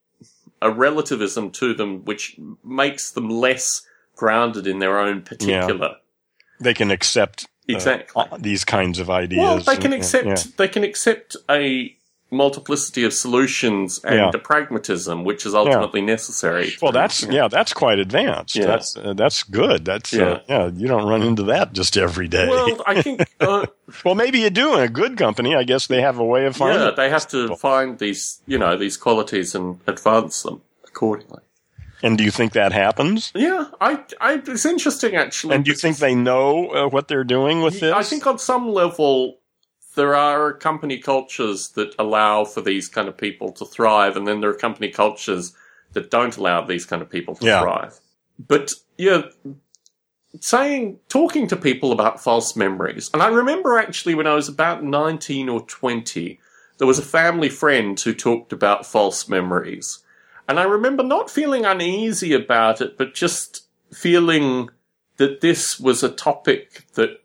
a 0.61 0.69
relativism 0.69 1.49
to 1.51 1.73
them 1.73 2.03
which 2.03 2.37
makes 2.63 3.11
them 3.11 3.29
less 3.29 3.81
grounded 4.15 4.67
in 4.67 4.79
their 4.79 4.99
own 4.99 5.21
particular. 5.21 5.95
They 6.59 6.73
can 6.73 6.91
accept 6.91 7.43
uh, 7.69 7.73
Exactly. 7.75 8.23
uh, 8.31 8.37
these 8.39 8.63
kinds 8.65 8.99
of 8.99 9.09
ideas. 9.09 9.39
Well, 9.39 9.59
they 9.59 9.75
can 9.75 9.93
and- 9.93 9.95
accept 9.95 10.25
yeah. 10.27 10.35
they 10.57 10.67
can 10.67 10.83
accept 10.83 11.35
a 11.49 11.95
multiplicity 12.31 13.03
of 13.03 13.13
solutions 13.13 13.99
and 14.03 14.15
Yeah. 14.15 14.31
a 14.33 14.39
pragmatism 14.39 15.23
which 15.23 15.45
is 15.45 15.53
ultimately 15.53 16.01
necessary. 16.01 16.73
Well, 16.81 16.91
that's 16.91 17.21
yeah, 17.23 17.47
that's 17.47 17.73
quite 17.73 17.99
advanced. 17.99 18.55
Yeah. 18.55 18.65
That's 18.65 18.97
uh, 18.97 19.13
that's 19.13 19.43
good. 19.43 19.85
That's 19.85 20.11
Yeah. 20.11 20.23
uh, 20.25 20.39
yeah. 20.49 20.71
You 20.73 20.87
don't 20.87 21.07
run 21.07 21.21
into 21.21 21.43
that 21.43 21.73
just 21.73 21.95
every 21.95 22.27
day. 22.27 22.47
Well, 22.49 22.65
Well, 22.71 22.83
I 22.87 23.01
think 23.03 23.27
uh, 23.39 23.67
maybe 24.15 24.39
you 24.39 24.49
do 24.49 24.73
in 24.75 24.79
a 24.81 24.87
good 24.89 25.15
company. 25.15 25.55
I 25.55 25.63
guess 25.63 25.85
they 25.87 26.01
have 26.01 26.17
a 26.17 26.25
way 26.25 26.45
of 26.47 26.55
finding. 26.57 26.81
yeah, 26.81 26.91
they 26.91 27.09
have 27.09 27.27
to 27.29 27.55
find 27.55 27.99
these, 27.99 28.41
you 28.47 28.57
know, 28.57 28.77
these 28.77 28.97
qualities 28.97 29.53
and 29.53 29.79
advance 29.85 30.41
them 30.41 30.61
accordingly. 30.87 31.41
And 32.03 32.17
do 32.17 32.23
you 32.25 32.31
think 32.31 32.51
that 32.51 32.73
happens? 32.73 33.31
Yeah, 33.33 33.67
I, 33.79 34.03
I 34.19 34.33
it's 34.45 34.65
interesting 34.65 35.15
actually. 35.15 35.55
And 35.55 35.63
do 35.63 35.71
you 35.71 35.77
think 35.77 35.97
they 35.97 36.13
know 36.13 36.67
uh, 36.69 36.89
what 36.89 37.07
they're 37.07 37.23
doing 37.23 37.61
with 37.61 37.79
this? 37.79 37.93
I 37.93 38.03
think 38.03 38.27
on 38.27 38.37
some 38.37 38.67
level 38.69 39.39
there 39.95 40.13
are 40.13 40.53
company 40.53 40.97
cultures 40.97 41.69
that 41.69 41.95
allow 41.97 42.43
for 42.45 42.61
these 42.61 42.89
kind 42.89 43.07
of 43.07 43.15
people 43.15 43.51
to 43.53 43.65
thrive, 43.65 44.17
and 44.17 44.27
then 44.27 44.41
there 44.41 44.49
are 44.49 44.55
company 44.55 44.89
cultures 44.89 45.53
that 45.93 46.11
don't 46.11 46.35
allow 46.35 46.61
these 46.61 46.85
kind 46.85 47.01
of 47.01 47.09
people 47.09 47.35
to 47.35 47.45
Yeah. 47.45 47.61
thrive. 47.61 47.99
But 48.37 48.73
yeah, 48.97 49.23
saying 50.39 50.99
talking 51.09 51.47
to 51.47 51.55
people 51.55 51.91
about 51.91 52.21
false 52.21 52.55
memories, 52.55 53.09
and 53.13 53.21
I 53.21 53.27
remember 53.27 53.77
actually 53.77 54.15
when 54.15 54.27
I 54.27 54.33
was 54.33 54.49
about 54.49 54.83
nineteen 54.83 55.47
or 55.47 55.61
twenty, 55.67 56.39
there 56.79 56.87
was 56.87 56.99
a 56.99 57.03
family 57.03 57.49
friend 57.49 57.97
who 57.99 58.13
talked 58.13 58.51
about 58.51 58.85
false 58.85 59.29
memories. 59.29 59.99
And 60.47 60.59
I 60.59 60.63
remember 60.63 61.03
not 61.03 61.29
feeling 61.29 61.65
uneasy 61.65 62.33
about 62.33 62.81
it, 62.81 62.97
but 62.97 63.13
just 63.13 63.65
feeling 63.93 64.69
that 65.17 65.41
this 65.41 65.79
was 65.79 66.03
a 66.03 66.09
topic 66.09 66.85
that 66.95 67.21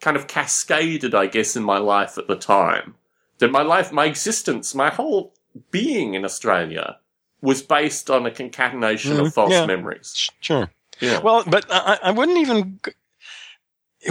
kind 0.00 0.16
of 0.16 0.26
cascaded, 0.26 1.14
I 1.14 1.26
guess, 1.26 1.56
in 1.56 1.62
my 1.62 1.78
life 1.78 2.18
at 2.18 2.28
the 2.28 2.36
time. 2.36 2.94
That 3.38 3.50
my 3.50 3.62
life, 3.62 3.90
my 3.92 4.04
existence, 4.04 4.74
my 4.74 4.90
whole 4.90 5.34
being 5.70 6.14
in 6.14 6.24
Australia 6.24 6.98
was 7.40 7.62
based 7.62 8.08
on 8.10 8.24
a 8.26 8.30
concatenation 8.30 9.16
Mhm, 9.16 9.26
of 9.26 9.34
false 9.34 9.50
yeah. 9.52 9.66
memories. 9.66 10.30
Sure. 10.40 10.70
Yeah. 11.00 11.20
Well, 11.20 11.42
but 11.46 11.66
I, 11.68 11.98
I 12.04 12.10
wouldn't 12.12 12.38
even. 12.38 12.78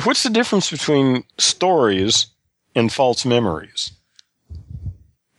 What's 0.03 0.23
the 0.23 0.29
difference 0.29 0.69
between 0.69 1.23
stories 1.37 2.27
and 2.75 2.91
false 2.91 3.25
memories? 3.25 3.93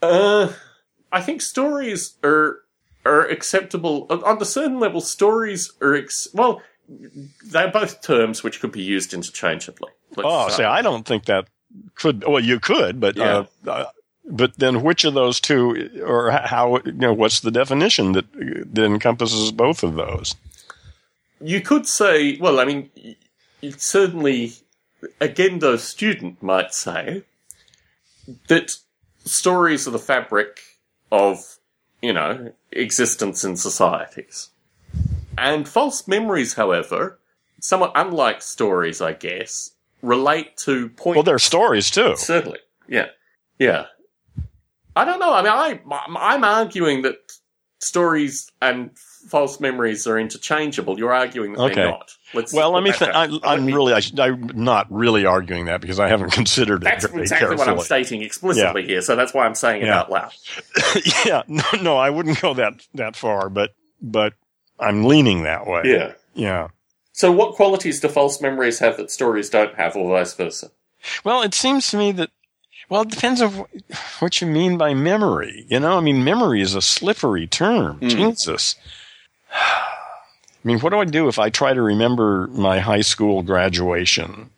Uh, 0.00 0.52
I 1.10 1.20
think 1.20 1.42
stories 1.42 2.16
are 2.24 2.61
are 3.04 3.26
acceptable 3.26 4.06
on 4.10 4.40
a 4.40 4.44
certain 4.44 4.78
level. 4.80 5.00
Stories 5.00 5.72
are 5.80 5.94
ex- 5.94 6.28
well, 6.32 6.62
they're 7.44 7.70
both 7.70 8.02
terms 8.02 8.42
which 8.42 8.60
could 8.60 8.72
be 8.72 8.82
used 8.82 9.12
interchangeably. 9.14 9.90
let's 10.16 10.28
Oh, 10.30 10.48
say. 10.48 10.56
see, 10.58 10.64
I 10.64 10.82
don't 10.82 11.06
think 11.06 11.24
that 11.26 11.46
could. 11.94 12.24
Well, 12.26 12.42
you 12.42 12.60
could, 12.60 13.00
but 13.00 13.18
uh, 13.18 13.44
uh, 13.66 13.86
but 14.24 14.56
then 14.58 14.82
which 14.82 15.04
of 15.04 15.14
those 15.14 15.40
two, 15.40 16.02
or 16.04 16.30
how? 16.30 16.78
You 16.84 16.92
know, 16.92 17.12
what's 17.12 17.40
the 17.40 17.50
definition 17.50 18.12
that 18.12 18.26
that 18.32 18.84
encompasses 18.84 19.52
both 19.52 19.82
of 19.82 19.94
those? 19.94 20.34
you 21.44 21.60
could 21.60 21.88
say, 21.88 22.36
well, 22.38 22.60
I 22.60 22.64
mean, 22.64 22.88
certainly, 23.76 24.52
a 25.20 25.26
Gendo 25.26 25.76
student 25.76 26.40
might 26.40 26.72
say 26.72 27.24
that 28.46 28.70
stories 29.24 29.88
are 29.88 29.90
the 29.90 29.98
fabric 29.98 30.60
of, 31.10 31.58
you 32.02 32.12
know, 32.12 32.52
existence 32.72 33.44
in 33.44 33.56
societies. 33.56 34.50
And 35.38 35.66
false 35.66 36.06
memories, 36.06 36.54
however, 36.54 37.18
somewhat 37.60 37.92
unlike 37.94 38.42
stories, 38.42 39.00
I 39.00 39.14
guess, 39.14 39.70
relate 40.02 40.56
to 40.58 40.90
points. 40.90 41.16
Well, 41.16 41.22
they're 41.22 41.38
stories 41.38 41.90
too. 41.90 42.16
Certainly. 42.16 42.58
Yeah. 42.88 43.06
Yeah. 43.58 43.86
I 44.94 45.04
don't 45.04 45.20
know. 45.20 45.32
I 45.32 45.42
mean, 45.42 45.52
I, 45.52 45.80
I'm 46.18 46.44
arguing 46.44 47.02
that 47.02 47.16
stories 47.78 48.50
and 48.60 48.90
false 49.28 49.60
memories 49.60 50.06
are 50.06 50.18
interchangeable. 50.18 50.98
You're 50.98 51.12
arguing 51.12 51.52
that 51.54 51.60
Okay. 51.60 51.74
they're 51.76 51.86
not. 51.90 52.16
Let's 52.34 52.52
Well, 52.52 52.72
let 52.72 52.82
me. 52.82 52.90
that 52.90 52.98
Th- 52.98 53.12
down. 53.12 53.40
I, 53.44 53.56
me- 53.56 53.72
really. 53.72 53.92
I, 53.94 54.00
I'm 54.18 54.50
not 54.54 54.86
really 54.90 55.26
arguing 55.26 55.66
that 55.66 55.80
because 55.80 56.00
I 56.00 56.08
haven't 56.08 56.30
considered 56.32 56.82
it 56.82 56.84
That's 56.84 57.04
exactly 57.04 57.28
carefully. 57.28 57.56
what 57.58 57.68
I'm 57.68 57.80
stating 57.80 58.22
explicitly 58.22 58.86
here, 58.86 59.00
so 59.02 59.16
that's 59.16 59.32
why 59.34 59.44
I'm 59.46 59.54
saying 59.54 59.82
it 59.82 59.86
Yeah. 59.86 60.00
out 60.00 60.10
loud. 60.10 60.32
yeah. 61.26 61.42
No, 61.48 61.62
no, 61.82 61.96
I 61.96 62.10
wouldn't 62.10 62.40
go 62.40 62.54
that 62.54 62.86
that 62.94 63.16
far, 63.16 63.48
but 63.48 63.74
but 64.00 64.34
I'm 64.80 65.04
leaning 65.04 65.42
that 65.44 65.66
way. 65.66 65.82
Yeah. 65.84 66.12
Yeah. 66.34 66.68
So, 67.12 67.30
what 67.30 67.54
qualities 67.54 68.00
do 68.00 68.08
false 68.08 68.40
memories 68.40 68.78
have 68.78 68.96
that 68.96 69.10
stories 69.10 69.50
don't 69.50 69.74
have, 69.74 69.94
or 69.96 70.08
vice 70.10 70.32
versa? 70.34 70.70
Well, 71.24 71.42
it 71.42 71.52
seems 71.52 71.90
to 71.90 71.98
me 71.98 72.10
that, 72.12 72.30
well, 72.88 73.02
it 73.02 73.10
depends 73.10 73.42
on 73.42 73.66
what 74.20 74.40
you 74.40 74.46
mean 74.46 74.78
by 74.78 74.94
memory. 74.94 75.66
You 75.68 75.78
know, 75.80 75.98
I 75.98 76.00
mean, 76.00 76.24
memory 76.24 76.62
is 76.62 76.74
a 76.74 76.80
slippery 76.80 77.46
term. 77.46 78.00
Mm. 78.00 78.08
Jesus. 78.10 78.76
I 79.52 80.64
mean, 80.64 80.78
what 80.80 80.90
do 80.90 80.98
I 81.00 81.04
do 81.04 81.28
if 81.28 81.38
I 81.38 81.50
try 81.50 81.74
to 81.74 81.82
remember 81.82 82.46
my 82.48 82.78
high 82.80 83.00
school 83.00 83.42
graduation? 83.42 84.50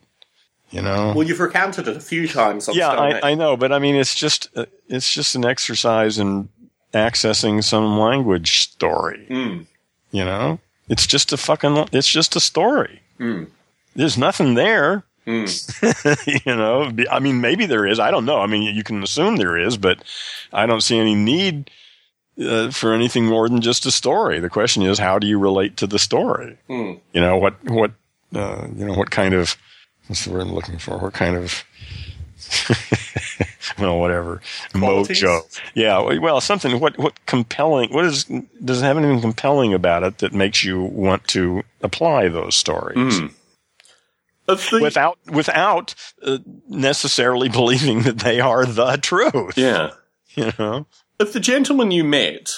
You 0.71 0.83
know? 0.83 1.13
Well, 1.15 1.27
you've 1.27 1.41
recounted 1.41 1.89
it 1.89 1.97
a 1.97 2.01
few 2.01 2.27
times 2.27 2.69
yeah, 2.73 2.89
I, 2.91 3.31
I 3.31 3.35
know, 3.35 3.57
but 3.57 3.73
I 3.73 3.79
mean, 3.79 3.95
it's 3.95 4.15
just, 4.15 4.49
uh, 4.57 4.67
it's 4.89 5.13
just 5.13 5.35
an 5.37 5.45
exercise 5.45 6.19
in 6.19 6.49
accessing 6.93 7.63
some 7.63 7.99
language 7.99 8.61
story. 8.61 9.27
Mm, 9.31 9.67
You 10.11 10.25
know? 10.25 10.59
It's 10.89 11.07
just 11.07 11.33
a 11.33 11.37
fucking, 11.37 11.89
it's 11.93 12.09
just 12.09 12.37
a 12.37 12.41
story. 12.41 13.01
mm, 13.19 13.47
There's 13.97 14.19
nothing 14.19 14.55
there. 14.55 15.05
mm. 15.27 16.45
you 16.47 16.55
know, 16.57 16.93
I 17.11 17.19
mean, 17.21 17.41
maybe 17.41 17.67
there 17.67 17.87
is. 17.87 17.99
I 17.99 18.11
don't 18.11 18.27
know. 18.27 18.41
I 18.41 18.47
mean, 18.47 18.75
you 18.75 18.83
can 18.85 19.03
assume 19.03 19.37
there 19.37 19.57
is, 19.57 19.77
but 19.79 20.03
I 20.53 20.67
don't 20.67 20.83
see 20.83 20.99
any 20.99 21.15
need 21.15 21.71
uh, 22.41 22.71
for 22.71 22.93
anything 22.93 23.27
more 23.27 23.49
than 23.49 23.61
just 23.61 23.87
a 23.87 23.91
story. 23.91 24.41
The 24.41 24.51
question 24.51 24.83
is, 24.83 24.99
how 24.99 25.19
do 25.19 25.27
you 25.27 25.39
relate 25.39 25.77
to 25.79 25.87
the 25.87 25.99
story? 25.99 26.59
Mm. 26.69 27.01
You 27.13 27.21
know, 27.21 27.37
what, 27.37 27.63
what, 27.65 27.93
uh, 28.35 28.67
you 28.77 28.87
know, 28.87 28.95
what 28.95 29.11
kind 29.11 29.35
of, 29.35 29.57
what's 30.07 30.25
the 30.25 30.33
word 30.33 30.43
I'm 30.43 30.53
looking 30.53 30.79
for? 30.79 30.99
What 30.99 31.15
kind 31.15 31.37
of, 31.37 31.65
well, 33.79 33.99
whatever, 33.99 34.41
Qualities? 34.73 35.23
mojo. 35.23 35.61
Yeah, 35.75 36.19
well, 36.19 36.41
something. 36.41 36.79
What 36.79 36.99
what 36.99 37.25
compelling? 37.27 37.93
What 37.93 38.05
is 38.05 38.25
does 38.63 38.83
it 38.83 38.85
have 38.85 38.99
anything 38.99 39.21
compelling 39.21 39.73
about 39.73 40.03
it 40.03 40.19
that 40.19 40.33
makes 40.35 40.63
you 40.63 40.83
want 40.83 41.27
to 41.29 41.63
apply 41.81 42.29
those 42.29 42.55
stories? 42.55 43.19
Hmm. 43.19 43.27
The, 44.47 44.79
Without 44.83 45.19
without 45.27 45.95
uh, 46.23 46.39
necessarily 46.69 47.49
believing 47.61 48.03
that 48.03 48.19
they 48.19 48.41
are 48.41 48.67
the 48.67 48.97
truth, 48.97 49.57
yeah. 49.57 49.93
you 50.35 50.53
know. 50.59 50.87
Of 51.21 51.33
the 51.33 51.41
gentlemen 51.41 51.91
you 51.91 52.05
met 52.05 52.53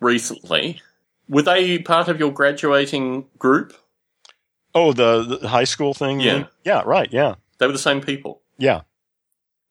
recently, 0.00 0.80
were 1.28 1.42
they 1.42 1.78
part 1.78 2.08
of 2.08 2.18
your 2.20 2.30
graduating 2.32 3.26
group? 3.38 3.74
Oh, 4.74 4.92
the, 4.92 5.38
the 5.40 5.48
high 5.48 5.64
school 5.64 5.94
thing. 5.94 6.20
Yeah. 6.20 6.46
yeah, 6.64 6.82
right, 6.84 7.08
yeah, 7.12 7.34
They 7.58 7.66
were 7.66 7.72
the 7.72 7.78
same 7.78 8.00
people. 8.00 8.42
yeah. 8.58 8.82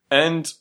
And 0.10 0.52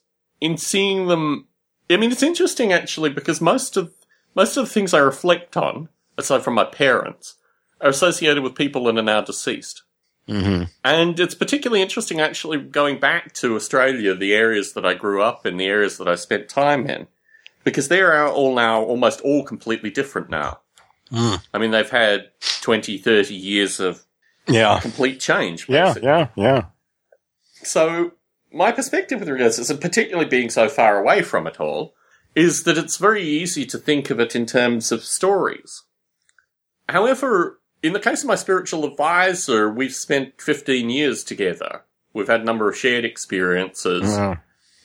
in 0.41 0.57
seeing 0.57 1.09
them, 1.09 1.49
I 1.91 1.97
mean, 1.97 2.13
it's 2.13 2.23
interesting 2.23 2.73
actually 2.73 3.11
because 3.11 3.41
most 3.41 3.77
of 3.77 3.93
most 4.37 4.57
of 4.57 4.65
the 4.65 4.71
things 4.73 4.95
I 4.95 4.99
reflect 5.01 5.57
on, 5.57 5.89
aside 6.17 6.43
from 6.43 6.55
my 6.55 6.65
parents, 6.65 7.35
are 7.81 7.89
associated 7.91 8.43
with 8.45 8.55
people 8.55 8.85
that 8.85 8.97
are 8.97 9.03
now 9.03 9.23
deceased. 9.23 9.83
hmm 10.29 10.63
And 10.85 11.19
it's 11.19 11.35
particularly 11.35 11.83
interesting 11.83 12.21
actually 12.21 12.59
going 12.59 13.01
back 13.01 13.33
to 13.35 13.57
Australia, 13.57 14.15
the 14.15 14.35
areas 14.35 14.73
that 14.75 14.87
I 14.87 14.95
grew 14.95 15.21
up 15.21 15.45
in, 15.45 15.57
the 15.57 15.67
areas 15.67 15.99
that 15.99 16.07
I 16.07 16.15
spent 16.15 16.49
time 16.49 16.87
in, 16.87 17.09
because 17.65 17.89
they 17.89 18.01
are 18.01 18.27
all 18.29 18.55
now 18.55 18.83
almost 18.83 19.21
all 19.23 19.45
completely 19.45 19.91
different 19.91 20.31
now. 20.31 20.61
Mm. 21.13 21.43
I 21.53 21.59
mean, 21.59 21.71
they've 21.73 21.91
had 21.91 22.31
20, 22.63 22.99
30 22.99 23.35
years 23.35 23.81
of 23.81 24.05
Yeah, 24.47 24.79
complete 24.81 25.21
change. 25.21 25.69
yeah, 25.69 25.87
basically. 25.87 26.09
yeah, 26.09 26.29
yeah. 26.37 26.65
So 27.63 28.13
my 28.53 28.73
perspective 28.73 29.19
with 29.21 29.29
regards 29.29 29.57
to 29.57 29.61
this, 29.63 29.71
and 29.71 29.81
particularly 29.81 30.29
being 30.29 30.51
so 30.51 30.69
far 30.69 30.99
away 30.99 31.23
from 31.23 31.47
it 31.47 31.61
all, 31.61 31.95
is 32.35 32.63
that 32.65 32.79
it's 32.79 32.97
very 32.97 33.23
easy 33.25 33.67
to 33.67 33.77
think 33.79 34.09
of 34.11 34.21
it 34.21 34.37
in 34.37 34.47
terms 34.47 34.93
of 34.93 35.03
stories. 35.05 35.83
However, 36.89 37.61
in 37.83 37.93
the 37.93 38.01
case 38.01 38.23
of 38.23 38.29
my 38.29 38.35
spiritual 38.37 38.85
advisor, 38.85 39.71
we've 39.71 39.95
spent 39.95 40.41
15 40.41 40.91
years 40.91 41.25
together. 41.25 41.83
We've 42.13 42.29
had 42.29 42.41
a 42.43 42.45
number 42.45 42.69
of 42.69 42.77
shared 42.77 43.05
experiences, 43.05 44.03
Yeah. 44.17 44.37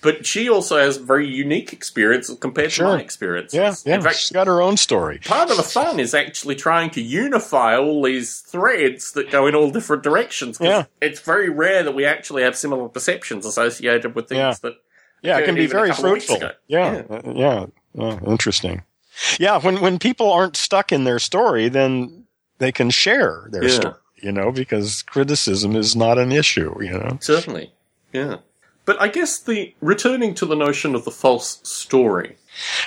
But 0.05 0.25
she 0.25 0.47
also 0.47 0.77
has 0.77 0.95
very 0.95 1.27
unique 1.27 1.73
experiences 1.73 2.37
compared 2.39 2.71
Sure. 2.71 2.87
to 2.87 2.93
my 2.95 3.01
experience. 3.01 3.53
Yeah, 3.53 3.75
yeah. 3.85 3.95
In 3.95 4.01
fact, 4.01 4.15
She's 4.19 4.31
got 4.31 4.47
her 4.47 4.61
own 4.61 4.77
story. 4.77 5.17
part 5.25 5.49
of 5.51 5.57
the 5.57 5.63
fun 5.63 5.99
is 5.99 6.13
actually 6.13 6.55
trying 6.55 6.91
to 6.91 7.01
unify 7.01 7.75
all 7.75 8.01
these 8.03 8.39
threads 8.39 9.11
that 9.13 9.29
go 9.31 9.47
in 9.47 9.55
all 9.55 9.69
different 9.71 10.03
directions. 10.03 10.57
'cause 10.57 10.67
Yeah. 10.67 10.83
It's 11.01 11.19
very 11.19 11.49
rare 11.49 11.83
that 11.83 11.93
we 11.93 12.05
actually 12.05 12.43
have 12.43 12.55
similar 12.55 12.87
perceptions 12.87 13.45
associated 13.45 14.15
with 14.15 14.29
things 14.29 14.37
Yeah. 14.39 14.53
that. 14.61 14.73
Yeah, 15.21 15.39
it 15.39 15.45
can 15.45 15.55
be 15.55 15.65
very 15.65 15.89
couple 15.89 16.05
of 16.05 16.11
weeks 16.13 16.25
fruitful. 16.27 16.47
ago. 16.49 16.55
Yeah, 16.67 17.01
uh, 17.09 17.21
yeah, 17.33 17.65
yeah, 17.95 18.19
interesting. 18.27 18.83
Yeah, 19.39 19.57
when 19.59 19.81
when 19.81 19.97
people 19.97 20.31
aren't 20.31 20.55
stuck 20.55 20.91
in 20.91 21.03
their 21.03 21.19
story, 21.19 21.67
then 21.67 22.25
they 22.59 22.71
can 22.71 22.89
share 22.91 23.47
their 23.51 23.63
Yeah. 23.63 23.69
story. 23.79 23.95
You 24.17 24.31
know, 24.31 24.51
because 24.51 25.01
criticism 25.03 25.75
is 25.75 25.95
not 25.95 26.17
an 26.17 26.31
issue. 26.31 26.73
You 26.81 26.91
know. 26.99 27.17
Certainly. 27.21 27.73
Yeah. 28.13 28.37
But 28.85 29.01
I 29.01 29.07
guess 29.07 29.39
the 29.39 29.73
returning 29.81 30.33
to 30.35 30.45
the 30.45 30.55
notion 30.55 30.95
of 30.95 31.05
the 31.05 31.11
false 31.11 31.59
story. 31.63 32.37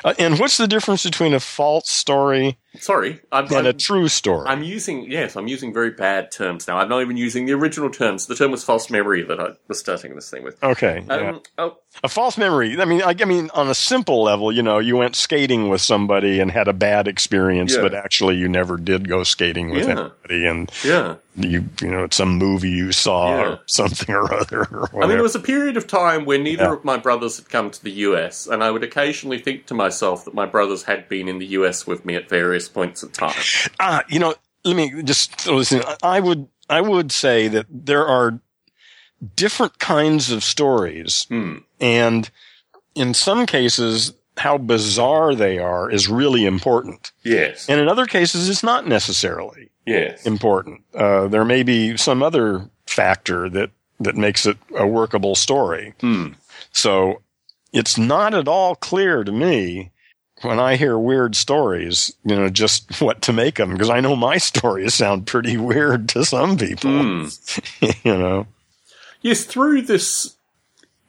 Uh, 0.04 0.14
and 0.18 0.38
what's 0.38 0.56
the 0.56 0.68
difference 0.68 1.04
between 1.04 1.34
a 1.34 1.40
false 1.40 1.90
story 1.90 2.56
Sorry, 2.80 3.20
I'm, 3.32 3.50
a 3.52 3.56
I'm, 3.68 3.76
true 3.78 4.08
story? 4.08 4.46
I'm 4.48 4.62
using 4.62 5.10
yes, 5.10 5.36
I'm 5.36 5.48
using 5.48 5.72
very 5.72 5.90
bad 5.90 6.30
terms 6.30 6.66
now. 6.66 6.78
I'm 6.78 6.88
not 6.88 7.00
even 7.02 7.16
using 7.16 7.46
the 7.46 7.52
original 7.52 7.90
terms. 7.90 8.26
The 8.26 8.34
term 8.34 8.50
was 8.50 8.64
false 8.64 8.90
memory 8.90 9.22
that 9.24 9.40
I 9.40 9.50
was 9.68 9.78
starting 9.78 10.14
this 10.14 10.30
thing 10.30 10.44
with. 10.44 10.62
okay. 10.62 11.04
yeah. 11.06 11.14
Um, 11.30 11.42
oh, 11.58 11.76
A 12.04 12.08
false 12.08 12.38
memory. 12.38 12.80
I 12.80 12.84
mean, 12.84 13.02
I, 13.02 13.14
I 13.18 13.24
mean, 13.24 13.50
on 13.54 13.68
a 13.68 13.74
simple 13.74 14.22
level, 14.22 14.52
you 14.52 14.62
know, 14.62 14.78
you 14.78 14.96
went 14.96 15.16
skating 15.16 15.68
with 15.68 15.80
somebody 15.80 16.40
and 16.40 16.50
had 16.50 16.68
a 16.68 16.72
bad 16.72 17.08
experience, 17.08 17.74
Yeah. 17.74 17.82
but 17.82 17.94
actually 17.94 18.36
you 18.36 18.48
never 18.48 18.76
did 18.76 19.08
go 19.08 19.22
skating 19.24 19.70
with 19.70 19.86
Yeah. 19.88 20.10
anybody, 20.28 20.46
and 20.46 20.70
yeah. 20.84 21.16
you, 21.36 21.64
you 21.80 21.88
know, 21.90 22.04
it's 22.04 22.16
some 22.16 22.36
movie 22.38 22.70
you 22.70 22.92
saw 22.92 23.36
Yeah. 23.36 23.48
or 23.48 23.60
something 23.66 24.14
or 24.14 24.32
other. 24.32 24.60
Or 24.92 25.02
I 25.02 25.06
mean, 25.06 25.16
there 25.16 25.22
was 25.22 25.34
a 25.34 25.40
period 25.40 25.76
of 25.76 25.86
time 25.86 26.24
where 26.24 26.38
neither 26.38 26.64
Yeah. 26.64 26.72
of 26.74 26.84
my 26.84 26.96
brothers 26.96 27.36
had 27.38 27.48
come 27.48 27.70
to 27.70 27.82
the 27.82 27.90
US, 28.08 28.46
and 28.46 28.62
I 28.62 28.70
would 28.70 28.84
occasionally 28.84 29.38
think 29.38 29.66
to 29.66 29.74
myself 29.74 30.24
that 30.24 30.34
my 30.34 30.46
brothers 30.46 30.84
had 30.84 31.08
been 31.08 31.28
in 31.28 31.38
the 31.38 31.46
US 31.58 31.86
with 31.86 32.04
me 32.04 32.14
at 32.14 32.28
various 32.28 32.67
points 32.68 33.02
in 33.02 33.10
time. 33.10 33.34
Ah, 33.80 34.02
you 34.08 34.18
know, 34.18 34.34
let 34.64 34.76
me 34.76 35.02
just 35.02 35.46
in. 35.48 35.82
I 36.02 36.20
would, 36.20 36.48
I 36.68 36.80
would 36.80 37.10
say 37.12 37.48
that 37.48 37.66
there 37.70 38.06
are 38.06 38.38
different 39.36 39.78
kinds 39.78 40.30
of 40.30 40.44
stories, 40.44 41.26
Hmm. 41.28 41.56
and 41.80 42.30
in 42.94 43.14
some 43.14 43.46
cases, 43.46 44.12
how 44.36 44.56
bizarre 44.58 45.34
they 45.34 45.58
are 45.58 45.90
is 45.90 46.08
really 46.08 46.44
important, 46.46 47.10
Yes. 47.24 47.68
and 47.68 47.80
in 47.80 47.88
other 47.88 48.06
cases, 48.06 48.48
it's 48.48 48.62
not 48.62 48.86
necessarily 48.86 49.70
Yes. 49.86 50.24
important. 50.26 50.82
Uh, 50.94 51.26
there 51.28 51.44
may 51.44 51.62
be 51.64 51.96
some 51.96 52.22
other 52.22 52.68
factor 52.86 53.48
that 53.50 53.70
that 54.00 54.14
makes 54.16 54.46
it 54.46 54.56
a 54.76 54.86
workable 54.86 55.34
story. 55.34 55.92
Hmm. 56.00 56.28
So 56.70 57.20
it's 57.72 57.98
not 57.98 58.32
at 58.32 58.46
all 58.46 58.76
clear 58.76 59.24
to 59.24 59.32
me 59.32 59.90
when 60.42 60.58
I 60.60 60.76
hear 60.76 60.98
weird 60.98 61.34
stories, 61.36 62.12
you 62.24 62.36
know, 62.36 62.48
just 62.48 63.00
what 63.00 63.22
to 63.22 63.32
make 63.32 63.56
them. 63.56 63.72
Because 63.72 63.90
I 63.90 64.00
know 64.00 64.16
my 64.16 64.38
stories 64.50 64.94
sound 64.94 65.26
pretty 65.26 65.56
weird 65.56 66.08
to 66.10 66.24
some 66.24 66.56
people, 66.56 66.90
Hmm. 66.90 67.26
you 68.04 68.16
know. 68.16 68.46
Yes, 69.20 69.44
through 69.44 69.82
this 69.82 70.36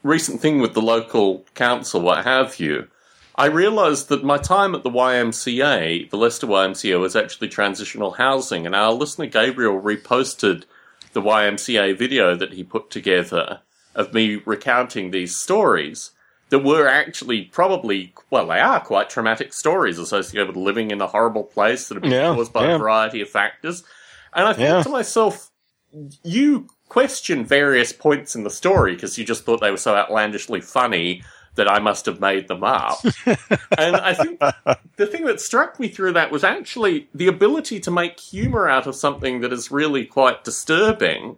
recent 0.04 0.42
thing 0.42 0.60
with 0.60 0.74
the 0.74 0.82
local 0.82 1.46
council, 1.54 2.02
what 2.02 2.24
have 2.24 2.60
you, 2.60 2.88
I 3.36 3.46
realised 3.46 4.10
that 4.10 4.24
my 4.24 4.38
time 4.38 4.74
at 4.76 4.84
the 4.84 4.90
YMCA, 4.90 6.10
the 6.10 6.18
Leicester 6.18 6.48
YMCA, 6.48 7.00
was 7.00 7.16
actually 7.16 7.48
transitional 7.50 8.12
housing, 8.12 8.66
and 8.66 8.76
our 8.76 8.92
listener 8.92 9.28
Gabriel 9.28 9.80
reposted 9.80 10.64
the 11.14 11.22
YMCA 11.22 11.98
video 11.98 12.36
that 12.36 12.54
he 12.54 12.64
put 12.64 12.90
together 12.90 13.62
of 13.96 14.14
me 14.14 14.42
recounting 14.46 15.12
these 15.12 15.36
stories 15.38 16.12
that 16.50 16.60
were 16.60 16.88
actually 16.88 17.44
probably, 17.44 18.14
well, 18.30 18.48
they 18.48 18.60
are 18.60 18.80
quite 18.80 19.10
traumatic 19.10 19.54
stories 19.54 20.00
associated 20.00 20.48
with 20.48 20.58
living 20.58 20.92
in 20.92 21.00
a 21.02 21.08
horrible 21.08 21.44
place 21.44 21.88
that 21.88 21.96
have 21.96 22.02
been 22.04 22.12
Yeah, 22.12 22.34
caused 22.36 22.52
by 22.54 22.66
yeah. 22.66 22.76
a 22.76 22.78
variety 22.78 23.22
of 23.22 23.30
factors. 23.30 23.84
And 24.34 24.48
I 24.48 24.54
thought 24.54 24.62
Yeah. 24.62 24.84
to 24.84 24.90
myself, 24.90 25.52
you 26.24 26.68
question 26.88 27.46
various 27.46 27.94
points 27.94 28.36
in 28.36 28.44
the 28.44 28.50
story 28.50 28.96
because 28.96 29.18
you 29.18 29.24
just 29.26 29.44
thought 29.46 29.62
they 29.62 29.72
were 29.72 29.78
so 29.78 29.96
outlandishly 29.96 30.62
funny 30.62 31.24
that 31.56 31.70
I 31.70 31.80
must 31.80 32.06
have 32.06 32.20
made 32.20 32.48
them 32.48 32.64
up. 32.64 33.00
and 33.78 33.96
I 33.96 34.14
think 34.14 34.40
the 34.96 35.06
thing 35.08 35.26
that 35.26 35.42
struck 35.42 35.80
me 35.80 35.88
through 35.88 36.14
that 36.14 36.32
was 36.32 36.44
actually 36.44 37.10
the 37.14 37.28
ability 37.28 37.80
to 37.82 37.92
make 37.92 38.20
humor 38.20 38.68
out 38.70 38.88
of 38.88 38.96
something 38.96 39.42
that 39.42 39.52
is 39.52 39.70
really 39.72 40.06
quite 40.06 40.44
disturbing 40.44 41.38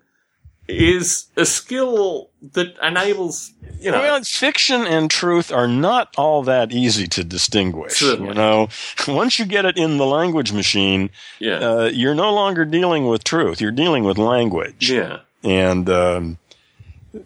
is 0.72 1.26
a 1.38 1.46
skill 1.46 2.30
that 2.54 2.76
enables, 2.82 3.52
you 3.80 3.92
know, 3.92 4.00
Well, 4.00 4.22
fiction 4.24 4.82
and 4.86 5.10
truth 5.10 5.52
are 5.52 5.68
not 5.68 6.14
all 6.18 6.44
that 6.44 6.72
easy 6.72 7.08
to 7.08 7.24
distinguish. 7.24 7.94
Certainly. 8.00 8.30
You 8.30 8.34
know, 8.36 8.68
once 9.08 9.38
you 9.40 9.46
get 9.46 9.66
it 9.66 9.78
in 9.78 9.98
the 9.98 10.06
language 10.06 10.52
machine, 10.54 11.10
yeah, 11.40 11.58
uh, 11.58 11.90
you're 11.94 12.16
no 12.16 12.34
longer 12.34 12.66
dealing 12.66 13.08
with 13.08 13.24
truth. 13.24 13.62
You're 13.62 13.72
dealing 13.72 14.04
with 14.04 14.18
language. 14.18 14.90
yeah, 14.90 15.20
and 15.44 15.90
um, 15.90 16.38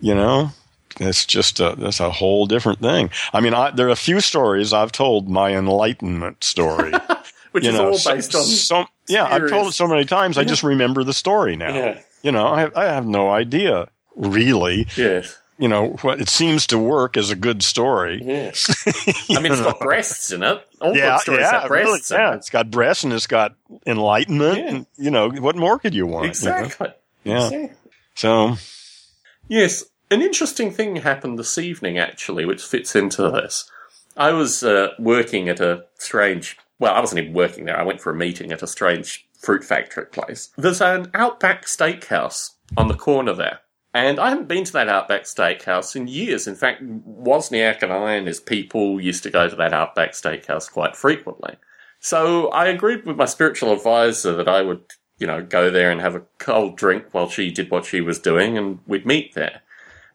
you 0.02 0.16
know 0.16 0.50
it's 1.00 1.26
just 1.26 1.60
a 1.60 1.76
that's 1.78 2.00
a 2.00 2.10
whole 2.10 2.46
different 2.48 2.80
thing 2.80 3.10
i 3.34 3.40
mean 3.42 3.54
I, 3.54 3.70
there 3.72 3.88
are 3.88 3.92
a 3.92 3.96
few 3.98 4.20
stories 4.22 4.72
i've 4.74 4.92
told 4.94 5.30
my 5.30 5.54
enlightenment 5.54 6.44
story 6.44 6.92
which 7.52 7.66
you 7.66 7.72
is 7.72 7.76
know 7.78 7.88
all 7.90 7.98
so- 7.98 8.16
based 8.16 8.34
on, 8.34 8.44
so, 8.44 8.86
yeah 9.10 9.26
i've 9.26 9.50
told 9.50 9.68
it 9.68 9.74
so 9.74 9.88
many 9.88 10.06
times 10.06 10.38
i 10.38 10.44
just 10.46 10.64
remember 10.64 11.04
the 11.04 11.14
story 11.14 11.56
now 11.58 11.76
yeah, 11.76 12.02
you 12.26 12.32
know 12.32 12.48
I, 12.48 12.70
I 12.76 12.86
have 12.86 13.06
no 13.06 13.30
idea 13.30 13.88
really 14.16 14.88
yes, 14.96 15.38
you 15.58 15.68
know 15.68 15.90
what 16.02 16.20
it 16.20 16.30
seems 16.30 16.68
to 16.68 16.78
work 16.78 17.18
as 17.18 17.30
a 17.30 17.36
good 17.36 17.64
story 17.64 18.22
yes. 18.24 18.70
I 19.30 19.42
mean, 19.42 19.52
it's 19.52 19.62
got 19.62 19.80
breasts 19.80 20.32
in 20.32 20.44
it. 20.44 20.68
All 20.82 20.96
yeah, 20.96 21.12
good 21.12 21.22
stories 21.22 21.40
yeah, 21.42 21.62
have 21.62 21.68
breasts 21.68 22.12
in 22.12 22.18
yeah. 22.18 22.34
it. 22.34 22.36
It's 22.38 22.50
got 22.50 22.72
breasts 22.72 23.04
and 23.04 23.14
it's 23.14 23.28
got 23.28 23.56
enlightenment. 23.86 24.58
Yeah. 24.58 24.68
And, 24.68 24.86
you 24.98 25.12
know, 25.12 25.30
what 25.30 25.56
more 25.56 25.80
could 25.80 25.94
you 25.94 26.06
want? 26.06 26.42
you 26.42 26.50
know? 26.50 26.58
Exactly. 26.58 26.94
Yeah. 27.24 27.46
Exactly. 27.46 27.72
So, 28.16 28.56
Yes, 29.48 29.86
an 30.10 30.22
interesting 30.22 30.72
thing 30.72 30.98
happened 30.98 31.38
this 31.38 31.58
evening, 31.58 31.98
actually, 31.98 32.46
which 32.46 32.64
fits 32.64 32.96
into 32.96 33.30
this. 33.30 33.70
I 34.18 34.32
was 34.32 34.64
uh, 34.64 34.90
working 34.98 35.50
at 35.50 35.60
a 35.60 35.86
strange. 35.98 36.58
Well, 36.80 36.94
I 36.94 37.00
wasn't 37.00 37.22
even 37.22 37.34
working 37.34 37.66
there. 37.66 37.80
I 37.80 37.84
went 37.84 38.02
for 38.02 38.12
a 38.12 38.16
meeting 38.16 38.52
at 38.52 38.64
a 38.64 38.68
strange 38.68 39.26
fruit 39.46 39.64
factory 39.64 40.08
place. 40.08 40.50
There's 40.58 40.82
an 40.82 41.12
Outback 41.14 41.66
Steakhouse 41.66 42.50
on 42.76 42.88
the 42.88 42.96
corner 42.96 43.34
there. 43.34 43.60
And 43.94 44.20
I 44.20 44.30
haven't 44.30 44.50
been 44.50 44.66
to 44.66 44.74
that 44.74 44.90
Outback 44.90 45.24
Steakhouse 45.24 45.96
in 45.96 46.08
years. 46.08 46.48
In 46.48 46.56
fact, 46.56 46.84
Wozniak 46.84 47.82
and 47.82 47.94
I 47.94 48.16
and 48.16 48.28
his 48.28 48.42
people 48.42 49.00
used 49.00 49.24
to 49.24 49.30
go 49.30 49.48
to 49.48 49.56
that 49.56 49.72
Outback 49.72 50.12
Steakhouse 50.12 50.70
quite 50.70 50.98
frequently. 50.98 51.56
So 52.02 52.50
I 52.50 52.66
agreed 52.66 53.06
with 53.06 53.16
my 53.16 53.26
spiritual 53.26 53.72
advisor 53.72 54.34
that 54.36 54.50
I 54.50 54.64
would, 54.64 54.82
you 55.18 55.28
know, 55.28 55.42
go 55.42 55.70
there 55.70 55.92
and 55.92 56.02
have 56.02 56.16
a 56.16 56.24
cold 56.40 56.76
drink 56.76 57.06
while 57.14 57.30
she 57.30 57.52
did 57.52 57.72
what 57.72 57.86
she 57.86 58.02
was 58.02 58.20
doing 58.20 58.58
and 58.58 58.80
we'd 58.86 59.06
meet 59.06 59.34
there. 59.34 59.62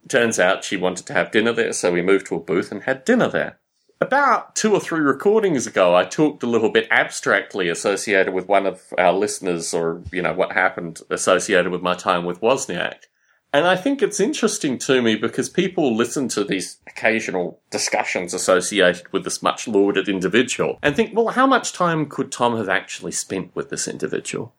Turns 0.08 0.38
out 0.38 0.64
she 0.64 0.76
wanted 0.76 1.06
to 1.06 1.14
have 1.14 1.30
dinner 1.30 1.52
there, 1.52 1.72
so 1.72 1.92
we 1.92 2.02
moved 2.02 2.26
to 2.26 2.36
a 2.36 2.40
booth 2.40 2.70
and 2.72 2.82
had 2.82 3.04
dinner 3.04 3.28
there. 3.28 3.59
About 4.02 4.56
two 4.56 4.72
or 4.72 4.80
three 4.80 5.00
recordings 5.00 5.66
ago, 5.66 5.94
I 5.94 6.04
talked 6.04 6.42
a 6.42 6.46
little 6.46 6.70
bit 6.70 6.88
abstractly 6.90 7.68
associated 7.68 8.32
with 8.32 8.48
one 8.48 8.66
of 8.66 8.80
our 8.96 9.12
listeners, 9.12 9.74
or, 9.74 10.02
you 10.10 10.22
know, 10.22 10.32
what 10.32 10.52
happened 10.52 11.00
associated 11.10 11.70
with 11.70 11.82
my 11.82 11.94
time 11.94 12.24
with 12.24 12.40
Wozniak. 12.40 13.04
And 13.52 13.66
I 13.66 13.76
think 13.76 14.00
it's 14.00 14.18
interesting 14.18 14.78
to 14.78 15.02
me 15.02 15.16
because 15.16 15.50
people 15.50 15.94
listen 15.94 16.28
to 16.28 16.44
these 16.44 16.78
occasional 16.86 17.60
discussions 17.70 18.32
associated 18.32 19.12
with 19.12 19.24
this 19.24 19.42
much 19.42 19.68
lauded 19.68 20.08
individual 20.08 20.78
and 20.82 20.96
think, 20.96 21.14
well, 21.14 21.28
how 21.28 21.46
much 21.46 21.72
time 21.72 22.06
could 22.06 22.32
Tom 22.32 22.56
have 22.56 22.68
actually 22.68 23.12
spent 23.12 23.54
with 23.54 23.68
this 23.68 23.86
individual? 23.86 24.54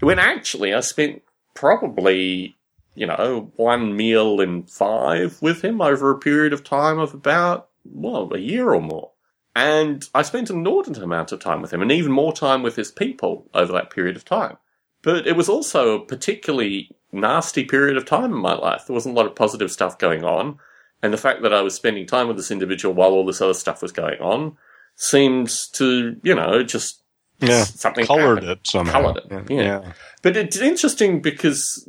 When 0.00 0.18
actually 0.18 0.74
I 0.74 0.80
spent 0.80 1.22
probably, 1.54 2.56
you 2.96 3.06
know, 3.06 3.52
one 3.56 3.96
meal 3.96 4.40
in 4.40 4.64
five 4.64 5.40
with 5.40 5.62
him 5.62 5.80
over 5.80 6.10
a 6.10 6.18
period 6.18 6.52
of 6.52 6.64
time 6.64 6.98
of 6.98 7.14
about, 7.14 7.68
well, 7.84 8.32
a 8.32 8.38
year 8.38 8.72
or 8.72 8.80
more. 8.80 9.10
And 9.54 10.04
I 10.14 10.22
spent 10.22 10.48
an 10.50 10.56
inordinate 10.58 11.02
amount 11.02 11.32
of 11.32 11.40
time 11.40 11.60
with 11.60 11.72
him 11.72 11.82
and 11.82 11.92
even 11.92 12.10
more 12.12 12.32
time 12.32 12.62
with 12.62 12.76
his 12.76 12.90
people 12.90 13.50
over 13.52 13.72
that 13.72 13.90
period 13.90 14.16
of 14.16 14.24
time. 14.24 14.56
But 15.02 15.26
it 15.26 15.36
was 15.36 15.48
also 15.48 15.94
a 15.96 16.04
particularly 16.06 16.90
nasty 17.10 17.64
period 17.64 17.96
of 17.96 18.06
time 18.06 18.32
in 18.32 18.38
my 18.40 18.54
life. 18.54 18.84
There 18.86 18.94
wasn't 18.94 19.14
a 19.14 19.18
lot 19.18 19.26
of 19.26 19.34
positive 19.36 19.70
stuff 19.70 19.98
going 19.98 20.24
on. 20.24 20.58
And 21.02 21.12
the 21.12 21.18
fact 21.18 21.42
that 21.42 21.52
I 21.52 21.60
was 21.60 21.74
spending 21.74 22.06
time 22.06 22.28
with 22.28 22.36
this 22.36 22.50
individual 22.50 22.94
while 22.94 23.10
all 23.10 23.26
this 23.26 23.40
other 23.42 23.52
stuff 23.54 23.82
was 23.82 23.92
going 23.92 24.20
on 24.20 24.56
seems 24.96 25.68
to, 25.70 26.16
you 26.22 26.34
know, 26.34 26.62
just 26.62 27.02
Yeah. 27.40 27.64
something 27.64 28.06
Colored 28.06 28.44
happened. 28.44 28.50
it 28.60 28.66
somehow. 28.66 28.92
Colored 29.02 29.22
it, 29.30 29.50
yeah. 29.50 29.92
But 30.22 30.36
it's 30.36 30.56
interesting 30.58 31.20
because, 31.20 31.88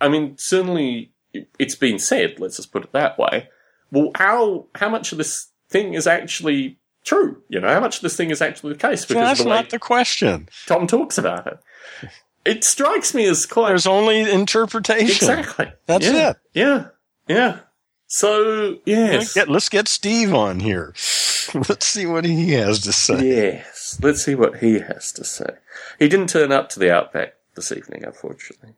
I 0.00 0.08
mean, 0.08 0.36
certainly 0.38 1.12
it's 1.58 1.74
been 1.76 1.98
said. 1.98 2.40
Let's 2.40 2.56
just 2.56 2.72
put 2.72 2.84
it 2.84 2.92
that 2.92 3.18
way. 3.18 3.48
Well, 3.92 4.10
how 4.16 4.66
how 4.74 4.88
much 4.88 5.12
of 5.12 5.18
this 5.18 5.46
thing 5.70 5.94
is 5.94 6.06
actually 6.08 6.78
true? 7.04 7.40
You 7.48 7.60
know, 7.60 7.68
how 7.68 7.78
much 7.80 7.96
of 7.96 8.02
this 8.02 8.16
thing 8.16 8.30
is 8.30 8.42
actually 8.42 8.72
the 8.72 8.78
case 8.80 9.04
because 9.04 9.22
that's 9.22 9.42
the 9.44 9.48
not 9.48 9.70
the 9.70 9.78
question. 9.78 10.48
Tom 10.66 10.88
talks 10.88 11.16
about 11.18 11.46
it. 11.46 11.58
It 12.44 12.64
strikes 12.64 13.14
me 13.14 13.26
as 13.26 13.46
quite 13.46 13.68
There's 13.68 13.86
only 13.86 14.28
interpretation. 14.28 15.06
exactly. 15.06 15.72
That's 15.86 16.04
Yeah. 16.06 16.30
it. 16.30 16.36
Yeah, 16.54 16.86
yeah. 17.28 17.58
So 18.08 18.78
yes, 18.84 19.12
Let's 19.14 19.34
get, 19.34 19.48
let's 19.48 19.68
get 19.68 19.88
Steve 19.88 20.34
on 20.34 20.58
here. 20.60 20.92
Let's 21.54 21.86
see 21.86 22.06
what 22.06 22.24
he 22.24 22.52
has 22.52 22.80
to 22.80 22.92
say. 22.92 23.26
yes. 23.26 23.98
Let's 24.02 24.24
see 24.24 24.34
what 24.34 24.58
he 24.58 24.78
has 24.80 25.12
to 25.12 25.24
say. 25.24 25.46
He 25.98 26.08
didn't 26.08 26.28
turn 26.28 26.50
up 26.52 26.68
to 26.70 26.78
the 26.78 26.90
Outback 26.92 27.34
this 27.56 27.72
evening, 27.72 28.04
unfortunately. 28.04 28.74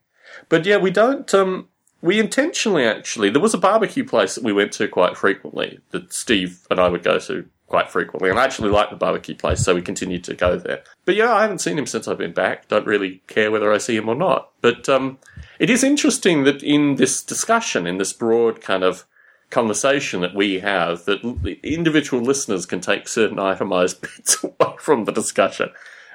But 0.49 0.67
yeah, 0.67 0.77
we 0.79 0.91
don't. 0.91 1.33
Um, 1.35 1.69
we 2.05 2.21
intentionally 2.21 2.85
actually. 2.85 3.31
There 3.31 3.41
was 3.41 3.55
a 3.55 3.59
barbecue 3.59 4.05
place 4.05 4.35
that 4.35 4.45
we 4.45 4.53
went 4.53 4.73
to 4.73 4.87
quite 4.89 5.17
frequently 5.17 5.81
that 5.91 6.13
Steve 6.13 6.67
and 6.71 6.79
I 6.79 6.89
would 6.89 7.03
go 7.03 7.19
to 7.19 7.49
quite 7.67 7.91
frequently, 7.91 8.29
and 8.29 8.39
I 8.39 8.45
actually 8.45 8.69
liked 8.69 8.91
the 8.91 8.97
barbecue 8.97 9.35
place, 9.35 9.61
so 9.61 9.75
we 9.75 9.81
continued 9.81 10.23
to 10.25 10.35
go 10.35 10.59
there. 10.59 10.85
But 11.07 11.15
yeah, 11.15 11.33
I 11.33 11.41
haven't 11.41 11.63
seen 11.63 11.79
him 11.79 11.87
since 11.87 12.07
I've 12.07 12.19
been 12.19 12.35
back. 12.35 12.69
Don't 12.69 12.87
really 12.87 13.23
care 13.27 13.51
whether 13.51 13.73
I 13.73 13.79
see 13.79 13.97
him 13.97 14.11
or 14.11 14.15
not. 14.15 14.51
But 14.61 14.87
um, 14.87 15.19
it 15.59 15.71
is 15.71 15.83
interesting 15.83 16.45
that 16.45 16.63
in 16.63 16.97
this 16.97 17.23
discussion, 17.23 17.87
in 17.87 17.97
this 17.97 18.13
broad 18.13 18.61
kind 18.61 18.85
of 18.85 19.07
conversation 19.49 20.21
that 20.21 20.35
we 20.35 20.61
have, 20.61 21.07
that 21.07 21.59
individual 21.63 22.23
listeners 22.23 22.67
can 22.67 22.83
take 22.83 23.09
certain 23.09 23.39
itemized 23.39 24.03
bits 24.03 24.45
away 24.45 24.75
from 24.79 25.07
the 25.07 25.13
discussion 25.13 25.71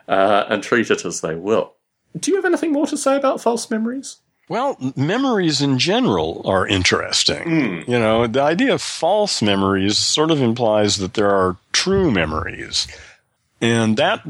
uh, 0.07 0.45
and 0.49 0.61
treat 0.61 0.91
it 0.91 1.03
as 1.03 1.21
they 1.21 1.33
will. 1.33 1.73
Do 2.15 2.29
you 2.29 2.37
have 2.37 2.45
anything 2.45 2.73
more 2.73 2.85
to 2.85 2.97
say 2.97 3.15
about 3.15 3.41
false 3.41 3.71
memories? 3.71 4.17
Well, 4.49 4.77
memories 4.95 5.61
in 5.61 5.77
general 5.77 6.41
are 6.43 6.65
interesting. 6.67 7.83
You 7.87 7.99
know, 7.99 8.25
the 8.25 8.41
idea 8.41 8.73
of 8.73 8.81
false 8.81 9.43
memories 9.43 9.97
sort 9.99 10.31
of 10.31 10.41
implies 10.41 10.97
that 10.97 11.13
there 11.13 11.29
are 11.29 11.57
true 11.71 12.09
memories. 12.09 12.87
And 13.61 13.95
that, 13.97 14.21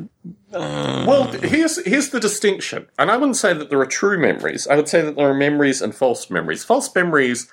uh, 0.54 1.06
Well, 1.08 1.32
here's 1.32 1.84
here's 1.86 2.10
the 2.10 2.20
distinction, 2.20 2.88
and 2.98 3.10
I 3.10 3.16
wouldn't 3.16 3.38
say 3.38 3.54
that 3.54 3.70
there 3.70 3.80
are 3.80 3.86
true 3.86 4.20
memories. 4.20 4.68
I 4.68 4.76
would 4.76 4.90
say 4.90 5.02
that 5.02 5.16
there 5.16 5.30
are 5.30 5.34
memories 5.34 5.82
and 5.82 5.96
false 5.96 6.30
memories. 6.30 6.66
False 6.66 6.94
memories 6.94 7.48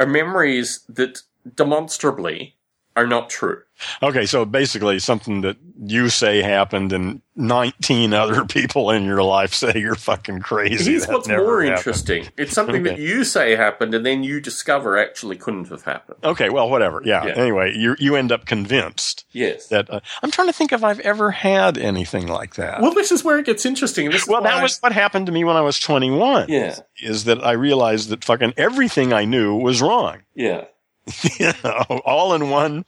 are 0.00 0.06
memories 0.06 0.80
that 0.88 1.22
demonstrably 1.54 2.56
are 2.98 3.06
not 3.06 3.30
true. 3.30 3.62
okay, 4.02 4.26
so 4.26 4.44
basically 4.44 4.98
something 4.98 5.40
that 5.42 5.56
you 5.80 6.08
say 6.08 6.42
happened 6.42 6.92
and 6.92 7.22
19 7.36 8.12
other 8.12 8.44
people 8.58 8.90
in 8.90 9.04
your 9.04 9.22
life 9.22 9.54
say 9.54 9.72
you're 9.76 9.94
fucking 9.94 10.40
crazy. 10.40 10.90
Here's 10.90 11.06
That 11.06 11.12
what's 11.12 11.28
more 11.28 11.62
happened. 11.62 11.78
interesting: 11.78 12.26
it's 12.36 12.52
something 12.52 12.82
that 12.82 12.98
you 12.98 13.22
say 13.22 13.54
happened, 13.54 13.94
and 13.94 14.04
then 14.04 14.24
you 14.24 14.40
discover 14.40 14.98
actually 14.98 15.36
couldn't 15.36 15.68
have 15.68 15.84
happened. 15.84 16.18
Okay, 16.24 16.48
well, 16.50 16.68
whatever. 16.68 17.00
Yeah. 17.04 17.24
Yeah. 17.26 17.34
Anyway, 17.36 17.72
you 17.76 17.94
you 18.00 18.16
end 18.16 18.32
up 18.32 18.46
convinced 18.46 19.24
Yes. 19.30 19.68
that 19.68 19.88
uh, 19.88 20.00
I'm 20.24 20.32
trying 20.32 20.48
to 20.48 20.52
think 20.52 20.72
if 20.72 20.82
I've 20.82 21.00
ever 21.00 21.30
had 21.30 21.78
anything 21.78 22.26
like 22.26 22.56
that. 22.56 22.80
Well, 22.82 22.92
this 22.94 23.12
is 23.12 23.22
where 23.22 23.38
it 23.38 23.46
gets 23.46 23.64
interesting. 23.64 24.10
This 24.10 24.26
Well, 24.26 24.42
that 24.42 24.56
why- 24.56 24.62
was 24.62 24.78
what 24.80 24.90
happened 24.92 25.26
to 25.26 25.32
me 25.32 25.44
when 25.44 25.54
I 25.56 25.60
was 25.60 25.78
21. 25.78 26.46
Yeah. 26.48 26.74
Is 27.00 27.24
that 27.24 27.44
I 27.46 27.52
realized 27.52 28.08
that 28.08 28.24
fucking 28.24 28.54
everything 28.56 29.12
I 29.12 29.24
knew 29.24 29.54
was 29.54 29.80
wrong. 29.80 30.22
yeah. 30.34 30.64
you 31.38 31.52
know, 31.64 32.00
all 32.04 32.34
in 32.34 32.50
one, 32.50 32.84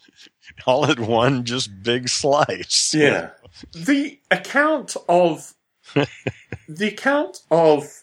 all 0.66 0.86
at 0.86 1.00
one, 1.00 1.44
just 1.44 1.82
big 1.82 2.08
slice. 2.08 2.94
Yeah. 2.94 3.30
The 3.72 4.18
account 4.30 4.96
of 5.08 5.54
the 5.94 6.88
account 6.88 7.40
of 7.50 8.02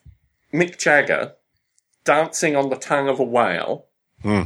Mick 0.54 0.78
Jagger 0.78 1.34
dancing 2.04 2.56
on 2.56 2.70
the 2.70 2.76
tongue 2.76 3.10
of 3.10 3.20
a 3.20 3.24
whale 3.24 3.86
Hmm. 4.22 4.44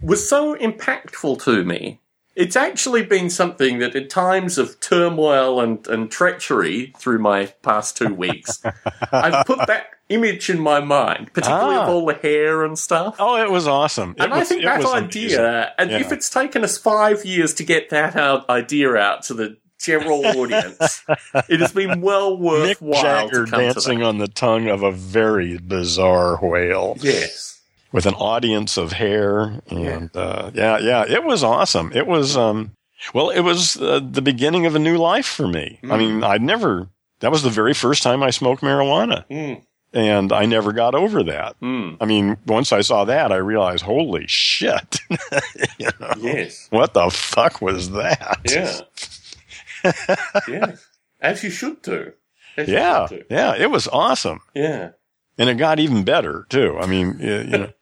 was 0.00 0.28
so 0.28 0.54
impactful 0.56 1.42
to 1.44 1.64
me. 1.64 2.00
It's 2.36 2.54
actually 2.54 3.02
been 3.04 3.30
something 3.30 3.78
that 3.78 3.96
in 3.96 4.08
times 4.08 4.58
of 4.58 4.78
turmoil 4.80 5.58
and, 5.60 5.86
and 5.88 6.10
treachery 6.10 6.92
through 6.98 7.18
my 7.18 7.46
past 7.62 7.96
two 7.96 8.12
weeks, 8.14 8.62
I've 9.12 9.46
put 9.46 9.66
that 9.66 9.86
image 10.10 10.50
in 10.50 10.60
my 10.60 10.78
mind, 10.80 11.32
particularly 11.32 11.76
Ah. 11.76 11.84
of 11.84 11.88
all 11.88 12.06
the 12.06 12.14
hair 12.14 12.62
and 12.62 12.78
stuff. 12.78 13.16
Oh, 13.18 13.42
it 13.42 13.50
was 13.50 13.66
awesome. 13.66 14.14
It 14.18 14.24
And 14.24 14.34
I 14.34 14.44
think 14.44 14.62
that 14.64 14.84
idea, 14.84 15.40
amazing. 15.40 15.72
and 15.78 15.90
Yeah. 15.90 15.98
if 16.00 16.12
it's 16.12 16.28
taken 16.30 16.62
us 16.62 16.76
five 16.78 17.24
years 17.24 17.54
to 17.54 17.64
get 17.64 17.88
that 17.90 18.14
out, 18.16 18.48
idea 18.50 18.94
out 18.94 19.22
to 19.24 19.34
the 19.34 19.56
general 19.80 20.24
audience, 20.26 21.02
it 21.48 21.60
has 21.60 21.72
been 21.72 22.00
well 22.02 22.36
Mick 22.36 22.80
worthwhile 22.80 23.02
Jagger 23.02 23.44
to 23.46 23.50
come 23.50 23.60
dancing 23.60 24.02
on 24.02 24.18
the 24.18 24.28
tongue 24.28 24.68
of 24.68 24.82
a 24.82 24.92
very 24.92 25.58
bizarre 25.58 26.36
whale 26.36 26.96
Yes. 27.00 27.55
With 27.96 28.04
an 28.04 28.12
audience 28.14 28.76
of 28.76 28.92
hair. 28.92 29.62
And 29.68 30.14
uh, 30.14 30.50
yeah, 30.52 30.76
yeah, 30.78 31.06
it 31.08 31.24
was 31.24 31.42
awesome. 31.42 31.90
It 31.94 32.06
was, 32.06 32.36
um, 32.36 32.72
well, 33.14 33.30
it 33.30 33.40
was 33.40 33.80
uh, 33.80 34.00
the 34.00 34.20
beginning 34.20 34.66
of 34.66 34.74
a 34.74 34.78
new 34.78 34.98
life 34.98 35.24
for 35.24 35.48
me. 35.48 35.80
I 35.82 35.96
mean, 35.96 36.22
I'd 36.22 36.42
never, 36.42 36.90
that 37.20 37.30
was 37.32 37.42
the 37.42 37.48
very 37.48 37.72
first 37.72 38.02
time 38.02 38.22
I 38.22 38.28
smoked 38.28 38.60
marijuana. 38.62 39.24
Mm. 39.30 39.62
And 39.94 40.30
I 40.30 40.44
never 40.44 40.74
got 40.74 40.94
over 40.94 41.22
that. 41.22 41.58
Mm. 41.62 41.96
I 41.98 42.04
mean, 42.04 42.36
once 42.46 42.70
I 42.70 42.82
saw 42.82 43.06
that, 43.06 43.32
I 43.32 43.36
realized, 43.36 43.82
holy 43.82 44.26
shit. 44.26 44.98
you 45.78 45.88
know, 45.98 46.12
Yes. 46.18 46.66
what 46.68 46.92
the 46.92 47.08
fuck 47.08 47.62
was 47.62 47.92
that? 47.92 48.40
Yeah. 48.44 49.94
yes. 50.48 50.86
As 51.18 51.42
you 51.42 51.48
should 51.48 51.80
do. 51.80 52.12
As 52.58 52.68
Yeah. 52.68 53.06
should 53.06 53.20
do. 53.20 53.34
Yeah. 53.34 53.54
It 53.56 53.70
was 53.70 53.88
awesome. 53.88 54.40
Yeah. 54.54 54.90
And 55.38 55.48
it 55.48 55.54
got 55.56 55.78
even 55.80 56.04
better 56.04 56.46
too. 56.50 56.76
I 56.78 56.86
mean, 56.86 57.18
you 57.20 57.44
know, 57.44 57.72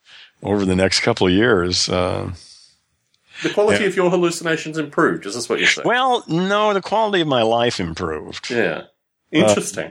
over 0.44 0.64
the 0.64 0.76
next 0.76 1.00
couple 1.00 1.26
of 1.26 1.32
years, 1.32 1.88
uh, 1.88 2.30
The 3.42 3.50
quality 3.50 3.82
Yeah. 3.82 3.88
of 3.88 3.96
your 3.96 4.10
hallucinations 4.10 4.78
improved. 4.78 5.26
Is 5.26 5.34
this 5.34 5.48
what 5.48 5.58
you're 5.58 5.68
saying? 5.68 5.88
well, 5.88 6.22
no, 6.28 6.72
the 6.72 6.80
quality 6.80 7.20
of 7.20 7.26
my 7.28 7.42
life 7.42 7.80
improved. 7.80 8.48
yeah. 8.50 8.82
Interesting. 9.32 9.90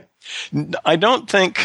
I 0.86 0.96
don't 0.96 1.28
think, 1.28 1.60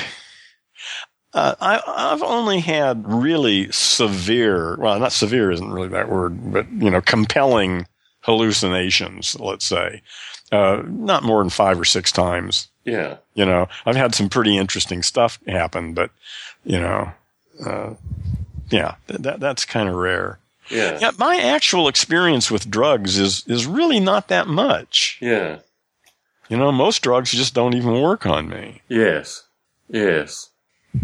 uh, 1.34 1.56
I, 1.62 1.82
I've 1.88 2.22
only 2.22 2.60
had 2.60 3.04
really 3.08 3.72
severe, 3.72 4.76
well, 4.78 5.00
not 5.00 5.14
severe 5.14 5.52
isn't 5.52 5.72
really 5.72 5.88
that 5.90 6.10
word, 6.10 6.52
but, 6.52 6.70
you 6.72 6.90
know, 6.90 7.00
compelling 7.00 7.88
hallucinations, 8.22 9.40
let's 9.40 9.66
say, 9.66 10.02
uh, 10.52 10.82
not 10.86 11.24
more 11.24 11.42
than 11.42 11.50
five 11.50 11.80
or 11.80 11.86
six 11.86 12.12
times. 12.12 12.68
yeah. 12.84 13.18
You 13.36 13.46
know, 13.46 13.70
I've 13.86 13.96
had 13.96 14.14
some 14.14 14.28
pretty 14.28 14.58
interesting 14.58 15.02
stuff 15.02 15.40
happen, 15.48 15.94
but, 15.94 16.12
you 16.66 16.80
know, 16.80 17.12
uh, 17.66 17.94
yeah, 18.70 18.96
th- 19.08 19.22
that, 19.22 19.40
that's 19.40 19.66
kind 19.66 19.90
of 19.90 19.96
rare. 19.96 20.40
Yeah. 20.70 21.00
Yeah, 21.02 21.12
my 21.18 21.38
actual 21.38 21.88
experience 21.88 22.52
with 22.52 22.70
drugs 22.70 23.18
is, 23.18 23.44
is 23.48 23.66
really 23.66 24.00
not 24.00 24.28
that 24.28 24.48
much. 24.48 25.18
Yeah. 25.22 25.60
You 26.48 26.58
know, 26.58 26.72
most 26.72 27.02
drugs 27.02 27.32
just 27.32 27.54
don't 27.54 27.76
even 27.76 28.02
work 28.02 28.26
on 28.26 28.50
me. 28.50 28.82
Yes. 28.88 29.44
Yes. 29.88 30.50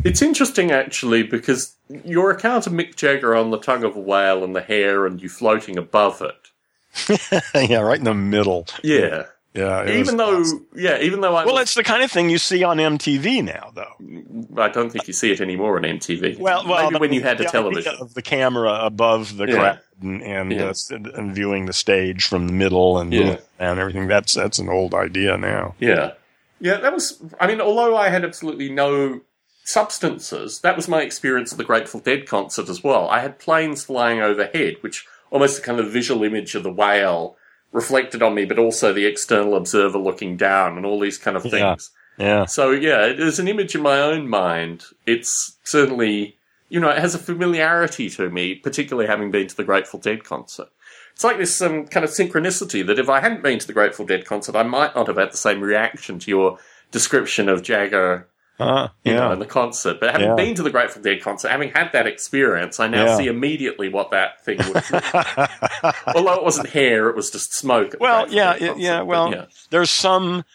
It's 0.03 0.21
interesting 0.21 0.71
actually 0.71 1.23
because 1.23 1.75
your 2.03 2.31
account 2.31 2.65
of 2.65 2.73
Mick 2.73 2.95
Jagger 2.95 3.35
on 3.35 3.51
the 3.51 3.59
tongue 3.59 3.83
of 3.83 3.95
a 3.95 3.99
whale 3.99 4.43
and 4.43 4.55
the 4.55 4.61
hair 4.61 5.05
and 5.05 5.21
you 5.21 5.29
floating 5.29 5.77
above 5.77 6.21
it. 6.21 7.41
yeah, 7.69 7.81
right 7.81 7.99
in 7.99 8.05
the 8.05 8.13
middle. 8.13 8.67
Yeah. 8.83 9.25
Yeah. 9.55 9.83
it 9.83 9.89
even 9.91 10.01
was 10.01 10.15
though, 10.17 10.39
awesome. 10.41 10.65
yeah, 10.75 10.99
even 10.99 11.21
though 11.21 11.35
I 11.35 11.45
well, 11.45 11.55
was- 11.55 11.63
it's 11.63 11.75
the 11.75 11.83
kind 11.83 12.03
of 12.03 12.11
thing 12.11 12.29
you 12.29 12.37
see 12.37 12.63
on 12.63 12.77
MTV 12.77 13.43
now, 13.43 13.71
though. 13.73 14.61
I 14.61 14.69
don't 14.69 14.89
think 14.91 15.07
you 15.07 15.13
see 15.13 15.31
it 15.31 15.39
anymore 15.41 15.77
on 15.77 15.83
MTV. 15.83 16.37
Well, 16.39 16.67
well, 16.67 16.91
maybe 16.91 16.99
when 16.99 17.13
you 17.13 17.21
had 17.21 17.39
a 17.39 17.43
the 17.43 17.49
television. 17.49 17.93
idea 17.93 18.01
of 18.03 18.13
the 18.13 18.21
camera 18.21 18.73
above 18.85 19.37
the 19.37 19.45
Yeah. 19.47 19.53
crowd 19.55 19.79
and 20.01 20.21
and, 20.23 20.51
Yeah. 20.51 20.73
uh, 20.91 20.95
and 21.15 21.33
viewing 21.33 21.65
the 21.67 21.73
stage 21.73 22.25
from 22.25 22.47
the 22.47 22.53
middle 22.53 22.97
and 22.97 23.13
Yeah. 23.13 23.37
and 23.57 23.79
everything. 23.79 24.07
That's 24.07 24.33
that's 24.33 24.59
an 24.59 24.69
old 24.69 24.93
idea 24.93 25.37
now. 25.37 25.75
Yeah. 25.79 26.11
Yeah, 26.59 26.77
that 26.77 26.93
was, 26.93 27.21
I 27.39 27.47
mean, 27.47 27.59
although 27.61 27.97
I 27.97 28.07
had 28.09 28.23
absolutely 28.23 28.69
no 28.71 29.21
substances, 29.65 30.61
that 30.61 30.75
was 30.75 30.87
my 30.87 31.01
experience 31.01 31.51
of 31.51 31.57
the 31.57 31.63
Grateful 31.65 31.99
Dead 31.99 32.25
concert 32.27 32.69
as 32.69 32.83
well. 32.83 33.09
I 33.09 33.19
had 33.19 33.39
planes 33.39 33.83
flying 33.83 34.21
overhead, 34.21 34.77
which 34.81 35.05
almost 35.31 35.59
a 35.59 35.61
kind 35.61 35.79
of 35.79 35.91
visual 35.91 36.23
image 36.23 36.55
of 36.55 36.63
the 36.63 36.71
whale 36.71 37.35
reflected 37.75 38.23
on 38.23 38.33
me, 38.33 38.45
but 38.45 38.57
also 38.57 38.93
the 38.93 39.05
external 39.05 39.55
observer 39.55 39.99
looking 39.99 40.37
down 40.37 40.77
and 40.77 40.85
all 40.85 40.99
these 40.99 41.17
kind 41.17 41.35
of 41.35 41.43
things. 41.43 41.53
Yeah. 41.57 41.75
Yeah. 42.17 42.45
So 42.45 42.71
yeah, 42.71 43.05
it 43.05 43.19
is 43.19 43.39
an 43.39 43.49
image 43.49 43.75
in 43.75 43.81
my 43.81 43.99
own 43.99 44.29
mind. 44.29 44.85
It's 45.05 45.57
certainly, 45.65 46.37
you 46.69 46.79
know, 46.79 46.89
it 46.89 46.99
has 46.99 47.13
a 47.13 47.19
familiarity 47.19 48.09
to 48.11 48.29
me, 48.29 48.55
particularly 48.55 49.07
having 49.07 49.31
been 49.31 49.47
to 49.47 49.55
the 49.57 49.65
Grateful 49.65 49.99
Dead 49.99 50.23
concert. 50.23 50.69
It's 51.11 51.25
like 51.25 51.37
this 51.37 51.61
um, 51.61 51.85
kind 51.87 52.05
of 52.05 52.11
synchronicity 52.11 52.85
that 52.87 52.99
if 52.99 53.09
I 53.09 53.19
hadn't 53.19 53.43
been 53.43 53.59
to 53.59 53.67
the 53.67 53.73
Grateful 53.73 54.05
Dead 54.05 54.25
concert, 54.25 54.55
I 54.55 54.63
might 54.63 54.95
not 54.95 55.07
have 55.07 55.17
had 55.17 55.33
the 55.33 55.37
same 55.37 55.59
reaction 55.59 56.17
to 56.19 56.31
your 56.31 56.57
description 56.91 57.49
of 57.49 57.61
Jagger, 57.61 58.29
Uh, 58.57 58.87
you 59.03 59.13
know, 59.13 59.33
in 59.33 59.39
the 59.39 59.45
concert. 59.45 59.99
But 59.99 60.11
having 60.11 60.29
Yeah. 60.29 60.35
been 60.35 60.55
to 60.55 60.63
the 60.63 60.69
Grateful 60.69 61.01
Dead 61.01 61.21
concert, 61.21 61.49
having 61.49 61.71
had 61.71 61.91
that 61.91 62.07
experience, 62.07 62.79
I 62.79 62.87
now 62.87 63.05
Yeah. 63.05 63.17
see 63.17 63.27
immediately 63.27 63.89
what 63.89 64.11
that 64.11 64.43
thing 64.45 64.57
would. 64.59 64.83
Although 66.15 66.33
it 66.35 66.43
wasn't 66.43 66.69
hair, 66.69 67.09
it 67.09 67.15
was 67.15 67.29
just 67.31 67.53
smoke. 67.53 67.95
well, 67.99 68.29
yeah, 68.31 68.57
concert, 68.57 68.77
yeah. 68.77 69.01
Well, 69.01 69.31
yeah. 69.31 69.45
there's 69.71 69.91
some. 69.91 70.45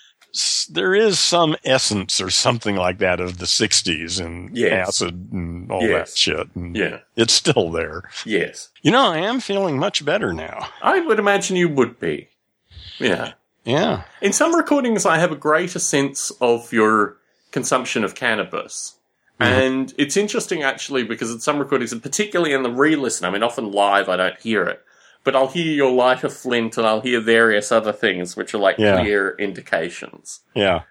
There 0.71 0.95
is 0.95 1.19
some 1.19 1.57
essence 1.65 2.21
or 2.21 2.31
something 2.31 2.77
like 2.77 2.99
that 2.99 3.19
of 3.21 3.39
the 3.39 3.47
'60s 3.47 4.21
and 4.25 4.57
Yes. 4.57 4.89
acid 4.89 5.29
and 5.33 5.71
all 5.73 5.83
Yes. 5.83 6.11
that 6.13 6.17
shit. 6.19 6.47
And 6.55 6.77
yeah, 6.77 6.99
it's 7.17 7.33
still 7.35 7.71
there. 7.73 8.05
yes. 8.25 8.69
You 8.81 8.93
know, 8.93 9.11
I 9.11 9.19
am 9.19 9.41
feeling 9.41 9.77
much 9.77 10.05
better 10.05 10.33
now. 10.33 10.69
I 10.83 11.01
would 11.01 11.19
imagine 11.19 11.57
you 11.57 11.69
would 11.69 11.99
be. 11.99 12.29
Yeah. 12.99 13.33
Yeah. 13.65 14.03
In 14.23 14.33
some 14.33 14.55
recordings, 14.55 15.05
I 15.05 15.19
have 15.19 15.33
a 15.33 15.37
greater 15.37 15.81
sense 15.81 16.31
of 16.41 16.73
your 16.73 17.17
consumption 17.51 18.05
of 18.05 18.15
cannabis. 18.15 18.97
Mm-hmm. 19.41 19.53
And 19.53 19.95
it's 19.97 20.17
interesting 20.17 20.63
actually 20.63 21.05
because 21.05 21.31
in 21.31 21.41
some 21.41 21.59
recordings, 21.59 21.93
and 21.93 22.03
particularly 22.03 22.53
in 22.53 22.63
the 22.63 22.71
re 22.71 22.97
listen, 22.97 23.27
I 23.27 23.31
mean, 23.31 23.43
often 23.43 23.73
live 23.73 24.09
I 24.09 24.17
don't 24.17 24.39
hear 24.39 24.65
it, 24.65 24.83
but 25.25 25.35
I'll 25.35 25.49
hear 25.49 25.73
your 25.73 25.93
lighter 25.93 26.29
flint 26.29 26.77
and 26.77 26.87
I'll 26.87 27.01
hear 27.01 27.21
various 27.21 27.73
other 27.73 27.93
things 27.93 28.37
which 28.37 28.55
are 28.55 28.59
like 28.59 28.77
Yeah. 28.79 29.01
clear 29.01 29.35
indications. 29.39 30.41
Yeah. 30.55 30.83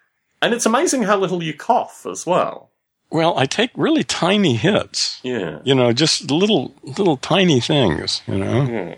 And 0.41 0.53
it's 0.53 0.66
amazing 0.66 1.03
how 1.03 1.18
little 1.18 1.43
you 1.43 1.53
cough 1.53 2.05
as 2.10 2.26
well. 2.26 2.72
Well, 3.12 3.38
I 3.38 3.45
take 3.45 3.72
really 3.76 4.03
tiny 4.03 4.55
hits. 4.55 5.20
Yeah. 5.24 5.60
You 5.64 5.76
know, 5.76 5.91
just 5.91 6.30
little, 6.32 6.74
little 6.84 7.18
tiny 7.18 7.60
things. 7.60 8.22
You 8.28 8.38
know. 8.38 8.64
Yeah. 8.66 8.95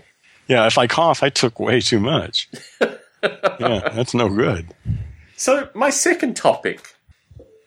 Yeah. 0.47 0.67
If 0.67 0.77
I 0.77 0.87
cough, 0.87 1.23
I 1.23 1.29
took 1.29 1.59
way 1.59 1.79
too 1.81 1.99
much. 1.99 2.49
yeah, 2.81 3.89
that's 3.93 4.13
no 4.13 4.29
good. 4.29 4.73
So, 5.37 5.69
my 5.73 5.89
second 5.89 6.35
topic 6.35 6.90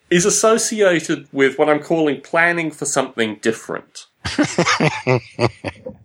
is 0.09 0.25
associated 0.25 1.27
with 1.31 1.57
what 1.57 1.69
I'm 1.69 1.81
calling 1.81 2.21
planning 2.21 2.71
for 2.71 2.85
something 2.85 3.39
different. 3.41 4.07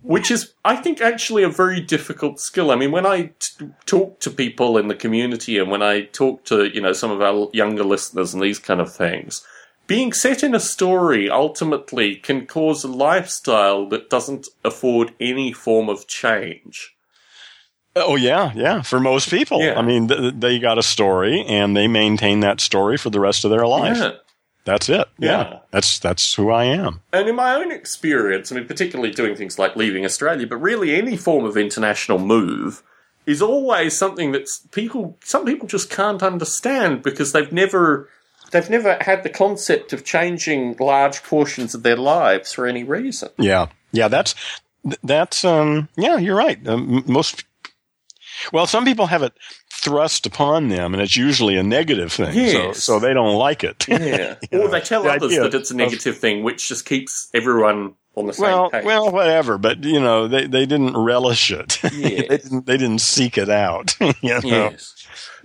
Which 0.03 0.31
is, 0.31 0.55
I 0.65 0.77
think, 0.77 1.01
actually 1.01 1.43
a 1.43 1.49
very 1.49 1.81
difficult 1.81 2.41
skill. 2.41 2.71
I 2.71 2.77
mean, 2.77 2.91
when 2.91 3.07
I 3.07 3.31
t- 3.39 3.71
talk 3.87 4.21
to 4.21 4.31
people 4.31 4.77
in 4.79 4.89
the 4.89 4.95
community 4.95 5.59
and 5.59 5.71
when 5.71 5.83
I 5.83 6.03
talk 6.03 6.45
to, 6.47 6.65
you 6.65 6.81
know, 6.81 6.93
some 6.93 7.11
of 7.11 7.21
our 7.21 7.49
younger 7.53 7.85
listeners 7.85 8.35
and 8.35 8.43
these 8.43 8.59
kind 8.59 8.81
of 8.81 8.93
things, 8.93 9.47
being 9.87 10.13
set 10.13 10.43
in 10.43 10.55
a 10.55 10.61
story 10.61 11.29
ultimately 11.31 12.17
can 12.17 12.47
cause 12.47 12.85
a 12.85 12.89
lifestyle 12.89 13.89
that 13.89 14.11
doesn't 14.11 14.49
afford 14.65 15.13
any 15.21 15.53
form 15.53 15.89
of 15.89 16.07
change. 16.07 16.95
Oh 17.97 18.16
yeah, 18.16 18.53
yeah. 18.55 18.82
For 18.82 19.01
most 19.01 19.30
people, 19.30 19.61
Yeah. 19.62 19.78
I 19.78 19.82
mean, 19.82 20.09
th- 20.09 20.34
they 20.38 20.59
got 20.59 20.78
a 20.78 20.82
story 20.82 21.45
and 21.47 21.76
they 21.76 21.88
maintain 21.88 22.41
that 22.41 22.61
story 22.61 22.97
for 22.97 23.11
the 23.11 23.20
rest 23.20 23.45
of 23.45 23.51
their 23.51 23.66
life. 23.66 23.97
Yeah. 23.97 24.12
That's 24.64 24.88
it. 24.88 25.09
Yeah. 25.18 25.30
Yeah. 25.30 25.59
That's 25.72 25.99
that's 25.99 26.34
who 26.34 26.51
I 26.51 26.64
am. 26.64 27.01
And 27.12 27.28
in 27.28 27.34
my 27.34 27.55
own 27.55 27.72
experience, 27.72 28.53
I 28.53 28.55
mean, 28.57 28.66
particularly 28.66 29.11
doing 29.12 29.34
things 29.34 29.59
like 29.59 29.74
leaving 29.74 30.05
Australia, 30.05 30.47
but 30.47 30.59
really 30.59 30.95
any 30.95 31.16
form 31.16 31.45
of 31.45 31.57
international 31.57 32.18
move 32.18 32.82
is 33.26 33.43
always 33.43 33.97
something 33.99 34.32
that 34.32 34.49
people, 34.70 35.18
some 35.24 35.45
people 35.45 35.66
just 35.66 35.91
can't 35.91 36.22
understand 36.22 37.03
because 37.03 37.32
they've 37.32 37.53
never, 37.53 38.09
they've 38.51 38.70
never 38.70 38.99
had 39.01 39.22
the 39.22 39.28
concept 39.30 39.93
of 39.93 40.05
changing 40.05 40.76
large 40.78 41.22
portions 41.22 41.74
of 41.74 41.82
their 41.82 41.97
lives 41.97 42.53
for 42.53 42.66
any 42.66 42.84
reason. 42.84 43.30
Yeah. 43.38 43.66
Yeah. 43.93 44.09
That's 44.09 44.34
that's 45.03 45.45
um. 45.45 45.88
Yeah, 45.97 46.16
you're 46.18 46.36
right. 46.36 46.66
Um, 46.68 47.03
most. 47.07 47.45
Well, 48.53 48.66
some 48.66 48.84
people 48.84 49.07
have 49.07 49.22
it 49.22 49.32
thrust 49.72 50.26
upon 50.26 50.68
them, 50.68 50.95
and 50.95 51.03
it's 51.03 51.16
usually 51.16 51.57
a 51.57 51.62
negative 51.62 52.12
thing. 52.12 52.36
Yes. 52.36 52.82
So, 52.82 52.95
so 52.95 52.99
they 53.01 53.14
don't 53.14 53.36
like 53.36 53.64
it. 53.64 53.86
Yeah. 53.88 54.36
or 54.53 54.68
they 54.68 54.80
tell 54.80 55.03
the 55.03 55.11
others 55.11 55.36
that 55.36 55.55
it's 55.55 55.70
a 55.70 55.74
of- 55.74 55.78
negative 55.78 56.18
thing, 56.18 56.43
which 56.43 56.68
just 56.68 56.84
keeps 56.86 57.28
everyone 57.34 57.95
on 58.16 58.26
the 58.26 58.32
same 58.32 58.43
well, 58.43 58.70
page. 58.70 58.84
well, 58.84 59.11
whatever. 59.11 59.59
But 59.59 59.84
you 59.84 60.01
know, 60.01 60.28
they, 60.28 60.47
they 60.47 60.66
didn't 60.66 60.97
relish 60.97 61.51
it. 61.51 61.78
Yes. 61.93 62.28
they 62.28 62.36
didn't. 62.38 62.66
They 62.66 62.76
didn't 62.76 63.01
seek 63.01 63.38
it 63.38 63.49
out. 63.49 63.97
you 64.01 64.12
know. 64.22 64.41
Yes. 64.43 64.97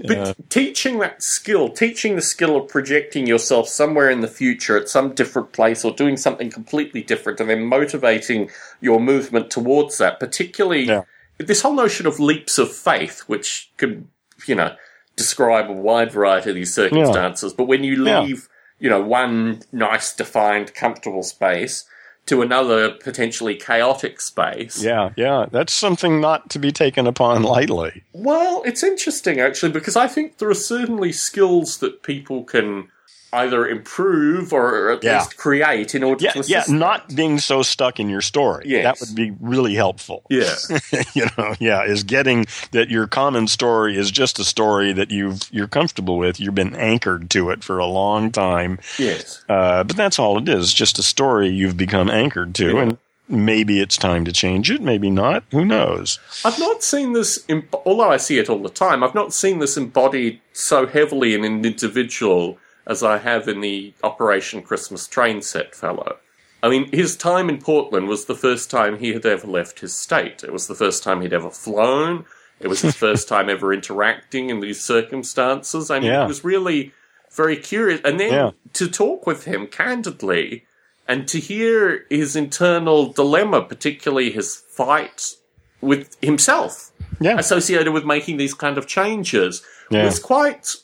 But 0.05 0.49
teaching 0.49 0.99
that 0.99 1.23
skill, 1.23 1.69
teaching 1.69 2.15
the 2.15 2.21
skill 2.21 2.57
of 2.57 2.67
projecting 2.67 3.27
yourself 3.27 3.69
somewhere 3.69 4.09
in 4.09 4.19
the 4.21 4.27
future 4.27 4.77
at 4.77 4.89
some 4.89 5.13
different 5.13 5.53
place 5.53 5.85
or 5.85 5.93
doing 5.93 6.17
something 6.17 6.49
completely 6.51 7.01
different 7.01 7.39
and 7.39 7.49
then 7.49 7.63
motivating 7.65 8.49
your 8.81 8.99
movement 8.99 9.49
towards 9.49 9.97
that, 9.99 10.19
particularly 10.19 10.83
Yeah. 10.83 11.03
This 11.37 11.61
whole 11.61 11.73
notion 11.73 12.05
of 12.07 12.19
leaps 12.19 12.57
of 12.57 12.71
faith, 12.71 13.21
which 13.27 13.71
could, 13.77 14.07
you 14.47 14.55
know, 14.55 14.75
describe 15.15 15.69
a 15.69 15.73
wide 15.73 16.11
variety 16.11 16.49
of 16.49 16.55
these 16.55 16.73
circumstances. 16.73 17.53
But 17.53 17.65
when 17.65 17.83
you 17.83 18.03
Yeah. 18.05 18.21
leave, 18.21 18.47
you 18.79 18.89
know, 18.89 19.01
one 19.01 19.61
nice, 19.71 20.13
defined, 20.13 20.73
comfortable 20.73 21.23
space 21.23 21.85
to 22.25 22.41
another 22.41 22.89
potentially 22.89 23.55
chaotic 23.55 24.19
space, 24.19 24.83
Yeah, 24.83 25.11
yeah, 25.15 25.45
that's 25.51 25.71
something 25.73 26.19
not 26.19 26.49
to 26.49 26.59
be 26.59 26.71
taken 26.71 27.05
upon 27.07 27.43
lightly. 27.43 28.03
Well, 28.13 28.63
it's 28.65 28.83
interesting 28.83 29.39
actually 29.39 29.71
because 29.71 29.95
I 29.95 30.07
think 30.07 30.39
there 30.39 30.49
are 30.49 30.53
certainly 30.55 31.11
skills 31.11 31.77
that 31.77 32.01
people 32.01 32.43
can 32.43 32.89
either 33.35 33.67
improve 33.67 34.53
or 34.53 34.91
at 34.91 35.03
Yeah. 35.03 35.19
least 35.19 35.37
create 35.37 35.93
in 35.95 36.03
order 36.03 36.23
Yeah, 36.23 36.31
to 36.31 36.39
assist. 36.39 36.49
yeah, 36.49 36.63
them. 36.63 36.79
not 36.79 37.15
being 37.15 37.39
so 37.39 37.61
stuck 37.63 37.99
in 37.99 38.09
your 38.09 38.21
story. 38.21 38.63
Yes. 38.67 38.83
That 38.99 39.05
would 39.07 39.15
be 39.15 39.33
really 39.39 39.75
helpful. 39.75 40.23
Yeah. 40.29 40.53
you 41.13 41.27
know, 41.37 41.55
yeah, 41.59 41.83
is 41.83 42.03
getting 42.03 42.45
that 42.71 42.89
your 42.89 43.07
common 43.07 43.47
story 43.47 43.97
is 43.97 44.09
just 44.11 44.39
a 44.39 44.43
story 44.43 44.93
that 44.93 45.11
you've 45.11 45.41
you're 45.51 45.67
comfortable 45.67 46.17
with. 46.17 46.39
You've 46.39 46.55
been 46.55 46.75
anchored 46.75 47.29
to 47.31 47.49
it 47.49 47.63
for 47.63 47.77
a 47.77 47.85
long 47.85 48.31
time. 48.31 48.79
yes. 48.97 49.43
Uh, 49.49 49.83
but 49.83 49.95
that's 49.97 50.17
all 50.19 50.37
it 50.37 50.47
is, 50.49 50.73
just 50.73 50.97
a 50.99 51.03
story 51.03 51.49
you've 51.49 51.77
become 51.77 52.09
anchored 52.09 52.55
to 52.55 52.71
Yeah. 52.73 52.81
and 52.81 52.97
maybe 53.27 53.79
it's 53.81 53.97
time 53.97 54.23
to 54.23 54.31
change 54.31 54.69
it, 54.69 54.81
maybe 54.81 55.09
not. 55.09 55.43
Who 55.51 55.65
knows? 55.65 56.19
I've 56.45 56.59
not 56.59 56.83
seen 56.83 57.13
this, 57.13 57.43
em- 57.49 57.67
although 57.85 58.11
I 58.11 58.17
see 58.17 58.37
it 58.37 58.49
all 58.49 58.59
the 58.61 58.69
time, 58.69 59.03
I've 59.03 59.15
not 59.15 59.33
seen 59.33 59.57
this 59.57 59.77
embodied 59.77 60.39
so 60.53 60.85
heavily 60.85 61.33
in 61.33 61.43
an 61.43 61.65
individual 61.65 62.59
as 62.87 63.03
I 63.03 63.17
have 63.19 63.47
in 63.47 63.61
the 63.61 63.93
Operation 64.03 64.61
Christmas 64.61 65.07
train 65.07 65.41
set 65.41 65.73
fellow. 65.75 66.17
I 66.63 66.69
mean, 66.69 66.89
his 66.91 67.15
time 67.15 67.49
in 67.49 67.59
Portland 67.59 68.07
was 68.07 68.25
the 68.25 68.35
first 68.35 68.71
time 68.71 68.97
he 68.99 69.13
had 69.13 69.25
ever 69.25 69.45
left 69.47 69.79
his 69.81 69.95
state. 69.97 70.43
It 70.43 70.51
was 70.53 70.67
the 70.67 70.75
first 70.75 71.03
time 71.03 71.21
he'd 71.21 71.33
ever 71.33 71.51
flown. 71.51 72.25
It 72.59 72.67
was 72.67 72.81
his 72.81 72.95
first 73.05 73.27
time 73.27 73.49
ever 73.49 73.73
interacting 73.73 74.49
in 74.49 74.59
these 74.61 74.83
circumstances. 74.83 75.91
I 75.91 75.99
mean, 75.99 76.09
Yeah. 76.11 76.21
he 76.23 76.27
was 76.27 76.43
really 76.43 76.91
very 77.31 77.57
curious. 77.57 78.01
And 78.03 78.19
then 78.19 78.31
Yeah. 78.31 78.51
to 78.73 78.87
talk 78.87 79.27
with 79.27 79.43
him 79.45 79.67
candidly 79.67 80.65
and 81.07 81.27
to 81.27 81.39
hear 81.39 82.05
his 82.09 82.35
internal 82.35 83.11
dilemma, 83.11 83.61
particularly 83.61 84.31
his 84.31 84.55
fight 84.55 85.35
with 85.81 86.15
himself 86.21 86.91
Yeah. 87.19 87.37
associated 87.37 87.93
with 87.93 88.05
making 88.05 88.37
these 88.37 88.53
kind 88.55 88.77
of 88.77 88.87
changes 88.87 89.61
was 89.91 90.17
quite, 90.17 90.77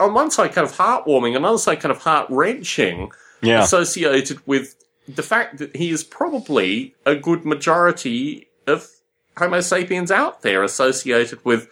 on 0.00 0.14
one 0.14 0.30
side, 0.30 0.52
kind 0.52 0.66
of 0.66 0.74
heartwarming, 0.76 1.36
on 1.36 1.42
the 1.42 1.48
other 1.48 1.58
side, 1.58 1.80
kind 1.80 1.92
of 1.94 2.02
heart 2.02 2.26
wrenching, 2.30 3.10
Yeah. 3.42 3.62
associated 3.62 4.40
with 4.46 4.74
the 5.08 5.22
fact 5.22 5.58
that 5.58 5.74
he 5.76 5.90
is 5.90 6.02
probably 6.04 6.94
a 7.04 7.14
good 7.14 7.44
majority 7.44 8.48
of 8.66 8.88
Homo 9.38 9.60
sapiens 9.60 10.10
out 10.10 10.42
there, 10.42 10.62
associated 10.62 11.44
with 11.44 11.68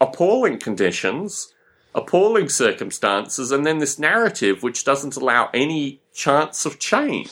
appalling 0.00 0.58
conditions, 0.58 1.52
appalling 1.94 2.48
circumstances, 2.48 3.52
and 3.52 3.64
then 3.64 3.78
this 3.78 3.98
narrative 3.98 4.62
which 4.62 4.84
doesn't 4.84 5.14
allow 5.16 5.48
any 5.54 6.00
chance 6.12 6.66
of 6.66 6.78
change. 6.78 7.30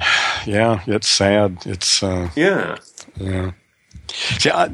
Yeah, 0.44 0.80
it's 0.88 1.08
sad. 1.08 1.58
It's 1.66 2.02
uh 2.02 2.28
Yeah. 2.34 2.76
Yeah. 3.16 3.52
See, 4.08 4.50
I, 4.50 4.70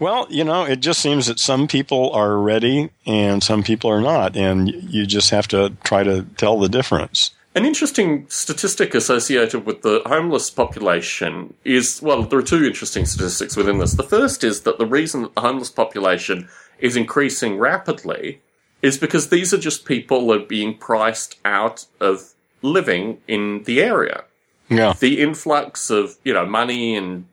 Well, 0.00 0.26
you 0.30 0.44
know, 0.44 0.64
it 0.64 0.80
just 0.80 1.00
seems 1.00 1.26
that 1.26 1.38
some 1.38 1.68
people 1.68 2.10
are 2.12 2.36
ready 2.38 2.90
and 3.06 3.42
some 3.42 3.62
people 3.62 3.90
are 3.90 4.00
not, 4.00 4.36
and 4.36 4.68
you 4.68 5.06
just 5.06 5.30
have 5.30 5.48
to 5.48 5.76
try 5.84 6.02
to 6.02 6.22
tell 6.36 6.58
the 6.58 6.68
difference. 6.68 7.30
An 7.54 7.66
interesting 7.66 8.26
statistic 8.28 8.94
associated 8.94 9.66
with 9.66 9.82
the 9.82 10.00
homeless 10.06 10.48
population 10.48 11.52
is 11.64 12.00
well, 12.00 12.22
there 12.22 12.38
are 12.38 12.42
two 12.42 12.64
interesting 12.64 13.04
statistics 13.04 13.56
within 13.56 13.78
this. 13.78 13.92
The 13.92 14.02
first 14.02 14.42
is 14.42 14.62
that 14.62 14.78
the 14.78 14.86
reason 14.86 15.22
that 15.22 15.34
the 15.34 15.42
homeless 15.42 15.70
population 15.70 16.48
is 16.78 16.96
increasing 16.96 17.58
rapidly 17.58 18.40
is 18.80 18.98
because 18.98 19.28
these 19.28 19.52
are 19.52 19.58
just 19.58 19.84
people 19.84 20.26
that 20.28 20.42
are 20.42 20.46
being 20.46 20.76
priced 20.76 21.38
out 21.44 21.86
of 22.00 22.32
living 22.62 23.18
in 23.28 23.64
the 23.64 23.82
area. 23.82 24.24
Yeah. 24.68 24.94
The 24.98 25.20
influx 25.20 25.90
of, 25.90 26.16
you 26.24 26.32
know, 26.32 26.46
money 26.46 26.96
and 26.96 27.26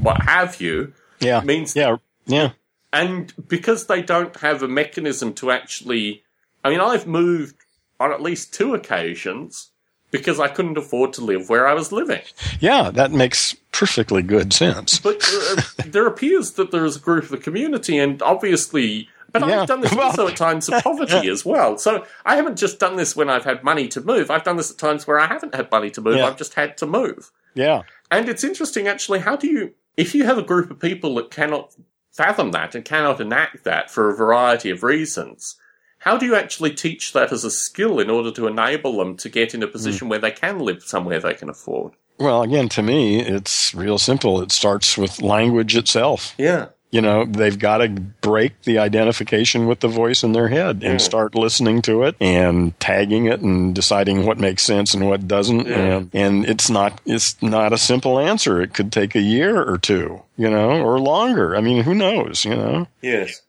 what 0.00 0.22
have 0.22 0.60
you 0.60 0.92
Yeah. 1.22 1.40
means 1.42 1.74
Yeah. 1.76 1.96
Yeah. 2.26 2.50
and 2.92 3.32
because 3.48 3.86
they 3.86 4.02
don't 4.02 4.36
have 4.36 4.62
a 4.62 4.68
mechanism 4.68 5.32
to 5.34 5.50
actually 5.50 6.22
I 6.64 6.70
mean 6.70 6.80
I've 6.80 7.06
moved 7.06 7.56
on 8.00 8.12
at 8.12 8.20
least 8.22 8.52
two 8.54 8.74
occasions 8.74 9.70
because 10.10 10.38
I 10.38 10.48
couldn't 10.48 10.76
afford 10.76 11.14
to 11.14 11.20
live 11.24 11.48
where 11.48 11.66
I 11.66 11.72
was 11.72 11.90
living. 11.90 12.20
Yeah. 12.60 12.90
That 12.90 13.12
makes 13.12 13.54
perfectly 13.72 14.22
good 14.22 14.52
sense. 14.52 14.98
But 15.00 15.24
uh, 15.32 15.62
there 15.86 16.06
appears 16.06 16.52
that 16.52 16.70
there 16.70 16.84
is 16.84 16.96
a 16.96 17.00
group 17.00 17.24
of 17.24 17.30
the 17.30 17.38
community 17.38 17.98
and 17.98 18.20
obviously 18.22 19.08
but 19.32 19.48
Yeah. 19.48 19.62
I've 19.62 19.68
done 19.68 19.80
this 19.80 19.94
Well- 19.94 20.08
also 20.10 20.28
at 20.28 20.36
times 20.36 20.68
of 20.68 20.82
poverty 20.82 21.28
as 21.36 21.42
well. 21.44 21.78
So 21.78 22.04
I 22.26 22.36
haven't 22.36 22.58
just 22.58 22.78
done 22.78 22.96
this 22.96 23.16
when 23.16 23.30
I've 23.30 23.44
had 23.46 23.64
money 23.64 23.88
to 23.88 24.02
move. 24.02 24.30
I've 24.30 24.44
done 24.44 24.58
this 24.58 24.70
at 24.70 24.76
times 24.76 25.06
where 25.06 25.18
I 25.18 25.26
haven't 25.26 25.54
had 25.54 25.70
money 25.70 25.88
to 25.92 26.02
move. 26.02 26.16
Yeah. 26.16 26.26
I've 26.26 26.36
just 26.36 26.52
had 26.54 26.76
to 26.78 26.86
move. 26.86 27.30
Yeah. 27.54 27.82
And 28.10 28.28
it's 28.28 28.44
interesting, 28.44 28.86
actually, 28.88 29.20
how 29.20 29.36
do 29.36 29.46
you, 29.46 29.72
if 29.96 30.14
you 30.14 30.24
have 30.24 30.38
a 30.38 30.42
group 30.42 30.70
of 30.70 30.80
people 30.80 31.14
that 31.16 31.30
cannot 31.30 31.74
fathom 32.10 32.52
that 32.52 32.74
and 32.74 32.84
cannot 32.84 33.20
enact 33.20 33.64
that 33.64 33.90
for 33.90 34.10
a 34.10 34.16
variety 34.16 34.70
of 34.70 34.82
reasons, 34.82 35.56
how 35.98 36.16
do 36.16 36.26
you 36.26 36.34
actually 36.34 36.74
teach 36.74 37.12
that 37.12 37.32
as 37.32 37.44
a 37.44 37.50
skill 37.50 38.00
in 38.00 38.10
order 38.10 38.32
to 38.32 38.46
enable 38.46 38.98
them 38.98 39.16
to 39.18 39.28
get 39.28 39.54
in 39.54 39.62
a 39.62 39.68
position 39.68 40.08
where 40.08 40.18
they 40.18 40.32
can 40.32 40.58
live 40.58 40.82
somewhere 40.82 41.20
they 41.20 41.34
can 41.34 41.48
afford? 41.48 41.92
Well, 42.18 42.42
again, 42.42 42.68
to 42.70 42.82
me, 42.82 43.20
it's 43.20 43.74
real 43.74 43.98
simple. 43.98 44.42
It 44.42 44.52
starts 44.52 44.98
with 44.98 45.22
language 45.22 45.76
itself. 45.76 46.34
Yeah. 46.36 46.68
You 46.92 47.00
know, 47.00 47.24
they've 47.24 47.58
got 47.58 47.78
to 47.78 47.88
break 47.88 48.60
the 48.62 48.78
identification 48.78 49.66
with 49.66 49.80
the 49.80 49.88
voice 49.88 50.22
in 50.22 50.32
their 50.32 50.48
head 50.48 50.82
and 50.84 50.98
Mm. 50.98 51.00
start 51.00 51.34
listening 51.34 51.80
to 51.82 52.02
it 52.04 52.14
and 52.20 52.78
tagging 52.80 53.24
it 53.26 53.40
and 53.40 53.74
deciding 53.74 54.26
what 54.26 54.38
makes 54.38 54.62
sense 54.62 54.92
and 54.92 55.08
what 55.08 55.26
doesn't. 55.26 55.66
Yeah. 55.66 55.76
And, 55.76 56.10
and 56.12 56.44
it's 56.44 56.68
not, 56.68 57.00
it's 57.06 57.40
not 57.42 57.72
a 57.72 57.78
simple 57.78 58.18
answer. 58.18 58.60
It 58.60 58.74
could 58.74 58.92
take 58.92 59.14
a 59.14 59.20
year 59.22 59.60
or 59.62 59.78
two, 59.78 60.22
you 60.36 60.50
know, 60.50 60.82
or 60.82 61.00
longer. 61.00 61.56
I 61.56 61.62
mean, 61.62 61.82
who 61.82 61.94
knows, 61.94 62.44
you 62.44 62.54
know? 62.54 62.86
Yes. 63.00 63.40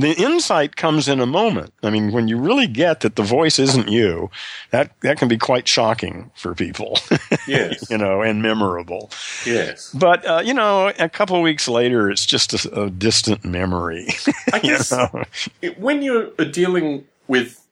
The 0.00 0.12
insight 0.14 0.76
comes 0.76 1.08
in 1.08 1.18
a 1.20 1.26
moment. 1.26 1.72
I 1.82 1.90
mean, 1.90 2.12
when 2.12 2.28
you 2.28 2.38
really 2.38 2.66
get 2.68 3.00
that 3.00 3.16
the 3.16 3.22
voice 3.22 3.58
isn't 3.58 3.88
you, 3.88 4.30
that, 4.70 4.92
that 5.00 5.18
can 5.18 5.26
be 5.28 5.38
quite 5.38 5.66
shocking 5.66 6.30
for 6.36 6.54
people, 6.54 6.98
Yes. 7.48 7.90
you 7.90 7.98
know, 7.98 8.22
and 8.22 8.40
memorable. 8.40 9.10
yes. 9.44 9.90
But, 9.92 10.24
uh, 10.24 10.42
you 10.44 10.54
know, 10.54 10.92
a 10.98 11.08
couple 11.08 11.36
of 11.36 11.42
weeks 11.42 11.66
later, 11.66 12.10
it's 12.10 12.24
just 12.26 12.54
a, 12.66 12.82
a 12.84 12.90
distant 12.90 13.44
memory. 13.44 14.06
I 14.52 14.56
you 14.58 14.62
guess 14.62 14.92
know? 14.92 15.24
it- 15.62 15.80
when 15.80 16.02
you're 16.02 16.30
dealing 16.52 17.04
with 17.26 17.66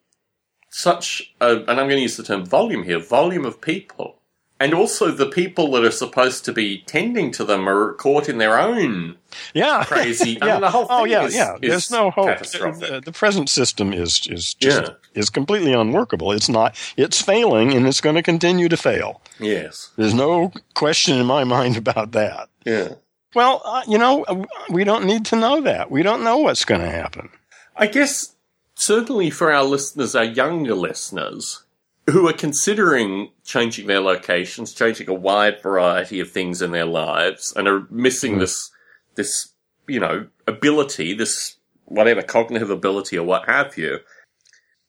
such, 0.71 1.33
a, 1.41 1.59
and 1.59 1.71
I'm 1.71 1.77
going 1.89 1.91
to 1.91 2.01
use 2.01 2.17
the 2.17 2.23
term 2.25 2.45
volume 2.45 2.83
here, 2.83 2.99
volume 2.99 3.45
of 3.47 3.61
people, 3.61 4.17
and 4.59 4.73
also 4.73 5.11
the 5.11 5.27
people 5.27 5.71
that 5.73 5.85
are 5.85 5.91
supposed 5.91 6.45
to 6.47 6.53
be 6.53 6.83
tending 6.87 7.31
to 7.33 7.45
them 7.45 7.69
are 7.69 7.93
caught 7.95 8.29
in 8.29 8.39
their 8.39 8.59
own 8.59 9.17
Yeah. 9.55 9.85
crazy. 9.85 10.41
I 10.41 10.47
yeah. 10.47 10.53
mean, 10.55 10.61
the 10.63 10.71
whole 10.71 10.87
oh, 10.89 11.03
thing 11.03 11.13
yeah, 11.13 11.25
is, 11.25 11.35
yeah. 11.35 11.55
is 11.61 11.61
There's 11.71 11.91
no 11.91 12.11
hope. 12.11 12.29
catastrophic. 12.29 12.89
The, 12.89 13.01
the 13.01 13.13
present 13.13 13.49
system 13.51 13.93
is, 13.93 14.27
is 14.31 14.55
just, 14.55 14.81
Yeah. 14.83 14.95
is 15.15 15.29
completely 15.31 15.73
unworkable. 15.73 16.33
It's 16.33 16.49
not, 16.49 16.75
it's 16.97 17.21
failing 17.21 17.75
and 17.75 17.87
it's 17.87 18.01
going 18.01 18.17
to 18.17 18.23
continue 18.23 18.69
to 18.69 18.77
fail. 18.77 19.21
Yes. 19.39 19.91
There's 19.97 20.15
no 20.15 20.53
question 20.75 21.19
in 21.19 21.27
my 21.27 21.45
mind 21.45 21.77
about 21.85 22.13
that. 22.13 22.49
Yeah. 22.65 22.95
Well, 23.35 23.61
uh, 23.65 23.83
you 23.87 23.99
know, 23.99 24.25
uh, 24.25 24.45
we 24.71 24.85
don't 24.85 25.05
need 25.05 25.27
to 25.27 25.37
know 25.37 25.61
that. 25.61 25.91
We 25.91 26.03
don't 26.03 26.25
know 26.25 26.39
what's 26.39 26.65
going 26.65 26.81
to 26.81 26.91
happen. 26.91 27.29
I 27.77 27.87
guess 27.89 28.35
certainly 28.77 29.29
for 29.29 29.53
our 29.53 29.65
listeners, 29.65 30.15
our 30.15 30.25
younger 30.25 30.75
listeners, 30.75 31.63
who 32.09 32.29
are 32.29 32.33
considering 32.33 33.31
changing 33.45 33.87
their 33.87 34.01
locations, 34.01 34.73
changing 34.73 35.09
a 35.09 35.15
wide 35.15 35.61
variety 35.61 36.21
of 36.21 36.31
things 36.31 36.63
in 36.63 36.71
their 36.71 36.85
lives, 36.85 37.53
and 37.57 37.67
are 37.67 37.87
missing 37.91 38.37
Mm. 38.37 38.41
this, 38.41 38.71
this, 39.17 39.49
you 39.89 39.99
know, 39.99 40.27
ability, 40.47 41.15
this 41.15 41.57
whatever 41.85 42.23
cognitive 42.23 42.71
ability 42.71 43.19
or 43.19 43.25
what 43.25 43.49
have 43.49 43.77
you. 43.77 43.99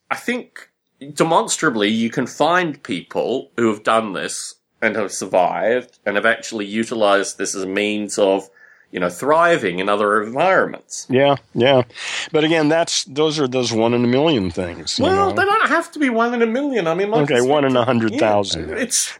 I 0.10 0.16
think 0.16 0.72
demonstrably 1.14 1.90
you 1.90 2.10
can 2.10 2.28
find 2.28 2.82
people 2.82 3.52
who 3.58 3.68
have 3.68 3.84
done 3.84 4.14
this 4.14 4.56
and 4.82 4.96
have 4.96 5.12
survived 5.12 6.00
and 6.06 6.16
have 6.16 6.26
actually 6.26 6.66
utilized 6.66 7.38
this 7.38 7.56
as 7.56 7.64
a 7.64 7.68
means 7.68 8.18
of, 8.18 8.50
you 8.92 9.00
know, 9.00 9.10
thriving 9.10 9.80
in 9.80 9.90
other 9.90 10.24
environments. 10.24 11.06
Yeah, 11.10 11.36
yeah. 11.54 11.84
But 12.32 12.44
again, 12.44 12.70
that's 12.70 13.04
those 13.06 13.38
are 13.40 13.48
those 13.48 13.72
one 13.74 13.94
in 13.94 14.04
a 14.04 14.08
million 14.08 14.50
things. 14.52 14.98
you 14.98 15.04
Well, 15.06 15.30
know? 15.30 15.36
they 15.36 15.44
don't 15.46 15.68
have 15.70 15.92
to 15.92 16.00
be 16.00 16.10
one 16.10 16.34
in 16.34 16.42
a 16.42 16.46
million. 16.46 16.88
I 16.88 16.94
mean, 16.94 17.14
okay, 17.14 17.42
one 17.42 17.66
in 17.66 17.76
a 17.76 17.84
hundred 17.84 18.16
thousand 18.16 18.70
yeah. 18.70 18.76
It's 18.76 19.18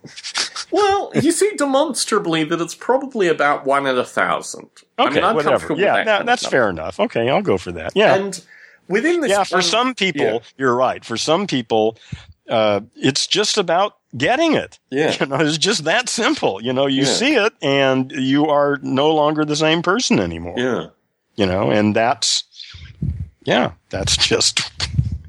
well, 0.72 1.12
you 1.16 1.32
see 1.32 1.52
demonstrably 1.58 2.44
that 2.46 2.62
it's 2.62 2.76
probably 2.76 3.28
about 3.28 3.66
one 3.66 3.86
in 3.88 3.98
a 3.98 4.06
thousand. 4.06 4.70
I 4.98 5.04
Okay, 5.08 5.16
mean, 5.16 5.24
I'm 5.24 5.36
whatever. 5.36 5.58
comfortable 5.58 5.82
Yeah, 5.82 5.96
with 5.98 6.06
that. 6.06 6.18
that- 6.20 6.26
that's 6.26 6.46
fair 6.48 6.70
enough. 6.70 7.00
Okay, 7.00 7.30
I'll 7.30 7.42
go 7.42 7.58
for 7.58 7.72
that. 7.74 7.92
Yeah, 7.96 8.16
And 8.16 8.42
within 8.88 9.22
this, 9.22 9.32
yeah. 9.32 9.44
For 9.44 9.62
some 9.62 9.94
people, 9.96 10.22
yeah. 10.26 10.40
you're 10.58 10.76
right. 10.76 11.04
For 11.06 11.18
some 11.18 11.46
people, 11.48 11.98
uh, 12.50 12.82
it's 12.96 13.28
just 13.28 13.58
about 13.58 13.98
getting 14.16 14.54
it. 14.54 14.80
yeah, 14.90 15.16
You 15.20 15.26
know, 15.28 15.38
it's 15.42 15.58
just 15.58 15.84
that 15.84 16.10
simple. 16.10 16.62
You 16.64 16.74
know, 16.74 16.86
you 16.88 17.04
Yeah. 17.04 17.14
see 17.14 17.36
it, 17.36 17.54
and 17.62 18.12
you 18.12 18.48
are 18.48 18.80
no 18.82 19.14
longer 19.14 19.44
the 19.46 19.56
same 19.56 19.82
person 19.82 20.20
anymore. 20.20 20.56
yeah, 20.58 20.86
You 21.36 21.46
know, 21.46 21.72
and 21.72 21.96
that's 21.96 22.44
yeah, 23.44 23.72
that's 23.90 24.18
just 24.18 24.70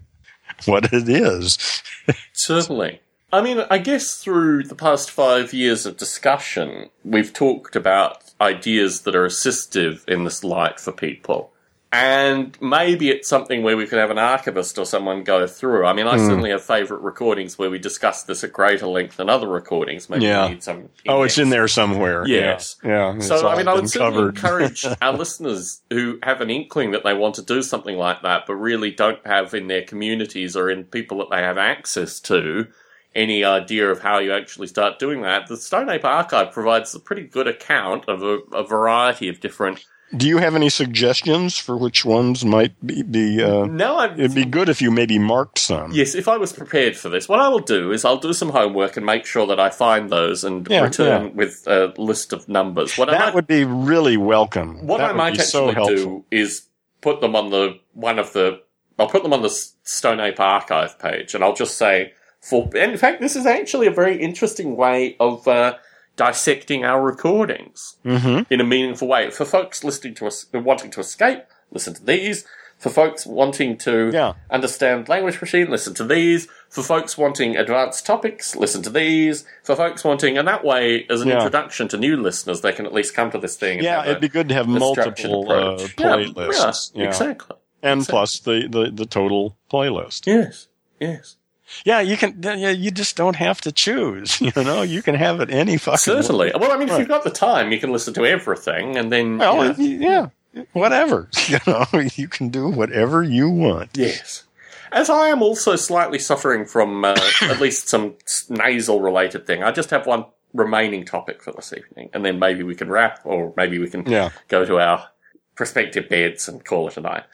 what 0.67 0.93
it 0.93 1.09
is. 1.09 1.83
certainly. 2.33 3.01
I 3.33 3.43
mean, 3.43 3.65
I 3.71 3.77
guess 3.79 4.17
through 4.17 4.65
the 4.65 4.75
past 4.75 5.11
five 5.11 5.53
years 5.53 5.85
of 5.85 5.99
discussion, 5.99 6.89
we've 7.05 7.33
talked 7.33 7.77
about 7.77 8.25
ideas 8.41 9.03
that 9.03 9.15
are 9.15 9.27
assistive 9.27 10.09
in 10.09 10.25
this 10.25 10.43
light 10.43 10.81
for 10.81 10.93
people. 10.93 11.53
And 11.91 12.55
maybe 12.61 13.09
it's 13.09 13.27
something 13.29 13.63
where 13.63 13.75
we 13.77 13.87
could 13.87 13.99
have 13.99 14.11
an 14.11 14.19
archivist 14.19 14.79
or 14.79 14.85
someone 14.85 15.25
go 15.25 15.47
through. 15.47 15.87
I 15.87 15.95
mean, 15.95 16.07
I 16.07 16.19
Hmm. 16.19 16.27
certainly 16.27 16.51
have 16.51 16.63
favourite 16.63 17.03
recordings 17.03 17.59
where 17.59 17.71
we 17.71 17.79
discuss 17.79 18.25
this 18.25 18.45
at 18.45 18.53
greater 18.53 18.87
length 18.87 19.17
than 19.17 19.31
other 19.31 19.49
recordings. 19.49 20.11
Maybe 20.11 20.27
Yeah. 20.27 20.45
we 20.45 20.51
need 20.51 20.63
some. 20.63 20.91
Oh, 21.09 21.23
it's 21.23 21.39
in 21.39 21.49
there 21.49 21.67
somewhere. 21.67 22.27
Yes. 22.27 22.77
Yeah. 22.85 23.15
yeah 23.15 23.21
So, 23.21 23.49
I 23.49 23.57
mean, 23.57 23.69
I 23.69 23.73
would 23.73 23.89
certainly 23.89 24.17
covered. 24.33 24.37
encourage 24.37 24.85
our 25.03 25.15
listeners 25.15 25.81
who 25.91 26.19
have 26.23 26.43
an 26.43 26.51
inkling 26.51 26.91
that 26.91 27.05
they 27.05 27.15
want 27.15 27.37
to 27.37 27.43
do 27.43 27.63
something 27.63 27.97
like 27.97 28.21
that, 28.21 28.45
but 28.47 28.57
really 28.57 28.91
don't 28.91 29.27
have 29.27 29.55
in 29.55 29.69
their 29.69 29.83
communities 29.83 30.57
or 30.57 30.69
in 30.69 30.85
people 30.85 31.19
that 31.19 31.31
they 31.31 31.43
have 31.43 31.57
access 31.57 32.21
to 32.21 32.67
any 33.15 33.43
idea 33.43 33.91
of 33.91 34.03
how 34.03 34.19
you 34.19 34.31
actually 34.35 34.67
start 34.67 34.99
doing 34.99 35.23
that. 35.23 35.47
The 35.47 35.57
Stone 35.57 35.89
Ape 35.89 36.05
Archive 36.05 36.53
provides 36.53 36.95
a 36.95 37.01
pretty 37.01 37.23
good 37.23 37.49
account 37.49 38.05
of 38.09 38.23
a, 38.23 38.41
a 38.53 38.63
variety 38.63 39.31
of 39.31 39.41
different. 39.41 39.87
Do 40.17 40.27
you 40.27 40.39
have 40.39 40.55
any 40.55 40.71
suggestions 40.71 41.59
for 41.59 41.77
which 41.77 42.05
ones 42.05 42.45
might 42.45 42.75
be? 42.87 43.03
be 43.03 43.43
uh, 43.43 43.67
Now, 43.67 43.97
I 43.99 44.13
it'd 44.13 44.35
be 44.35 44.47
good 44.47 44.69
if 44.71 44.81
you 44.81 44.91
maybe 44.91 45.19
marked 45.19 45.59
some. 45.59 45.93
Yes, 45.93 46.15
if 46.15 46.29
I 46.29 46.39
was 46.39 46.53
prepared 46.53 46.97
for 46.97 47.09
this, 47.11 47.29
what 47.29 47.41
I 47.41 47.49
will 47.49 47.59
do 47.59 47.93
is 47.93 48.05
I'll 48.07 48.17
do 48.17 48.33
some 48.33 48.49
homework 48.51 48.97
and 48.97 49.05
make 49.05 49.27
sure 49.27 49.47
that 49.47 49.61
I 49.61 49.69
find 49.69 50.09
those 50.09 50.45
and 50.45 50.67
Yeah, 50.69 50.83
return 50.83 51.25
yeah. 51.27 51.33
with 51.33 51.67
a 51.67 51.93
list 51.99 52.33
of 52.33 52.49
numbers. 52.49 52.97
What 52.97 53.11
That 53.11 53.21
might, 53.21 53.35
would 53.35 53.47
be 53.47 53.65
really 53.65 54.17
welcome. 54.17 54.87
what 54.87 54.99
that 54.99 55.11
I 55.11 55.13
might 55.13 55.35
be 55.35 55.41
so 55.41 55.69
actually 55.71 55.97
do 55.97 56.25
is 56.31 56.69
put 57.03 57.21
them 57.21 57.37
on 57.37 57.51
the 57.51 57.79
one 57.93 58.19
of 58.19 58.33
the. 58.33 58.61
I'll 58.99 59.09
put 59.09 59.23
them 59.23 59.33
on 59.33 59.43
the 59.43 59.51
Stone 59.51 60.21
Ape 60.21 60.41
archive 60.41 60.99
page, 60.99 61.35
and 61.35 61.45
I'll 61.45 61.55
just 61.55 61.77
say 61.77 62.13
for. 62.41 62.65
And 62.75 62.93
in 62.93 62.99
fact, 62.99 63.21
this 63.21 63.37
is 63.37 63.45
actually 63.47 63.87
a 63.87 63.93
very 63.93 64.21
interesting 64.21 64.75
way 64.75 65.17
of 65.21 65.47
uh, 65.47 65.75
dissecting 66.19 66.85
our 66.85 67.01
recordings 67.03 67.97
hmm 68.03 68.41
in 68.51 68.61
a 68.61 68.65
meaningful 68.65 69.09
way 69.09 69.31
for 69.31 69.45
folks 69.47 69.83
listening 69.83 70.15
to 70.17 70.27
us 70.27 70.47
wanting 70.53 70.91
to 70.91 71.01
escape. 71.01 71.45
Listen 71.71 71.95
to 71.95 72.05
these. 72.05 72.45
For 72.79 72.91
folks 72.91 73.27
wanting 73.27 73.77
to 73.79 74.11
Yeah. 74.13 74.35
understand 74.51 75.09
language 75.09 75.41
machine, 75.41 75.69
listen 75.69 75.95
to 75.95 76.05
these. 76.05 76.47
For 76.71 76.83
folks 76.85 77.19
wanting 77.19 77.57
advanced 77.57 78.07
topics, 78.07 78.55
listen 78.55 78.83
to 78.83 78.91
these. 78.91 79.45
For 79.65 79.75
folks 79.75 80.05
wanting, 80.05 80.39
and 80.39 80.47
that 80.47 80.65
way, 80.65 81.05
as 81.11 81.21
an 81.23 81.29
Yeah. 81.29 81.37
introduction 81.39 81.89
to 81.89 81.97
new 81.97 82.17
listeners, 82.17 82.61
they 82.61 82.71
can 82.73 82.87
at 82.87 82.93
least 82.95 83.15
come 83.15 83.31
to 83.33 83.39
this 83.39 83.57
thing. 83.57 83.83
Yeah, 83.83 84.05
it'd 84.05 84.21
be 84.21 84.29
good 84.29 84.49
to 84.51 84.55
have 84.55 84.69
multiple 84.69 85.51
uh, 85.51 85.77
playlists. 85.97 86.93
Yeah, 86.95 87.03
yeah, 87.03 87.09
exactly. 87.09 87.57
And 87.83 88.01
exactly. 88.01 88.13
plus 88.13 88.41
the, 88.41 88.69
the, 88.69 88.91
the 88.93 89.07
total 89.07 89.57
playlist. 89.73 90.27
Yes, 90.27 90.69
yes. 91.01 91.37
Yeah, 91.85 92.01
you 92.01 92.17
can. 92.17 92.41
Yeah, 92.43 92.71
you 92.71 92.91
just 92.91 93.17
don't 93.17 93.37
have 93.37 93.61
to 93.63 93.73
choose. 93.73 94.41
You 94.49 94.65
know, 94.65 94.83
you 94.83 95.03
can 95.03 95.15
have 95.15 95.41
it 95.41 95.51
any 95.51 95.77
fucking. 95.77 95.99
Certainly. 95.99 96.47
way. 96.49 96.53
Well, 96.59 96.73
I 96.73 96.77
mean, 96.79 96.89
if 96.89 96.99
you've 96.99 97.09
got 97.09 97.25
the 97.25 97.31
time, 97.31 97.73
you 97.73 97.79
can 97.79 97.93
listen 97.93 98.15
to 98.15 98.25
everything, 98.27 98.97
and 98.97 99.13
then 99.13 99.39
Well, 99.39 99.75
you 99.79 99.99
know, 99.99 100.31
yeah, 100.55 100.63
whatever. 100.73 101.29
You 101.49 101.59
know, 101.67 101.85
you 102.15 102.29
can 102.29 102.49
do 102.49 102.69
whatever 102.69 103.23
you 103.23 103.49
want. 103.51 103.91
Yes. 103.95 104.45
As 104.91 105.11
I 105.11 105.29
am 105.29 105.43
also 105.43 105.77
slightly 105.77 106.19
suffering 106.19 106.65
from 106.65 107.05
uh, 107.05 107.15
at 107.43 107.61
least 107.61 107.89
some 107.89 108.15
nasal 108.49 109.01
related 109.03 109.47
thing, 109.47 109.63
I 109.63 109.71
just 109.71 109.91
have 109.91 110.07
one 110.07 110.25
remaining 110.55 111.05
topic 111.05 111.43
for 111.43 111.53
this 111.53 111.75
evening, 111.75 112.09
and 112.15 112.25
then 112.25 112.39
maybe 112.39 112.63
we 112.63 112.75
can 112.75 112.89
wrap, 112.89 113.21
or 113.25 113.53
maybe 113.57 113.79
we 113.79 113.91
can 113.91 114.07
Yeah. 114.07 114.31
go 114.49 114.65
to 114.65 114.79
our 114.79 115.09
prospective 115.55 116.09
beds 116.09 116.49
and 116.49 116.65
call 116.65 116.89
it 116.89 116.97
a 116.97 117.01
night. 117.03 117.25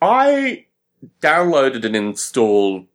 I 0.00 0.66
downloaded 1.20 1.84
and 1.84 1.94
installed 1.96 2.86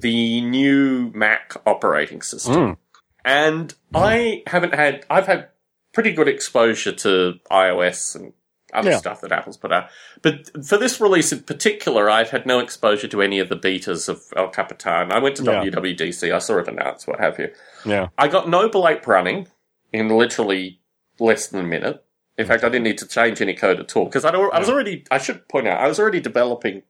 the 0.00 0.40
new 0.42 1.10
Mac 1.14 1.54
operating 1.66 2.22
system. 2.22 2.54
Mm. 2.54 2.76
And 3.24 3.74
I 3.94 4.42
haven't 4.46 4.74
had, 4.74 5.04
I've 5.10 5.26
had 5.26 5.48
pretty 5.92 6.12
good 6.12 6.28
exposure 6.28 6.92
to 6.92 7.34
iOS 7.50 8.14
and 8.14 8.32
other 8.72 8.90
Yeah. 8.90 8.98
stuff 8.98 9.20
that 9.22 9.32
Apple's 9.32 9.56
put 9.56 9.72
out. 9.72 9.88
But 10.22 10.64
for 10.66 10.76
this 10.76 11.00
release 11.00 11.32
in 11.32 11.40
particular, 11.42 12.10
I've 12.10 12.30
had 12.30 12.46
no 12.46 12.58
exposure 12.58 13.08
to 13.08 13.22
any 13.22 13.38
of 13.38 13.48
the 13.48 13.56
betas 13.56 14.08
of 14.08 14.22
El 14.36 14.48
Capitan. 14.48 15.12
I 15.12 15.18
went 15.18 15.36
to 15.36 15.44
Yeah. 15.44 15.62
WWDC, 15.64 16.32
I 16.32 16.38
saw 16.38 16.58
it 16.58 16.68
announced, 16.68 17.08
what 17.08 17.18
have 17.20 17.38
you. 17.38 17.50
Yeah. 17.84 18.08
I 18.18 18.28
got 18.28 18.48
Noble 18.48 18.86
Ape 18.86 19.06
running 19.06 19.48
in 19.92 20.08
literally 20.08 20.80
less 21.18 21.46
than 21.46 21.60
a 21.60 21.66
minute. 21.66 22.04
In 22.36 22.46
fact, 22.46 22.64
I 22.64 22.68
didn't 22.68 22.84
need 22.84 22.98
to 22.98 23.08
change 23.08 23.40
any 23.40 23.54
code 23.54 23.80
at 23.80 23.96
all 23.96 24.04
because 24.04 24.24
I 24.26 24.36
was 24.36 24.68
already, 24.68 25.04
I 25.10 25.18
should 25.18 25.48
point 25.48 25.66
out, 25.66 25.80
I 25.80 25.88
was 25.88 25.98
already 25.98 26.20
developing 26.20 26.82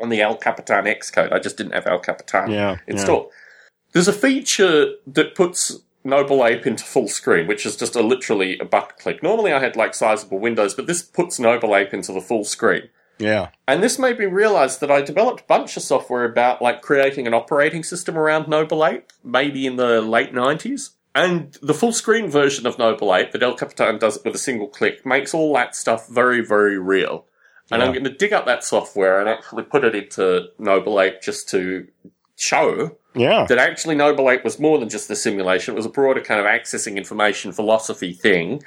on 0.00 0.08
the 0.08 0.20
El 0.20 0.36
Capitan 0.36 0.84
Xcode. 0.84 1.32
I 1.32 1.38
just 1.38 1.56
didn't 1.56 1.72
have 1.72 1.86
El 1.86 1.98
Capitan 1.98 2.50
Yeah. 2.50 2.76
installed. 2.86 3.30
There's 3.92 4.08
a 4.08 4.12
feature 4.12 4.92
that 5.06 5.34
puts 5.34 5.78
Noble 6.04 6.44
Ape 6.46 6.66
into 6.66 6.84
full 6.84 7.08
screen, 7.08 7.46
which 7.46 7.66
is 7.66 7.76
just 7.76 7.96
a 7.96 8.02
literally 8.02 8.58
a 8.58 8.64
button 8.64 8.94
click. 8.98 9.22
Normally 9.22 9.52
I 9.52 9.58
had 9.58 9.74
like 9.76 9.94
sizable 9.94 10.38
windows, 10.38 10.74
but 10.74 10.86
this 10.86 11.02
puts 11.02 11.38
Noble 11.38 11.74
Ape 11.74 11.92
into 11.94 12.12
the 12.12 12.20
full 12.20 12.44
screen. 12.44 12.88
Yeah. 13.18 13.48
And 13.66 13.82
this 13.82 13.98
made 13.98 14.18
me 14.18 14.26
realize 14.26 14.78
that 14.78 14.90
I 14.90 15.00
developed 15.00 15.40
a 15.40 15.44
bunch 15.44 15.76
of 15.76 15.82
software 15.82 16.24
about 16.24 16.60
like 16.60 16.82
creating 16.82 17.26
an 17.26 17.34
operating 17.34 17.82
system 17.82 18.18
around 18.18 18.46
Noble 18.46 18.84
Ape, 18.84 19.10
maybe 19.24 19.66
in 19.66 19.76
the 19.76 20.00
late 20.02 20.32
90s. 20.32 20.90
And 21.14 21.56
the 21.62 21.72
full 21.72 21.92
screen 21.92 22.28
version 22.30 22.66
of 22.66 22.78
Noble 22.78 23.14
Ape 23.14 23.32
that 23.32 23.42
El 23.42 23.54
Capitan 23.54 23.98
does 23.98 24.18
it 24.18 24.24
with 24.24 24.34
a 24.34 24.38
single 24.38 24.68
click 24.68 25.06
makes 25.06 25.32
all 25.32 25.54
that 25.54 25.74
stuff 25.74 26.08
very, 26.08 26.42
very 26.42 26.78
real. 26.78 27.24
And 27.70 27.82
I'm 27.82 27.92
going 27.92 28.04
to 28.04 28.10
dig 28.14 28.32
up 28.32 28.46
that 28.46 28.62
software 28.62 29.18
and 29.20 29.28
actually 29.28 29.64
put 29.64 29.84
it 29.84 29.94
into 29.94 30.46
Noble 30.58 31.00
Ape 31.00 31.20
just 31.20 31.48
to 31.50 31.88
show 32.36 32.96
Yeah. 33.14 33.44
that 33.48 33.58
actually 33.58 33.96
Noble 33.96 34.30
Ape 34.30 34.44
was 34.44 34.60
more 34.60 34.78
than 34.78 34.88
just 34.88 35.10
a 35.10 35.16
simulation. 35.16 35.74
It 35.74 35.76
was 35.76 35.86
a 35.86 35.90
broader 35.90 36.20
kind 36.20 36.38
of 36.38 36.46
accessing 36.46 36.96
information 36.96 37.50
philosophy 37.52 38.12
thing. 38.12 38.62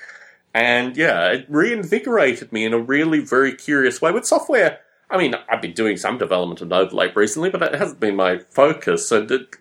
And 0.53 0.97
yeah, 0.97 1.27
it 1.31 1.45
reinvigorated 1.47 2.51
me 2.51 2.65
in 2.65 2.73
a 2.73 2.79
really 2.79 3.19
very 3.19 3.53
curious 3.55 4.01
way 4.01 4.11
with 4.11 4.25
software. 4.25 4.79
I 5.09 5.17
mean, 5.17 5.33
I've 5.49 5.61
been 5.61 5.73
doing 5.73 5.95
some 5.97 6.17
development 6.17 6.61
of 6.61 6.67
Noble 6.67 7.01
Ape 7.01 7.15
recently, 7.15 7.49
but 7.49 7.61
it 7.63 7.75
hasn't 7.75 7.99
been 7.99 8.15
my 8.15 8.39
focus. 8.49 9.11
And 9.11 9.29
it, 9.31 9.55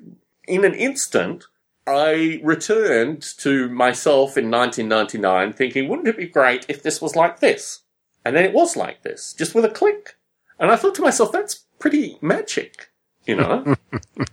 in 0.47 0.65
an 0.65 0.75
instant, 0.75 1.45
I 1.87 2.41
returned 2.43 3.23
to 3.39 3.69
myself 3.69 4.37
in 4.37 4.51
1999 4.51 5.53
thinking, 5.53 5.89
wouldn't 5.89 6.09
it 6.09 6.17
be 6.17 6.27
great 6.27 6.67
if 6.69 6.83
this 6.83 7.01
was 7.01 7.15
like 7.17 7.41
this? 7.41 7.81
And 8.25 8.37
then 8.37 8.45
it 8.45 8.53
was 8.53 8.77
like 8.77 9.03
this, 9.03 9.33
just 9.33 9.55
with 9.55 9.65
a 9.65 9.71
click. 9.71 10.17
And 10.59 10.71
I 10.71 10.77
thought 10.77 10.95
to 10.97 11.03
myself, 11.03 11.33
that's 11.33 11.55
pretty 11.79 12.19
magic, 12.21 12.91
you 13.27 13.37
know? 13.37 13.75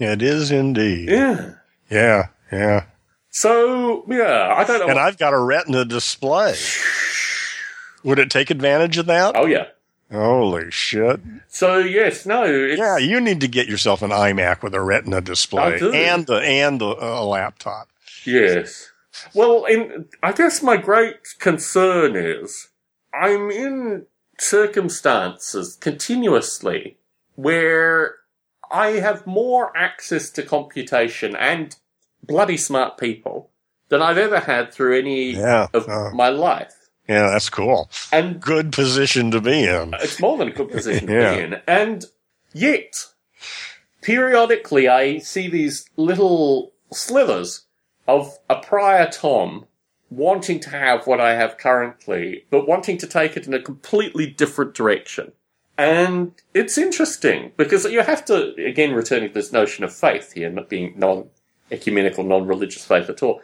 It 0.00 0.22
is 0.22 0.52
indeed. 0.52 1.08
yeah. 1.08 1.54
Yeah. 1.90 2.28
Yeah. 2.52 2.84
So 3.30 4.04
yeah, 4.08 4.54
I 4.56 4.62
don't 4.64 4.78
know. 4.80 4.88
And 4.88 4.98
I've 4.98 5.18
got 5.18 5.32
a 5.34 5.38
retina 5.38 5.84
display. 5.84 6.54
Would 8.04 8.18
it 8.20 8.30
take 8.30 8.50
advantage 8.50 8.96
of 8.98 9.06
that? 9.06 9.36
oh 9.36 9.46
yeah. 9.46 9.66
Holy 10.12 10.70
shit. 10.70 11.20
So 11.48 11.78
yes, 11.78 12.24
no. 12.26 12.44
It's, 12.44 12.78
Yeah, 12.78 12.96
you 12.96 13.20
need 13.20 13.40
to 13.40 13.48
get 13.48 13.66
yourself 13.68 14.00
an 14.02 14.10
iMac 14.10 14.62
with 14.62 14.72
a 14.74 14.80
retina 14.80 15.20
display 15.20 15.78
and 15.82 16.26
the 16.26 16.36
and 16.36 16.80
the, 16.80 16.86
uh, 16.90 17.20
a 17.20 17.24
laptop. 17.24 17.88
Yes. 18.24 18.90
Well, 19.34 19.64
in, 19.64 20.06
I 20.22 20.32
guess 20.32 20.62
my 20.62 20.76
great 20.76 21.16
concern 21.38 22.16
is 22.16 22.68
I'm 23.12 23.50
in 23.50 24.06
circumstances 24.38 25.76
continuously 25.80 26.96
where 27.34 28.16
I 28.70 28.88
have 29.00 29.26
more 29.26 29.76
access 29.76 30.30
to 30.30 30.42
computation 30.42 31.34
and 31.36 31.74
bloody 32.22 32.56
smart 32.56 32.98
people 32.98 33.50
than 33.88 34.02
I've 34.02 34.18
ever 34.18 34.40
had 34.40 34.72
through 34.72 34.98
any 34.98 35.30
Yeah. 35.32 35.68
of 35.72 35.88
uh, 35.88 36.10
my 36.12 36.28
life. 36.28 36.74
yeah, 37.08 37.30
that's 37.30 37.48
cool. 37.48 37.90
And 38.12 38.38
Good 38.40 38.72
position 38.72 39.30
to 39.30 39.40
be 39.40 39.64
in. 39.64 39.94
It's 40.00 40.20
more 40.20 40.36
than 40.36 40.48
a 40.48 40.52
good 40.52 40.70
position 40.70 41.06
to 41.06 41.12
Yeah. 41.12 41.34
be 41.36 41.40
in. 41.42 41.60
And 41.66 42.04
yet, 42.52 43.06
periodically 44.02 44.88
I 44.88 45.18
see 45.18 45.48
these 45.48 45.88
little 45.96 46.72
slithers 46.92 47.64
of 48.08 48.38
a 48.50 48.56
prior 48.56 49.08
Tom 49.08 49.66
wanting 50.10 50.58
to 50.60 50.70
have 50.70 51.06
what 51.06 51.20
I 51.20 51.34
have 51.34 51.58
currently, 51.58 52.46
but 52.50 52.66
wanting 52.66 52.96
to 52.98 53.06
take 53.06 53.36
it 53.36 53.46
in 53.46 53.52
a 53.52 53.62
completely 53.62 54.26
different 54.26 54.74
direction. 54.74 55.32
And 55.76 56.32
it's 56.54 56.78
interesting 56.78 57.52
because 57.56 57.84
you 57.84 58.00
have 58.00 58.24
to, 58.24 58.54
again, 58.56 58.94
returning 58.94 59.28
to 59.28 59.34
this 59.34 59.52
notion 59.52 59.84
of 59.84 59.94
faith 59.94 60.32
here, 60.32 60.50
not 60.50 60.68
being 60.68 60.94
non 60.96 61.28
ecumenical, 61.70 62.24
non 62.24 62.46
religious 62.46 62.84
faith 62.84 63.08
at 63.08 63.22
all. 63.22 63.40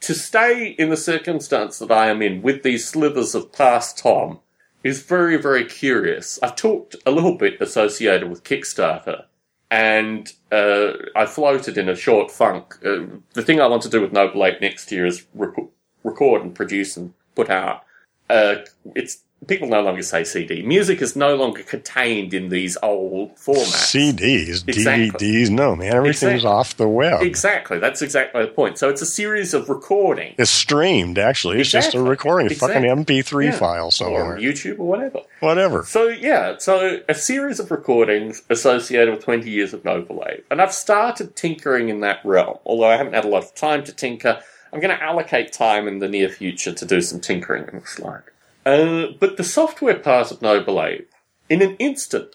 To 0.00 0.14
stay 0.14 0.74
in 0.78 0.90
the 0.90 0.96
circumstance 0.96 1.78
that 1.78 1.90
I 1.90 2.08
am 2.08 2.20
in 2.20 2.42
with 2.42 2.62
these 2.62 2.86
slivers 2.86 3.34
of 3.34 3.52
past 3.52 3.96
Tom 3.96 4.40
is 4.84 5.02
very, 5.02 5.36
very 5.36 5.64
curious. 5.64 6.38
I've 6.42 6.56
talked 6.56 6.96
a 7.06 7.10
little 7.10 7.36
bit 7.36 7.60
associated 7.60 8.28
with 8.28 8.44
Kickstarter, 8.44 9.24
and 9.70 10.32
uh, 10.50 10.92
I 11.14 11.26
floated 11.26 11.78
in 11.78 11.88
a 11.88 11.96
short 11.96 12.30
funk. 12.30 12.74
Uh, 12.84 13.06
the 13.34 13.42
thing 13.42 13.60
I 13.60 13.66
want 13.66 13.82
to 13.82 13.88
do 13.88 14.00
with 14.00 14.12
Noble 14.12 14.44
Ape 14.44 14.60
next 14.60 14.90
year 14.90 15.06
is 15.06 15.26
rec- 15.34 15.68
record 16.02 16.42
and 16.42 16.54
produce 16.54 16.96
and 16.96 17.14
put 17.34 17.50
out. 17.50 17.84
Uh, 18.28 18.56
it's 18.96 19.22
people 19.46 19.68
no 19.68 19.80
longer 19.80 20.02
say 20.02 20.22
CD. 20.24 20.62
Music 20.62 21.00
is 21.00 21.16
no 21.16 21.34
longer 21.34 21.62
contained 21.62 22.34
in 22.34 22.48
these 22.50 22.76
old 22.82 23.36
formats. 23.36 23.90
CDs, 23.90 24.66
Exactly. 24.68 25.10
DVDs, 25.10 25.50
no 25.50 25.74
man, 25.74 25.94
everything's 25.94 26.32
Exactly. 26.44 26.50
off 26.50 26.76
the 26.76 26.88
web. 26.88 27.22
Exactly, 27.22 27.78
that's 27.78 28.02
exactly 28.02 28.42
the 28.42 28.48
point. 28.48 28.78
So 28.78 28.88
it's 28.88 29.02
a 29.02 29.06
series 29.06 29.54
of 29.54 29.68
recording. 29.68 30.34
It's 30.38 30.50
streamed, 30.50 31.18
actually. 31.18 31.60
It's 31.60 31.70
just 31.70 31.94
a 31.94 32.02
recording, 32.02 32.50
a 32.52 32.54
fucking 32.54 32.84
MP3 32.84 33.46
Yeah. 33.46 33.50
file 33.52 33.86
Or 33.86 33.92
somewhere. 33.92 34.34
on 34.36 34.40
YouTube 34.40 34.78
or 34.78 34.86
whatever. 34.86 35.20
Whatever. 35.40 35.84
So 35.84 36.08
yeah, 36.08 36.56
so 36.58 37.00
a 37.08 37.14
series 37.14 37.58
of 37.58 37.70
recordings 37.70 38.42
associated 38.50 39.14
with 39.14 39.24
20 39.24 39.48
years 39.50 39.72
of 39.72 39.84
Noble 39.84 40.22
Ape. 40.28 40.44
And 40.50 40.60
I've 40.60 40.72
started 40.74 41.34
tinkering 41.34 41.88
in 41.88 42.00
that 42.00 42.18
realm, 42.24 42.58
although 42.64 42.88
I 42.88 42.96
haven't 42.96 43.14
had 43.14 43.24
a 43.24 43.28
lot 43.28 43.44
of 43.44 43.54
time 43.54 43.84
to 43.84 43.92
tinker. 43.92 44.40
I'm 44.72 44.78
going 44.80 44.96
to 44.96 45.02
allocate 45.02 45.52
time 45.52 45.88
in 45.88 45.98
the 45.98 46.08
near 46.08 46.28
future 46.28 46.72
to 46.72 46.84
do 46.86 47.00
some 47.00 47.18
tinkering, 47.20 47.64
it 47.64 47.74
looks 47.74 47.98
like. 47.98 48.22
Uh, 48.66 49.06
but 49.18 49.36
the 49.36 49.44
software 49.44 49.98
part 49.98 50.30
of 50.30 50.42
Noble 50.42 50.82
Ape, 50.82 51.10
in 51.48 51.62
an 51.62 51.76
instant, 51.76 52.34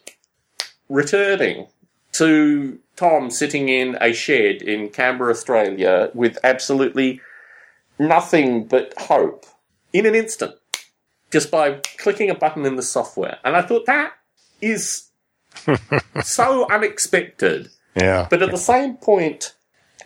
returning 0.89 1.67
to 2.13 2.79
Tom 2.95 3.29
sitting 3.29 3.69
in 3.69 3.97
a 4.01 4.13
shed 4.13 4.61
in 4.61 4.89
Canberra, 4.89 5.31
Australia, 5.31 6.09
with 6.13 6.37
absolutely 6.43 7.21
nothing 7.99 8.65
but 8.65 8.93
hope, 8.97 9.45
in 9.93 10.05
an 10.05 10.15
instant 10.15 10.55
just 11.31 11.51
by 11.51 11.81
clicking 11.97 12.29
a 12.29 12.35
button 12.35 12.65
in 12.65 12.75
the 12.77 12.81
software. 12.81 13.39
And 13.43 13.57
I 13.57 13.61
thought 13.61 13.85
that 13.87 14.13
is 14.61 15.09
so 16.23 16.65
unexpected, 16.69 17.69
Yeah. 17.95 18.27
but 18.29 18.41
at 18.41 18.51
the 18.51 18.57
same 18.57 18.95
point, 18.95 19.53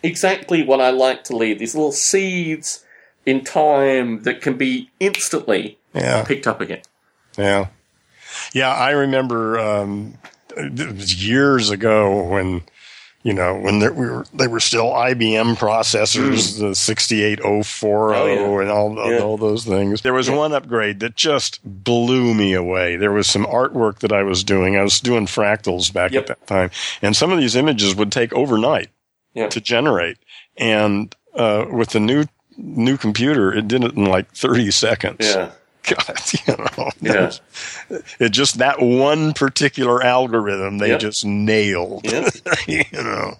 exactly 0.02 0.64
what 0.64 0.80
I 0.80 0.90
like 0.90 1.22
to 1.24 1.36
leave 1.36 1.58
these 1.60 1.74
little 1.76 1.92
seeds 1.92 2.84
in 3.26 3.44
time 3.44 4.22
that 4.22 4.40
can 4.40 4.56
be 4.56 4.90
instantly 4.98 5.78
Yeah. 5.94 6.24
picked 6.24 6.46
up 6.46 6.60
again. 6.60 6.82
Yeah. 7.38 7.66
Yeah, 8.52 8.72
I 8.72 8.90
remember 8.90 9.58
um, 9.58 10.14
it 10.56 10.94
was 10.96 11.26
years 11.26 11.70
ago 11.70 12.22
when, 12.24 12.62
you 13.22 13.32
know, 13.32 13.58
when 13.58 13.78
there, 13.80 13.92
we 13.92 14.06
were, 14.06 14.24
they 14.32 14.46
were 14.48 14.60
still 14.60 14.86
IBM 14.90 15.56
processors, 15.56 16.58
the 16.58 16.74
68040 16.74 18.18
Oh, 18.18 18.26
yeah. 18.26 18.60
and 18.62 18.70
all, 18.70 18.94
Yeah. 19.12 19.18
all 19.18 19.36
those 19.36 19.64
things. 19.64 20.02
There 20.02 20.12
was 20.14 20.28
Yeah. 20.28 20.36
one 20.36 20.52
upgrade 20.52 21.00
that 21.00 21.16
just 21.16 21.60
blew 21.64 22.34
me 22.34 22.52
away. 22.54 22.96
There 22.96 23.12
was 23.12 23.26
some 23.26 23.46
artwork 23.46 23.98
that 24.00 24.12
I 24.12 24.22
was 24.22 24.44
doing. 24.44 24.76
I 24.76 24.82
was 24.82 25.00
doing 25.00 25.26
fractals 25.26 25.92
back 25.92 26.12
Yep. 26.12 26.22
at 26.22 26.26
that 26.28 26.46
time. 26.46 26.70
And 27.02 27.16
some 27.16 27.32
of 27.32 27.38
these 27.38 27.56
images 27.56 27.94
would 27.94 28.12
take 28.12 28.32
overnight 28.32 28.88
Yeah. 29.34 29.48
to 29.48 29.60
generate. 29.60 30.18
And 30.56 31.14
uh, 31.34 31.66
with 31.70 31.90
the 31.90 32.00
new 32.00 32.24
new 32.56 32.96
computer, 32.98 33.52
it 33.54 33.66
did 33.68 33.82
it 33.84 33.94
in 33.94 34.04
like 34.04 34.30
30 34.34 34.70
seconds. 34.70 35.16
Yeah. 35.20 35.50
God, 35.94 36.20
you 36.46 36.56
know, 36.56 36.90
Yeah. 37.00 37.30
it 38.18 38.30
just 38.30 38.58
that 38.58 38.80
one 38.80 39.32
particular 39.34 40.02
algorithm 40.02 40.78
they 40.78 40.88
Yep. 40.88 41.00
just 41.00 41.24
nailed. 41.24 42.02
Yeah. 42.04 42.30
you 42.66 42.84
know, 42.92 43.38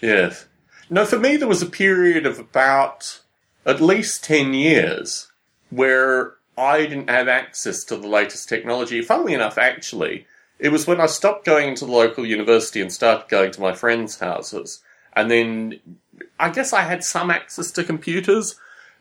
Yes. 0.00 0.46
No, 0.90 1.04
for 1.06 1.18
me, 1.18 1.36
there 1.36 1.48
was 1.48 1.62
a 1.62 1.66
period 1.66 2.26
of 2.26 2.38
about 2.38 3.20
at 3.64 3.80
least 3.80 4.22
10 4.24 4.52
years 4.52 5.30
where 5.70 6.34
I 6.58 6.82
didn't 6.86 7.08
have 7.10 7.26
access 7.26 7.82
to 7.84 7.96
the 7.96 8.06
latest 8.06 8.48
technology. 8.48 9.00
Funnily 9.00 9.32
enough, 9.34 9.56
actually, 9.58 10.26
it 10.58 10.68
was 10.68 10.86
when 10.86 11.00
I 11.00 11.06
stopped 11.06 11.46
going 11.46 11.74
to 11.76 11.86
the 11.86 11.90
local 11.92 12.26
university 12.26 12.80
and 12.80 12.92
started 12.92 13.28
going 13.28 13.50
to 13.52 13.60
my 13.60 13.72
friends' 13.72 14.20
houses. 14.20 14.82
And 15.14 15.30
then 15.30 15.80
I 16.38 16.50
guess 16.50 16.72
I 16.72 16.82
had 16.82 17.02
some 17.02 17.30
access 17.30 17.70
to 17.72 17.82
computers. 17.82 18.54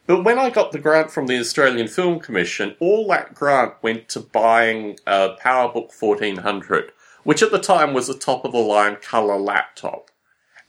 But 0.05 0.23
when 0.23 0.37
I 0.37 0.49
got 0.49 0.71
the 0.71 0.79
grant 0.79 1.11
from 1.11 1.27
the 1.27 1.39
Australian 1.39 1.87
Film 1.87 2.19
Commission, 2.19 2.75
all 2.79 3.07
that 3.07 3.33
grant 3.33 3.75
went 3.81 4.09
to 4.09 4.19
buying 4.19 4.97
a 5.07 5.35
PowerBook 5.41 5.91
1400, 5.97 6.91
which 7.23 7.41
at 7.41 7.51
the 7.51 7.59
time 7.59 7.93
was 7.93 8.09
a 8.09 8.17
top 8.17 8.43
of 8.43 8.51
the 8.51 8.57
line 8.57 8.97
color 9.01 9.37
laptop. 9.37 10.11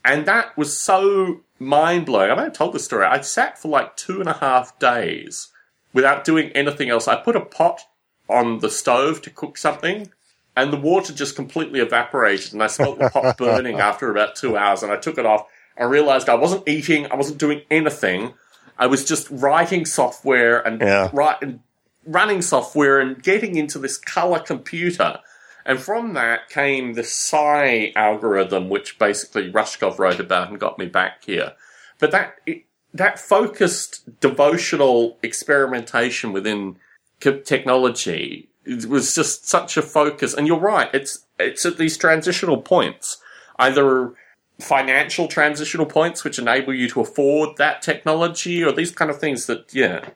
And 0.05 0.25
that 0.25 0.55
was 0.57 0.77
so 0.77 1.41
mind 1.59 2.05
blowing. 2.05 2.31
I 2.31 2.43
have 2.43 2.53
told 2.53 2.73
this 2.73 2.85
story. 2.85 3.05
I 3.05 3.21
sat 3.21 3.57
for 3.57 3.67
like 3.67 3.97
two 3.97 4.19
and 4.19 4.29
a 4.29 4.33
half 4.33 4.77
days 4.79 5.49
without 5.91 6.23
doing 6.23 6.49
anything 6.51 6.89
else. 6.89 7.07
I 7.07 7.15
put 7.15 7.35
a 7.35 7.41
pot 7.41 7.81
on 8.29 8.59
the 8.59 8.69
stove 8.69 9.21
to 9.23 9.29
cook 9.29 9.57
something, 9.57 10.11
and 10.55 10.71
the 10.71 10.77
water 10.77 11.13
just 11.13 11.35
completely 11.35 11.79
evaporated, 11.79 12.53
and 12.53 12.63
I 12.63 12.67
smelt 12.67 12.99
the 12.99 13.09
pot 13.09 13.37
burning 13.37 13.79
after 13.79 14.09
about 14.09 14.35
two 14.35 14.55
hours, 14.55 14.83
and 14.83 14.91
I 14.91 14.97
took 14.97 15.17
it 15.17 15.25
off. 15.25 15.47
I 15.77 15.83
realized 15.83 16.29
I 16.29 16.35
wasn't 16.35 16.67
eating, 16.67 17.07
I 17.11 17.15
wasn't 17.15 17.39
doing 17.39 17.61
anything. 17.69 18.33
I 18.77 18.87
was 18.87 19.05
just 19.05 19.27
writing 19.29 19.85
software 19.85 20.59
and 20.65 20.81
Yeah. 20.81 21.09
write, 21.13 21.41
and 21.41 21.59
running 22.05 22.41
software 22.41 22.99
and 22.99 23.21
getting 23.21 23.55
into 23.55 23.79
this 23.79 23.97
color 23.97 24.39
computer. 24.39 25.19
And 25.65 25.79
from 25.79 26.13
that 26.13 26.49
came 26.49 26.93
the 26.93 27.03
psi 27.03 27.91
algorithm, 27.95 28.69
which 28.69 28.99
basically 28.99 29.51
Rushkoff 29.51 29.97
wrote 29.97 30.19
about 30.19 30.49
and 30.49 30.59
got 30.59 30.77
me 30.77 30.85
back 30.85 31.23
here. 31.25 31.53
But 31.99 32.11
that 32.11 32.35
it, 32.45 32.65
that 32.93 33.19
focused 33.19 34.19
devotional 34.21 35.17
experimentation 35.23 36.31
within 36.31 36.77
technology 37.19 38.49
it 38.65 38.85
was 38.87 39.13
just 39.13 39.47
such 39.47 39.77
a 39.77 39.81
focus. 39.81 40.33
And 40.33 40.47
you're 40.47 40.59
right; 40.59 40.89
it's 40.93 41.25
it's 41.39 41.65
at 41.65 41.77
these 41.77 41.97
transitional 41.97 42.57
points, 42.61 43.17
either 43.57 44.13
financial 44.59 45.27
transitional 45.27 45.85
points 45.85 46.23
which 46.23 46.39
enable 46.39 46.73
you 46.73 46.89
to 46.89 47.01
afford 47.01 47.57
that 47.57 47.81
technology, 47.81 48.63
or 48.63 48.71
these 48.71 48.91
kind 48.91 49.11
of 49.11 49.19
things 49.19 49.45
that 49.47 49.73
yeah, 49.73 50.09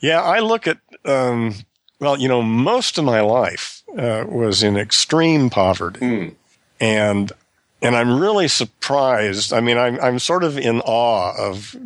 Yeah, 0.00 0.22
I 0.22 0.40
look 0.40 0.66
at, 0.66 0.78
um, 1.04 1.54
well, 2.00 2.18
you 2.18 2.28
know, 2.28 2.42
most 2.42 2.98
of 2.98 3.04
my 3.04 3.20
life 3.20 3.82
uh, 3.96 4.24
was 4.28 4.62
in 4.62 4.76
extreme 4.76 5.50
poverty. 5.50 6.00
Mm. 6.00 6.34
And, 6.80 7.32
and 7.80 7.94
I'm 7.94 8.18
really 8.18 8.48
surprised. 8.48 9.52
I 9.52 9.60
mean, 9.60 9.78
I'm, 9.78 10.00
I'm 10.00 10.18
sort 10.18 10.42
of 10.42 10.58
in 10.58 10.80
awe 10.80 11.34
of 11.36 11.76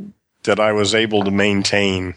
that 0.45 0.61
I 0.61 0.73
was 0.73 0.95
able 0.95 1.25
to 1.25 1.31
maintain 1.31 2.15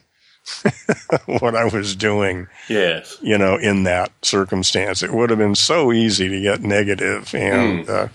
what 1.25 1.55
I 1.55 1.65
was 1.65 1.95
doing, 1.95 2.47
yes, 2.69 3.17
you 3.21 3.37
know, 3.37 3.57
in 3.57 3.83
that 3.83 4.11
circumstance. 4.21 5.03
It 5.03 5.13
would 5.13 5.29
have 5.29 5.39
been 5.39 5.55
so 5.55 5.91
easy 5.91 6.29
to 6.29 6.41
get 6.41 6.61
negative 6.61 7.35
and, 7.35 7.89
uh, 7.89 8.07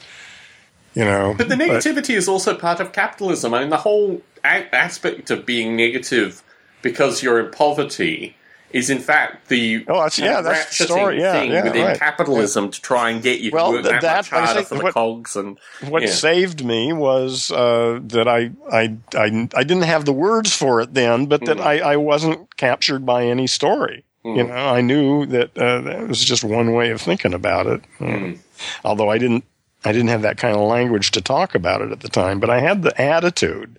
you 0.95 1.05
know. 1.05 1.33
Hmm. 1.33 1.37
But 1.39 1.49
the 1.49 1.55
negativity 1.57 2.15
is 2.17 2.29
also 2.29 2.55
part 2.55 2.81
of 2.81 2.93
capitalism. 2.93 3.55
I 3.55 3.61
mean, 3.61 3.71
the 3.71 3.79
whole 3.79 4.23
a- 4.45 4.75
aspect 4.75 5.31
of 5.31 5.45
being 5.47 5.77
negative 5.77 6.43
because 6.83 7.23
you're 7.23 7.41
in 7.41 7.51
poverty 7.51 8.37
is, 8.71 8.91
in 8.91 8.99
fact, 8.99 9.49
the 9.49 9.85
Oh, 9.89 9.95
that's- 9.95 10.19
yeah, 10.19 10.41
that's 10.41 10.79
the 10.79 10.85
story. 10.85 11.21
Yeah, 11.21 11.33
thing 11.33 11.53
yeah, 11.53 11.63
within 11.63 11.85
right. 11.85 11.99
capitalism 11.99 12.71
to 12.73 12.81
try 12.83 13.11
and 13.11 13.23
get 13.23 13.39
you 13.41 13.51
Well, 13.53 13.67
to 13.71 13.77
work 13.77 13.83
th- 13.85 13.93
that, 13.93 14.03
that- 14.03 14.17
much 14.17 14.29
harder 14.31 14.63
for 14.65 14.75
the 14.75 14.83
what- 14.85 14.95
cogs 14.95 15.37
and 15.37 15.59
what 15.89 16.03
yeah. 16.03 16.09
saved 16.11 16.65
me 16.65 16.93
was 16.93 17.53
uh, 17.53 18.01
that 18.03 18.27
I, 18.27 18.51
I 18.73 18.97
I 19.15 19.49
I 19.55 19.63
didn't 19.63 19.83
have 19.85 20.05
the 20.07 20.13
words 20.13 20.53
for 20.55 20.81
it 20.81 20.93
then, 20.93 21.27
but 21.27 21.45
that 21.45 21.59
Mm. 21.59 21.65
I, 21.65 21.93
I 21.93 21.97
wasn't 21.97 22.57
captured 22.57 23.07
by 23.07 23.25
any 23.27 23.47
story. 23.47 24.05
Mm. 24.25 24.37
You 24.39 24.45
know, 24.45 24.55
I 24.55 24.81
knew 24.81 25.25
that 25.27 25.57
uh, 25.57 25.81
that 25.83 26.09
was 26.09 26.25
just 26.25 26.43
one 26.43 26.73
way 26.73 26.91
of 26.91 27.01
thinking 27.01 27.33
about 27.33 27.67
it. 27.69 27.81
Mm. 28.01 28.39
Although 28.85 29.09
I 29.11 29.19
didn't 29.19 29.45
I 29.85 29.93
didn't 29.93 30.09
have 30.09 30.23
that 30.23 30.39
kind 30.39 30.57
of 30.57 30.63
language 30.63 31.11
to 31.13 31.21
talk 31.21 31.55
about 31.55 31.83
it 31.83 31.93
at 31.93 32.01
the 32.01 32.09
time, 32.09 32.41
but 32.41 32.51
I 32.51 32.61
had 32.61 32.83
the 32.83 32.99
attitude, 33.01 33.79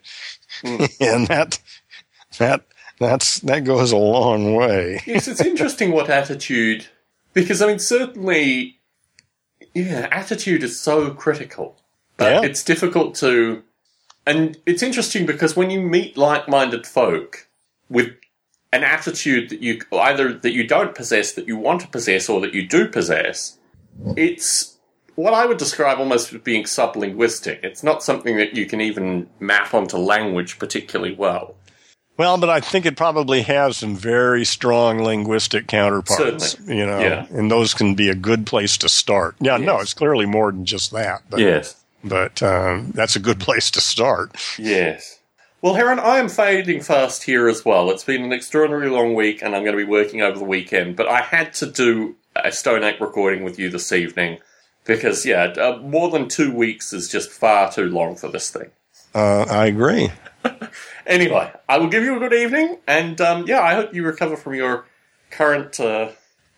Mm. 0.63 0.89
and 1.01 1.27
that 1.27 1.59
that 2.37 2.65
that's 2.99 3.39
that 3.41 3.65
goes 3.65 3.91
a 3.91 3.97
long 3.97 4.53
way. 4.55 5.01
yes, 5.05 5.27
it's 5.27 5.41
interesting 5.41 5.91
what 5.91 6.09
attitude, 6.09 6.87
because 7.33 7.61
I 7.61 7.67
mean, 7.67 7.79
certainly, 7.79 8.79
yeah, 9.73 10.07
attitude 10.11 10.63
is 10.63 10.79
so 10.79 11.11
critical. 11.11 11.75
But 12.17 12.31
Yeah. 12.31 12.49
it's 12.49 12.63
difficult 12.63 13.15
to, 13.15 13.63
and 14.25 14.57
it's 14.65 14.81
interesting 14.81 15.25
because 15.25 15.57
when 15.57 15.69
you 15.69 15.81
meet 15.81 16.15
like-minded 16.17 16.87
folk 16.87 17.49
with 17.89 18.11
an 18.71 18.83
attitude 18.85 19.49
that 19.49 19.61
you 19.61 19.81
either 19.91 20.31
that 20.33 20.53
you 20.53 20.65
don't 20.65 20.95
possess, 20.95 21.33
that 21.33 21.47
you 21.47 21.57
want 21.57 21.81
to 21.81 21.87
possess, 21.89 22.29
or 22.29 22.39
that 22.41 22.53
you 22.53 22.65
do 22.65 22.87
possess, 22.87 23.57
it's 24.15 24.74
what 25.15 25.33
I 25.33 25.45
would 25.45 25.57
describe 25.57 25.99
almost 25.99 26.33
as 26.33 26.41
being 26.41 26.63
sublinguistic. 26.63 27.59
It's 27.63 27.83
not 27.83 28.03
something 28.03 28.37
that 28.37 28.55
you 28.55 28.65
can 28.65 28.81
even 28.81 29.29
map 29.39 29.73
onto 29.73 29.97
language 29.97 30.59
particularly 30.59 31.13
well. 31.15 31.55
Well, 32.17 32.37
but 32.37 32.49
I 32.49 32.61
think 32.61 32.85
it 32.85 32.95
probably 32.95 33.41
has 33.41 33.77
some 33.77 33.95
very 33.95 34.45
strong 34.45 34.99
linguistic 35.03 35.67
counterparts, 35.67 36.51
Certainly. 36.51 36.77
you 36.77 36.85
know, 36.85 36.99
Yeah. 36.99 37.25
and 37.29 37.51
those 37.51 37.73
can 37.73 37.93
be 37.93 38.09
a 38.09 38.15
good 38.15 38.45
place 38.45 38.77
to 38.77 38.89
start. 38.89 39.35
Yeah, 39.41 39.57
no, 39.57 39.79
it's 39.81 39.93
clearly 39.93 40.25
more 40.25 40.51
than 40.51 40.65
just 40.65 40.91
that, 40.91 41.23
but, 41.29 41.41
Yes. 41.41 41.75
but 42.05 42.41
um, 42.41 42.91
that's 42.95 43.17
a 43.17 43.19
good 43.19 43.39
place 43.41 43.69
to 43.71 43.81
start. 43.81 44.31
Yes. 44.57 45.19
Well, 45.61 45.73
Heron, 45.73 45.99
I 45.99 46.19
am 46.19 46.29
fading 46.29 46.81
fast 46.81 47.23
here 47.23 47.49
as 47.49 47.65
well. 47.65 47.89
It's 47.89 48.03
been 48.03 48.23
an 48.23 48.31
extraordinarily 48.31 48.89
long 48.91 49.13
week, 49.13 49.41
and 49.41 49.53
I'm 49.55 49.63
going 49.63 49.75
to 49.77 49.83
be 49.83 49.89
working 49.89 50.21
over 50.21 50.37
the 50.39 50.45
weekend. 50.45 50.95
But 50.95 51.07
I 51.09 51.19
had 51.21 51.53
to 51.55 51.65
do 51.65 52.15
a 52.35 52.51
Stone 52.51 52.83
Ape 52.83 53.01
recording 53.01 53.43
with 53.43 53.57
you 53.59 53.69
this 53.69 53.91
evening 53.91 54.37
because, 54.85 55.25
yeah, 55.25 55.43
uh, 55.57 55.77
more 55.81 56.09
than 56.09 56.27
two 56.29 56.51
weeks 56.53 56.93
is 56.93 57.09
just 57.09 57.31
far 57.31 57.71
too 57.71 57.89
long 57.89 58.15
for 58.15 58.29
this 58.29 58.49
thing. 58.49 58.71
Uh, 59.13 59.43
I 59.49 59.65
agree. 59.67 60.11
Anyway, 61.07 61.51
I 61.69 61.77
will 61.77 61.87
give 61.87 62.03
you 62.03 62.15
a 62.15 62.19
good 62.19 62.33
evening, 62.33 62.77
and 62.87 63.21
um, 63.21 63.45
yeah, 63.47 63.61
I 63.61 63.75
hope 63.75 63.93
you 63.93 64.03
recover 64.03 64.35
from 64.35 64.55
your 64.55 64.85
current. 65.29 65.79
Uh, 65.79 66.09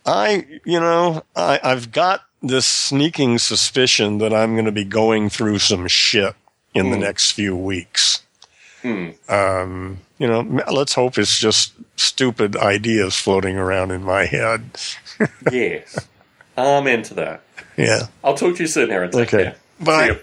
I, 0.05 0.45
you 0.63 0.79
know, 0.79 1.23
I, 1.35 1.59
I've 1.61 1.91
got 1.91 2.21
this 2.41 2.65
sneaking 2.65 3.39
suspicion 3.39 4.19
that 4.19 4.33
I'm 4.33 4.53
going 4.53 4.63
to 4.65 4.71
be 4.71 4.85
going 4.85 5.29
through 5.29 5.59
some 5.59 5.87
shit 5.89 6.33
in 6.73 6.91
the 6.91 6.95
Hmm. 6.95 7.01
next 7.03 7.31
few 7.33 7.57
weeks. 7.57 8.21
Hmm. 8.83 9.09
Um, 9.27 9.97
you 10.17 10.27
know, 10.27 10.41
let's 10.71 10.93
hope 10.93 11.17
it's 11.17 11.37
just 11.39 11.73
stupid 11.97 12.55
ideas 12.55 13.17
floating 13.17 13.57
around 13.57 13.91
in 13.91 14.01
my 14.03 14.25
head. 14.27 14.79
yes, 15.51 16.07
I'm 16.57 16.87
into 16.87 17.13
that. 17.15 17.41
Yeah. 17.77 18.07
I'll 18.23 18.33
talk 18.35 18.55
to 18.55 18.63
you 18.63 18.67
soon, 18.67 18.89
Heron. 18.89 19.11
Take 19.11 19.33
Okay. 19.33 19.43
care. 19.43 19.55
Bye. 19.79 20.07
See 20.07 20.13
you. 20.13 20.19